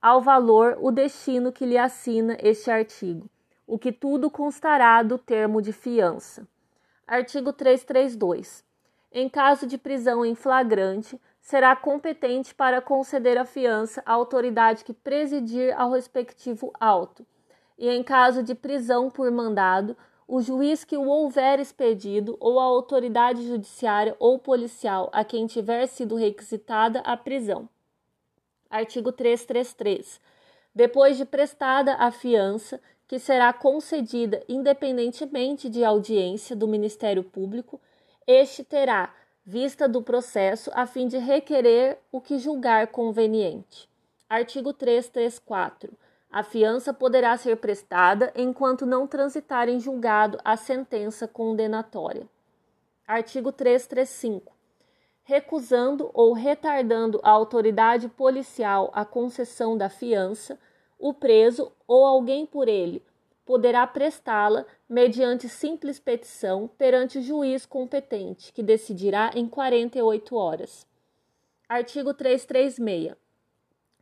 ao 0.00 0.22
valor 0.22 0.78
o 0.80 0.90
destino 0.90 1.52
que 1.52 1.66
lhe 1.66 1.76
assina 1.76 2.38
este 2.40 2.70
artigo, 2.70 3.28
o 3.66 3.78
que 3.78 3.92
tudo 3.92 4.30
constará 4.30 5.02
do 5.02 5.18
termo 5.18 5.60
de 5.60 5.74
fiança. 5.74 6.48
Artigo 7.06 7.52
332. 7.52 8.64
Em 9.12 9.28
caso 9.28 9.66
de 9.66 9.76
prisão 9.76 10.24
em 10.24 10.34
flagrante, 10.34 11.20
será 11.40 11.74
competente 11.74 12.54
para 12.54 12.80
conceder 12.80 13.36
a 13.36 13.44
fiança 13.44 14.02
a 14.06 14.12
autoridade 14.12 14.84
que 14.84 14.92
presidir 14.92 15.74
ao 15.76 15.90
respectivo 15.90 16.72
auto, 16.78 17.26
e 17.76 17.88
em 17.88 18.02
caso 18.04 18.42
de 18.42 18.54
prisão 18.54 19.10
por 19.10 19.30
mandado, 19.30 19.96
o 20.28 20.40
juiz 20.40 20.84
que 20.84 20.96
o 20.96 21.08
houver 21.08 21.58
expedido 21.58 22.36
ou 22.38 22.60
a 22.60 22.62
autoridade 22.62 23.44
judiciária 23.48 24.14
ou 24.20 24.38
policial 24.38 25.10
a 25.12 25.24
quem 25.24 25.46
tiver 25.46 25.86
sido 25.86 26.14
requisitada 26.14 27.00
a 27.00 27.16
prisão. 27.16 27.68
Artigo 28.70 29.10
333. 29.10 30.20
Depois 30.72 31.16
de 31.16 31.24
prestada 31.24 31.94
a 31.94 32.12
fiança, 32.12 32.80
que 33.08 33.18
será 33.18 33.52
concedida 33.52 34.40
independentemente 34.48 35.68
de 35.68 35.84
audiência 35.84 36.54
do 36.54 36.68
Ministério 36.68 37.24
Público, 37.24 37.80
este 38.30 38.62
terá 38.62 39.12
vista 39.44 39.88
do 39.88 40.02
processo 40.02 40.70
a 40.74 40.86
fim 40.86 41.08
de 41.08 41.18
requerer 41.18 41.98
o 42.12 42.20
que 42.20 42.38
julgar 42.38 42.86
conveniente. 42.88 43.88
Artigo 44.28 44.72
334. 44.72 45.92
A 46.30 46.44
fiança 46.44 46.94
poderá 46.94 47.36
ser 47.36 47.56
prestada 47.56 48.32
enquanto 48.36 48.86
não 48.86 49.06
transitar 49.06 49.68
em 49.68 49.80
julgado 49.80 50.38
a 50.44 50.56
sentença 50.56 51.26
condenatória. 51.26 52.28
Artigo 53.06 53.50
335 53.50 54.60
recusando 55.22 56.10
ou 56.12 56.32
retardando 56.32 57.20
a 57.22 57.30
autoridade 57.30 58.08
policial 58.08 58.90
a 58.92 59.04
concessão 59.04 59.78
da 59.78 59.88
fiança, 59.88 60.58
o 60.98 61.14
preso 61.14 61.70
ou 61.86 62.04
alguém 62.04 62.44
por 62.44 62.66
ele 62.66 63.00
poderá 63.44 63.86
prestá-la 63.86 64.64
mediante 64.88 65.48
simples 65.48 65.98
petição 65.98 66.68
perante 66.78 67.18
o 67.18 67.22
juiz 67.22 67.66
competente, 67.66 68.52
que 68.52 68.62
decidirá 68.62 69.30
em 69.34 69.48
48 69.48 70.36
horas. 70.36 70.86
Artigo 71.68 72.12
336. 72.12 73.14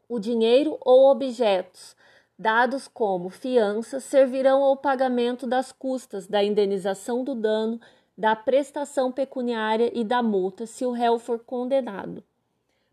O 0.08 0.18
dinheiro 0.18 0.78
ou 0.80 1.10
objetos 1.10 1.96
dados 2.38 2.86
como 2.86 3.28
fiança 3.28 3.98
servirão 3.98 4.62
ao 4.62 4.76
pagamento 4.76 5.46
das 5.46 5.72
custas 5.72 6.26
da 6.26 6.42
indenização 6.42 7.24
do 7.24 7.34
dano 7.34 7.80
da 8.16 8.34
prestação 8.34 9.12
pecuniária 9.12 9.92
e 9.94 10.02
da 10.02 10.20
multa 10.22 10.66
se 10.66 10.84
o 10.84 10.90
réu 10.90 11.20
for 11.20 11.38
condenado. 11.38 12.24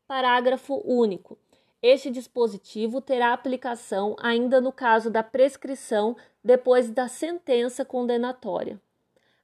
Parágrafo 0.08 0.82
único. 0.86 1.36
Este 1.88 2.10
dispositivo 2.10 3.00
terá 3.00 3.32
aplicação 3.32 4.16
ainda 4.18 4.60
no 4.60 4.72
caso 4.72 5.12
da 5.12 5.22
prescrição 5.22 6.18
depois 6.44 6.90
da 6.90 7.08
sentença 7.08 7.86
condenatória. 7.86 8.82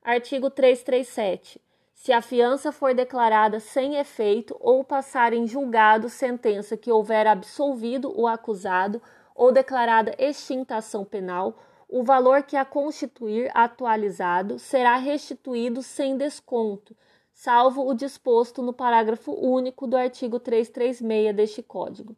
Artigo 0.03 0.49
337. 0.49 1.61
se 1.93 2.11
a 2.11 2.19
fiança 2.19 2.71
for 2.71 2.95
declarada 2.95 3.59
sem 3.59 3.97
efeito 3.97 4.57
ou 4.59 4.83
passar 4.83 5.33
em 5.33 5.45
julgado 5.45 6.09
sentença 6.09 6.75
que 6.75 6.91
houver 6.91 7.27
absolvido 7.27 8.11
o 8.19 8.25
acusado 8.25 8.99
ou 9.35 9.51
declarada 9.51 10.15
extinta 10.17 10.77
ação 10.77 11.05
penal, 11.05 11.55
o 11.87 12.03
valor 12.03 12.41
que 12.41 12.57
a 12.57 12.65
constituir 12.65 13.51
atualizado 13.53 14.57
será 14.57 14.95
restituído 14.95 15.83
sem 15.83 16.17
desconto, 16.17 16.97
salvo 17.31 17.87
o 17.87 17.93
disposto 17.93 18.63
no 18.63 18.73
parágrafo 18.73 19.31
único 19.31 19.85
do 19.85 19.95
artigo 19.95 20.39
336 20.39 21.35
deste 21.35 21.61
Código. 21.61 22.15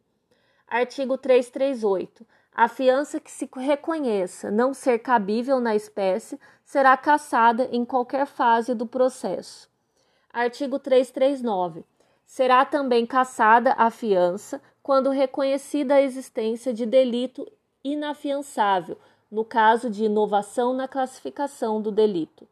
Artigo 0.66 1.16
338. 1.18 2.26
A 2.54 2.68
fiança 2.68 3.18
que 3.18 3.30
se 3.30 3.48
reconheça 3.56 4.50
não 4.50 4.72
ser 4.72 5.00
cabível 5.00 5.60
na 5.60 5.74
espécie 5.74 6.38
será 6.64 6.96
cassada 6.96 7.68
em 7.72 7.84
qualquer 7.84 8.26
fase 8.26 8.74
do 8.74 8.86
processo. 8.86 9.68
Artigo 10.32 10.78
339. 10.78 11.84
Será 12.24 12.64
também 12.64 13.06
cassada 13.06 13.74
a 13.76 13.90
fiança 13.90 14.60
quando 14.82 15.10
reconhecida 15.10 15.94
a 15.94 16.02
existência 16.02 16.72
de 16.72 16.86
delito 16.86 17.46
inafiançável 17.82 18.98
no 19.30 19.44
caso 19.44 19.90
de 19.90 20.04
inovação 20.04 20.72
na 20.72 20.86
classificação 20.86 21.82
do 21.82 21.90
delito. 21.90 22.46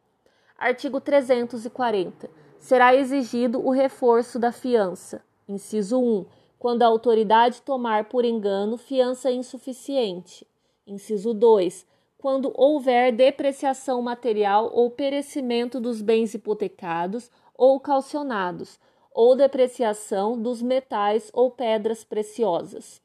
Artigo 0.57 0.99
340. 0.99 2.29
Será 2.59 2.93
exigido 2.93 3.65
o 3.65 3.71
reforço 3.71 4.37
da 4.37 4.51
fiança. 4.51 5.21
Inciso 5.47 5.99
1. 5.99 6.25
Quando 6.63 6.83
a 6.83 6.87
autoridade 6.87 7.61
tomar 7.61 8.05
por 8.05 8.23
engano 8.23 8.77
fiança 8.77 9.29
insuficiente. 9.29 10.47
Inciso 10.87 11.33
2. 11.33 11.85
Quando 12.17 12.53
houver 12.55 13.11
depreciação 13.11 14.01
material 14.01 14.71
ou 14.73 14.89
perecimento 14.89 15.77
dos 15.81 16.01
bens 16.01 16.33
hipotecados 16.33 17.29
ou 17.53 17.81
calcionados, 17.81 18.79
ou 19.11 19.35
depreciação 19.35 20.41
dos 20.41 20.61
metais 20.61 21.29
ou 21.33 21.51
pedras 21.51 22.05
preciosas. 22.05 23.01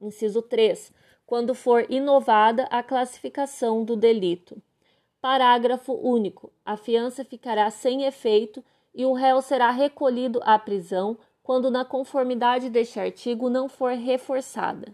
Inciso 0.00 0.42
3 0.42 0.92
quando 1.24 1.54
for 1.54 1.86
inovada 1.88 2.64
a 2.64 2.82
classificação 2.82 3.84
do 3.84 3.94
delito. 3.94 4.60
Parágrafo 5.20 5.92
único. 5.92 6.52
A 6.64 6.76
fiança 6.76 7.24
ficará 7.24 7.70
sem 7.70 8.02
efeito 8.02 8.60
e 8.92 9.06
o 9.06 9.12
réu 9.12 9.40
será 9.40 9.70
recolhido 9.70 10.40
à 10.42 10.58
prisão 10.58 11.16
quando, 11.46 11.70
na 11.70 11.84
conformidade 11.84 12.68
deste 12.68 12.98
artigo, 12.98 13.48
não 13.48 13.68
for 13.68 13.92
reforçada. 13.92 14.92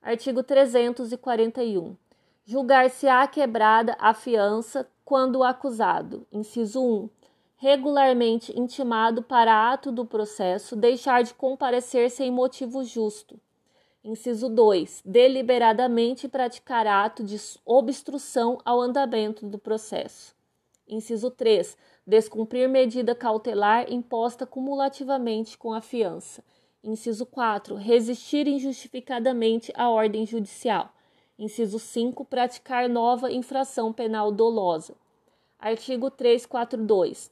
Artigo 0.00 0.40
341. 0.40 1.96
Julgar-se-á 2.44 3.26
quebrada 3.26 3.96
a 3.98 4.14
fiança 4.14 4.88
quando 5.04 5.40
o 5.40 5.42
acusado, 5.42 6.24
inciso 6.30 6.80
1, 6.80 7.10
regularmente 7.56 8.56
intimado 8.56 9.24
para 9.24 9.72
ato 9.72 9.90
do 9.90 10.06
processo, 10.06 10.76
deixar 10.76 11.24
de 11.24 11.34
comparecer 11.34 12.12
sem 12.12 12.30
motivo 12.30 12.84
justo. 12.84 13.36
Inciso 14.04 14.48
2. 14.48 15.02
Deliberadamente 15.04 16.28
praticar 16.28 16.86
ato 16.86 17.24
de 17.24 17.40
obstrução 17.64 18.56
ao 18.64 18.80
andamento 18.80 19.44
do 19.46 19.58
processo. 19.58 20.32
Inciso 20.86 21.28
3. 21.28 21.76
Descumprir 22.06 22.68
medida 22.68 23.14
cautelar 23.14 23.92
imposta 23.92 24.44
cumulativamente 24.44 25.56
com 25.56 25.72
a 25.72 25.80
fiança. 25.80 26.42
Inciso 26.82 27.24
4. 27.24 27.76
Resistir 27.76 28.48
injustificadamente 28.48 29.72
à 29.76 29.88
ordem 29.88 30.26
judicial. 30.26 30.92
Inciso 31.38 31.78
5. 31.78 32.24
Praticar 32.24 32.88
nova 32.88 33.30
infração 33.30 33.92
penal 33.92 34.32
dolosa. 34.32 34.94
Artigo 35.60 36.10
342. 36.10 37.30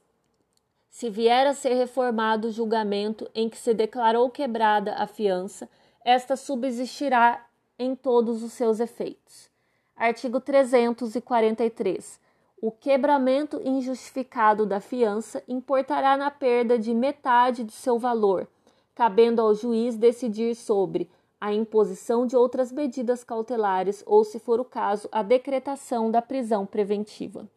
Se 0.89 1.09
vier 1.09 1.47
a 1.47 1.53
ser 1.53 1.73
reformado 1.73 2.47
o 2.47 2.51
julgamento 2.51 3.29
em 3.35 3.49
que 3.49 3.57
se 3.57 3.73
declarou 3.73 4.29
quebrada 4.29 4.93
a 4.93 5.05
fiança, 5.05 5.69
esta 6.03 6.37
subsistirá 6.37 7.45
em 7.77 7.93
todos 7.93 8.41
os 8.41 8.53
seus 8.53 8.79
efeitos. 8.79 9.49
Artigo 9.95 10.39
343. 10.39 12.19
O 12.61 12.69
quebramento 12.69 13.59
injustificado 13.65 14.67
da 14.67 14.79
fiança 14.79 15.41
importará 15.47 16.15
na 16.15 16.29
perda 16.29 16.77
de 16.77 16.93
metade 16.93 17.63
de 17.63 17.71
seu 17.71 17.97
valor, 17.97 18.47
cabendo 18.93 19.41
ao 19.41 19.55
juiz 19.55 19.97
decidir 19.97 20.53
sobre 20.53 21.09
a 21.39 21.51
imposição 21.51 22.27
de 22.27 22.35
outras 22.35 22.71
medidas 22.71 23.23
cautelares 23.23 24.03
ou, 24.05 24.23
se 24.23 24.37
for 24.37 24.59
o 24.59 24.65
caso, 24.65 25.09
a 25.11 25.23
decretação 25.23 26.11
da 26.11 26.21
prisão 26.21 26.63
preventiva. 26.63 27.49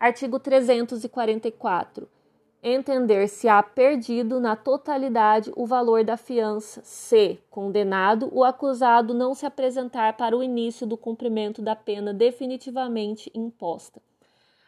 Artigo 0.00 0.38
344 0.38 2.08
entender-se-á 2.66 3.62
perdido 3.62 4.40
na 4.40 4.56
totalidade 4.56 5.52
o 5.54 5.66
valor 5.66 6.02
da 6.02 6.16
fiança, 6.16 6.80
se, 6.82 7.38
condenado, 7.50 8.30
o 8.32 8.42
acusado 8.42 9.12
não 9.12 9.34
se 9.34 9.44
apresentar 9.44 10.16
para 10.16 10.34
o 10.34 10.42
início 10.42 10.86
do 10.86 10.96
cumprimento 10.96 11.60
da 11.60 11.76
pena 11.76 12.14
definitivamente 12.14 13.30
imposta. 13.34 14.00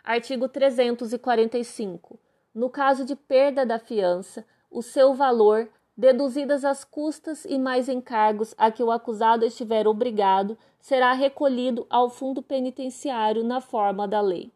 Artigo 0.07 0.49
345. 0.49 2.19
No 2.55 2.71
caso 2.71 3.05
de 3.05 3.15
perda 3.15 3.67
da 3.67 3.79
fiança, 3.79 4.47
o 4.71 4.81
seu 4.81 5.13
valor, 5.13 5.69
deduzidas 5.97 6.65
as 6.65 6.85
custas 6.85 7.45
e 7.45 7.59
mais 7.59 7.89
encargos 7.89 8.55
a 8.57 8.71
que 8.71 8.83
o 8.83 8.91
acusado 8.91 9.45
estiver 9.45 9.87
obrigado, 9.87 10.57
será 10.81 11.13
recolhido 11.13 11.87
ao 11.91 12.09
fundo 12.09 12.41
penitenciário 12.41 13.43
na 13.45 13.61
forma 13.61 14.07
da 14.09 14.21
lei. 14.21 14.51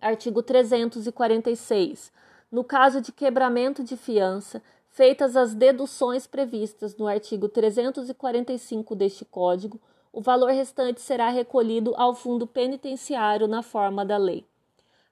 Artigo 0.00 0.42
346 0.42 2.14
no 2.50 2.62
caso 2.62 3.00
de 3.00 3.10
quebramento 3.10 3.82
de 3.82 3.96
fiança, 3.96 4.62
feitas 4.88 5.36
as 5.36 5.52
deduções 5.52 6.26
previstas 6.26 6.96
no 6.96 7.06
artigo 7.06 7.48
345 7.48 8.94
deste 8.94 9.24
Código, 9.24 9.80
o 10.12 10.20
valor 10.20 10.52
restante 10.52 11.00
será 11.00 11.28
recolhido 11.28 11.92
ao 11.96 12.14
fundo 12.14 12.46
penitenciário 12.46 13.48
na 13.48 13.62
forma 13.62 14.04
da 14.06 14.16
lei. 14.16 14.46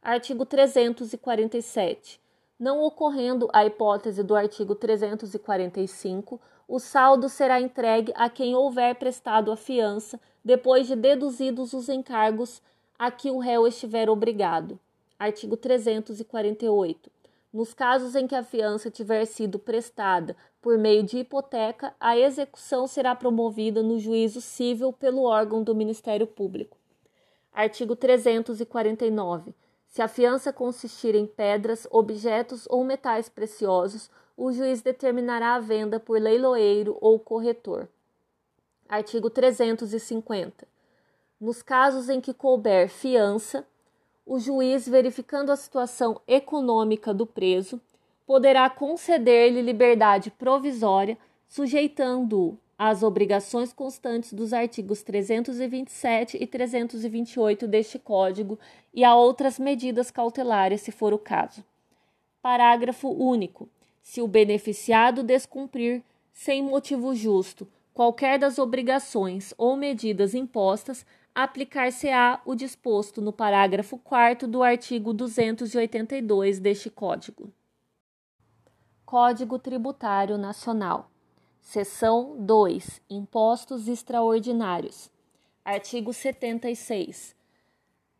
Artigo 0.04 0.44
347. 0.44 2.20
Não 2.60 2.82
ocorrendo 2.82 3.48
a 3.54 3.64
hipótese 3.64 4.22
do 4.22 4.36
artigo 4.36 4.74
345, 4.74 6.38
o 6.68 6.78
saldo 6.78 7.26
será 7.30 7.58
entregue 7.58 8.12
a 8.14 8.28
quem 8.28 8.54
houver 8.54 8.94
prestado 8.96 9.50
a 9.50 9.56
fiança 9.56 10.20
depois 10.44 10.86
de 10.86 10.94
deduzidos 10.94 11.72
os 11.72 11.88
encargos 11.88 12.60
a 12.98 13.10
que 13.10 13.30
o 13.30 13.38
réu 13.38 13.66
estiver 13.66 14.10
obrigado. 14.10 14.78
Artigo 15.18 15.56
348. 15.56 17.10
Nos 17.50 17.72
casos 17.72 18.14
em 18.14 18.26
que 18.26 18.34
a 18.34 18.42
fiança 18.42 18.90
tiver 18.90 19.24
sido 19.24 19.58
prestada 19.58 20.36
por 20.60 20.76
meio 20.76 21.02
de 21.02 21.20
hipoteca, 21.20 21.94
a 21.98 22.14
execução 22.14 22.86
será 22.86 23.14
promovida 23.14 23.82
no 23.82 23.98
juízo 23.98 24.42
civil 24.42 24.92
pelo 24.92 25.22
órgão 25.22 25.62
do 25.62 25.74
Ministério 25.74 26.26
Público. 26.26 26.76
Artigo 27.54 27.96
349. 27.96 29.54
Se 29.94 30.02
a 30.02 30.08
fiança 30.08 30.52
consistir 30.52 31.14
em 31.14 31.24
pedras, 31.24 31.86
objetos 31.88 32.66
ou 32.68 32.82
metais 32.82 33.28
preciosos, 33.28 34.10
o 34.36 34.50
juiz 34.50 34.82
determinará 34.82 35.54
a 35.54 35.60
venda 35.60 36.00
por 36.00 36.20
leiloeiro 36.20 36.98
ou 37.00 37.16
corretor. 37.16 37.88
Artigo 38.88 39.30
350. 39.30 40.66
Nos 41.40 41.62
casos 41.62 42.08
em 42.08 42.20
que 42.20 42.34
couber 42.34 42.88
fiança, 42.88 43.64
o 44.26 44.40
juiz, 44.40 44.88
verificando 44.88 45.52
a 45.52 45.56
situação 45.56 46.20
econômica 46.26 47.14
do 47.14 47.24
preso, 47.24 47.80
poderá 48.26 48.68
conceder-lhe 48.68 49.62
liberdade 49.62 50.28
provisória, 50.28 51.16
sujeitando-o 51.46 52.58
às 52.78 53.02
obrigações 53.02 53.72
constantes 53.72 54.32
dos 54.32 54.52
artigos 54.52 55.02
327 55.02 56.36
e 56.40 56.46
328 56.46 57.66
deste 57.68 57.98
Código 57.98 58.58
e 58.92 59.04
a 59.04 59.14
outras 59.14 59.58
medidas 59.58 60.10
cautelares, 60.10 60.80
se 60.80 60.92
for 60.92 61.12
o 61.12 61.18
caso. 61.18 61.64
Parágrafo 62.42 63.08
único. 63.08 63.68
Se 64.02 64.20
o 64.20 64.28
beneficiado 64.28 65.22
descumprir, 65.22 66.02
sem 66.32 66.62
motivo 66.62 67.14
justo, 67.14 67.66
qualquer 67.94 68.38
das 68.38 68.58
obrigações 68.58 69.54
ou 69.56 69.76
medidas 69.76 70.34
impostas, 70.34 71.06
aplicar-se-á 71.34 72.40
o 72.44 72.54
disposto 72.54 73.22
no 73.22 73.32
parágrafo 73.32 73.98
4 73.98 74.46
do 74.46 74.62
artigo 74.62 75.12
282 75.12 76.58
deste 76.58 76.90
Código. 76.90 77.50
Código 79.04 79.58
Tributário 79.58 80.36
Nacional. 80.36 81.10
Seção 81.64 82.36
2. 82.38 83.00
Impostos 83.08 83.88
extraordinários. 83.88 85.10
Artigo 85.64 86.12
76. 86.12 87.34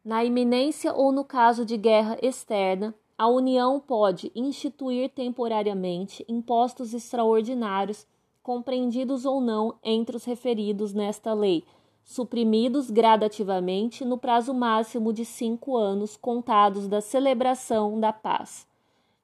Na 0.03 0.25
iminência 0.25 0.95
ou 0.95 1.13
no 1.13 1.25
caso 1.25 1.65
de 1.65 1.77
guerra 1.77 2.19
externa, 2.23 2.95
a 3.17 3.29
União 3.29 3.79
pode 3.79 4.33
instituir 4.35 5.11
temporariamente 5.11 6.25
impostos 6.27 6.95
extraordinários, 6.95 8.07
compreendidos 8.43 9.27
ou 9.27 9.43
não 9.43 9.77
entre 9.85 10.17
os 10.17 10.25
referidos 10.25 10.95
nesta 10.95 11.35
lei 11.35 11.63
suprimidos 12.03 12.91
gradativamente 12.91 14.05
no 14.05 14.19
prazo 14.19 14.53
máximo 14.53 15.13
de 15.13 15.25
cinco 15.25 15.77
anos 15.77 16.17
contados 16.17 16.87
da 16.89 17.01
celebração 17.01 18.01
da 18.01 18.13
paz. 18.13 18.67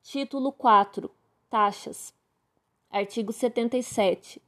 Título 0.03 0.51
4. 0.53 1.11
Taxas. 1.51 2.20
Artigo 2.93 3.33
77. 3.33 4.43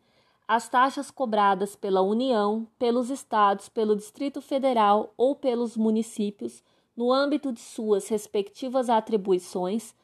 As 0.48 0.68
taxas 0.68 1.12
cobradas 1.12 1.76
pela 1.76 2.02
União, 2.02 2.66
pelos 2.76 3.08
Estados, 3.08 3.68
pelo 3.68 3.94
Distrito 3.94 4.40
Federal 4.40 5.14
ou 5.16 5.36
pelos 5.36 5.76
municípios, 5.76 6.60
no 6.96 7.12
âmbito 7.12 7.52
de 7.52 7.60
suas 7.60 8.08
respectivas 8.08 8.90
atribuições, 8.90 9.94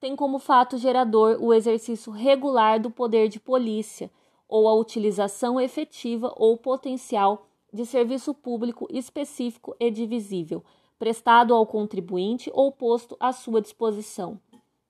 têm 0.00 0.16
como 0.16 0.38
fato 0.38 0.78
gerador 0.78 1.36
o 1.38 1.52
exercício 1.52 2.10
regular 2.10 2.80
do 2.80 2.90
poder 2.90 3.28
de 3.28 3.38
polícia 3.38 4.10
ou 4.48 4.66
a 4.66 4.72
utilização 4.72 5.60
efetiva 5.60 6.32
ou 6.36 6.56
potencial 6.56 7.46
de 7.70 7.84
serviço 7.84 8.32
público 8.32 8.88
específico 8.90 9.76
e 9.78 9.90
divisível, 9.90 10.64
prestado 10.98 11.52
ao 11.52 11.66
contribuinte 11.66 12.50
ou 12.54 12.72
posto 12.72 13.14
à 13.20 13.30
sua 13.30 13.60
disposição. 13.60 14.40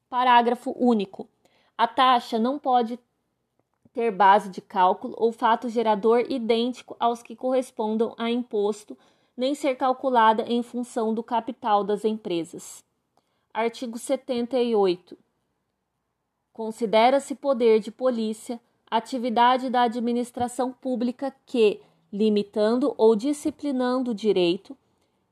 Parágrafo 0.08 0.72
único. 0.78 1.28
A 1.76 1.88
taxa 1.88 2.38
não 2.38 2.58
pode 2.58 2.98
ter 3.92 4.10
base 4.10 4.48
de 4.48 4.60
cálculo 4.60 5.14
ou 5.16 5.32
fato 5.32 5.68
gerador 5.68 6.24
idêntico 6.28 6.96
aos 6.98 7.22
que 7.22 7.36
correspondam 7.36 8.14
a 8.16 8.30
imposto, 8.30 8.96
nem 9.36 9.54
ser 9.54 9.76
calculada 9.76 10.44
em 10.44 10.62
função 10.62 11.12
do 11.12 11.22
capital 11.22 11.82
das 11.82 12.04
empresas. 12.04 12.84
Artigo 13.52 13.98
78. 13.98 15.16
Considera-se 16.52 17.34
poder 17.34 17.80
de 17.80 17.90
polícia 17.90 18.60
atividade 18.88 19.68
da 19.70 19.82
administração 19.82 20.72
pública 20.72 21.34
que, 21.44 21.80
limitando 22.12 22.94
ou 22.96 23.16
disciplinando 23.16 24.12
o 24.12 24.14
direito, 24.14 24.76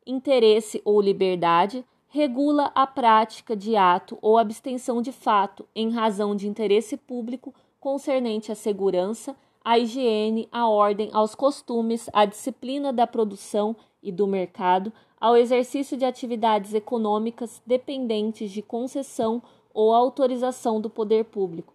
interesse 0.04 0.82
ou 0.84 1.00
liberdade, 1.00 1.84
regula 2.14 2.70
a 2.74 2.86
prática 2.86 3.56
de 3.56 3.74
ato 3.74 4.18
ou 4.20 4.36
abstenção 4.36 5.00
de 5.00 5.10
fato 5.10 5.66
em 5.74 5.88
razão 5.88 6.36
de 6.36 6.46
interesse 6.46 6.94
público 6.94 7.54
concernente 7.80 8.52
à 8.52 8.54
segurança, 8.54 9.34
à 9.64 9.78
higiene, 9.78 10.46
à 10.52 10.68
ordem, 10.68 11.08
aos 11.14 11.34
costumes, 11.34 12.10
à 12.12 12.26
disciplina 12.26 12.92
da 12.92 13.06
produção 13.06 13.74
e 14.02 14.12
do 14.12 14.26
mercado, 14.26 14.92
ao 15.18 15.38
exercício 15.38 15.96
de 15.96 16.04
atividades 16.04 16.74
econômicas 16.74 17.62
dependentes 17.66 18.50
de 18.50 18.60
concessão 18.60 19.42
ou 19.72 19.94
autorização 19.94 20.82
do 20.82 20.90
poder 20.90 21.24
público, 21.24 21.72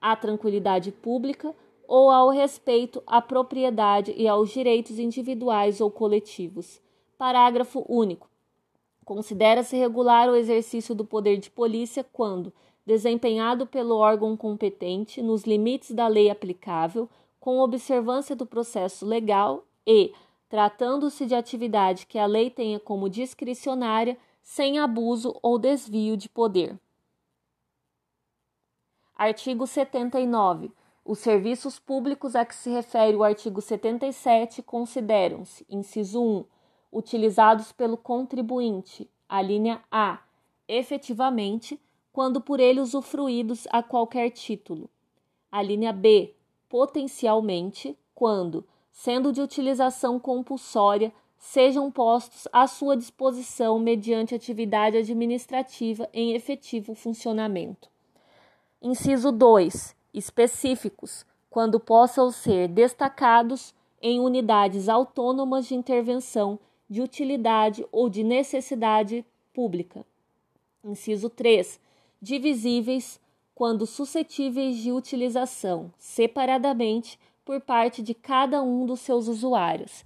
à 0.00 0.16
tranquilidade 0.16 0.90
pública, 0.90 1.54
ou 1.86 2.10
ao 2.10 2.30
respeito 2.30 3.00
à 3.06 3.22
propriedade 3.22 4.12
e 4.16 4.26
aos 4.26 4.50
direitos 4.50 4.98
individuais 4.98 5.80
ou 5.80 5.92
coletivos. 5.92 6.82
Parágrafo 7.16 7.86
único. 7.88 8.28
Considera-se 9.06 9.76
regular 9.76 10.28
o 10.28 10.34
exercício 10.34 10.92
do 10.92 11.04
poder 11.04 11.36
de 11.36 11.48
polícia 11.48 12.04
quando, 12.12 12.52
desempenhado 12.84 13.64
pelo 13.64 13.94
órgão 13.94 14.36
competente 14.36 15.22
nos 15.22 15.44
limites 15.44 15.92
da 15.92 16.08
lei 16.08 16.28
aplicável, 16.28 17.08
com 17.38 17.60
observância 17.60 18.34
do 18.34 18.44
processo 18.44 19.06
legal 19.06 19.64
e, 19.86 20.12
tratando-se 20.48 21.24
de 21.24 21.36
atividade 21.36 22.04
que 22.04 22.18
a 22.18 22.26
lei 22.26 22.50
tenha 22.50 22.80
como 22.80 23.08
discricionária, 23.08 24.18
sem 24.42 24.80
abuso 24.80 25.38
ou 25.40 25.56
desvio 25.56 26.16
de 26.16 26.28
poder. 26.28 26.76
Artigo 29.14 29.68
79. 29.68 30.72
Os 31.04 31.20
serviços 31.20 31.78
públicos 31.78 32.34
a 32.34 32.44
que 32.44 32.56
se 32.56 32.70
refere 32.70 33.16
o 33.16 33.22
artigo 33.22 33.60
77 33.60 34.64
consideram-se, 34.64 35.64
inciso 35.70 36.20
1, 36.20 36.55
utilizados 36.96 37.72
pelo 37.72 37.96
contribuinte, 37.96 39.08
a 39.28 39.42
linha 39.42 39.82
A, 39.90 40.20
efetivamente, 40.66 41.78
quando 42.10 42.40
por 42.40 42.58
ele 42.58 42.80
usufruídos 42.80 43.66
a 43.70 43.82
qualquer 43.82 44.30
título. 44.30 44.88
A 45.52 45.62
linha 45.62 45.92
B, 45.92 46.34
potencialmente, 46.68 47.96
quando, 48.14 48.66
sendo 48.90 49.30
de 49.30 49.42
utilização 49.42 50.18
compulsória, 50.18 51.12
sejam 51.38 51.90
postos 51.90 52.48
à 52.50 52.66
sua 52.66 52.96
disposição 52.96 53.78
mediante 53.78 54.34
atividade 54.34 54.96
administrativa 54.96 56.08
em 56.14 56.32
efetivo 56.32 56.94
funcionamento. 56.94 57.90
Inciso 58.80 59.30
2 59.30 59.94
específicos, 60.14 61.26
quando 61.50 61.78
possam 61.78 62.30
ser 62.30 62.68
destacados 62.68 63.74
em 64.00 64.18
unidades 64.18 64.88
autônomas 64.88 65.66
de 65.66 65.74
intervenção, 65.74 66.58
de 66.88 67.00
utilidade 67.00 67.84
ou 67.90 68.08
de 68.08 68.22
necessidade 68.22 69.24
pública. 69.52 70.04
Inciso 70.84 71.28
3. 71.28 71.80
Divisíveis 72.20 73.20
quando 73.54 73.86
suscetíveis 73.86 74.76
de 74.76 74.92
utilização, 74.92 75.90
separadamente, 75.98 77.18
por 77.44 77.60
parte 77.60 78.02
de 78.02 78.12
cada 78.12 78.62
um 78.62 78.84
dos 78.84 79.00
seus 79.00 79.28
usuários. 79.28 80.04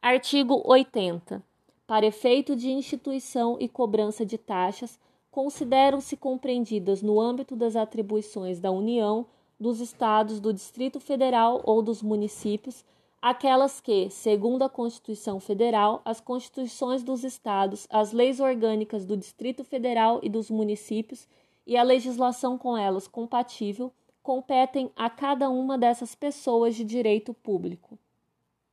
Artigo 0.00 0.62
80. 0.64 1.42
Para 1.86 2.06
efeito 2.06 2.54
de 2.54 2.70
instituição 2.70 3.56
e 3.58 3.68
cobrança 3.68 4.24
de 4.24 4.38
taxas, 4.38 4.98
consideram-se 5.30 6.16
compreendidas 6.16 7.02
no 7.02 7.20
âmbito 7.20 7.56
das 7.56 7.74
atribuições 7.74 8.60
da 8.60 8.70
União 8.70 9.26
dos 9.58 9.80
estados, 9.80 10.40
do 10.40 10.52
Distrito 10.52 11.00
Federal 11.00 11.60
ou 11.64 11.82
dos 11.82 12.02
municípios, 12.02 12.84
aquelas 13.22 13.80
que, 13.80 14.10
segundo 14.10 14.64
a 14.64 14.68
Constituição 14.68 15.38
Federal, 15.38 16.02
as 16.04 16.20
constituições 16.20 17.04
dos 17.04 17.22
estados, 17.22 17.86
as 17.88 18.12
leis 18.12 18.40
orgânicas 18.40 19.06
do 19.06 19.16
Distrito 19.16 19.62
Federal 19.62 20.18
e 20.24 20.28
dos 20.28 20.50
municípios 20.50 21.28
e 21.64 21.76
a 21.76 21.84
legislação 21.84 22.58
com 22.58 22.76
elas 22.76 23.06
compatível, 23.06 23.92
competem 24.24 24.90
a 24.96 25.08
cada 25.08 25.48
uma 25.48 25.78
dessas 25.78 26.16
pessoas 26.16 26.74
de 26.74 26.84
direito 26.84 27.32
público. 27.32 27.96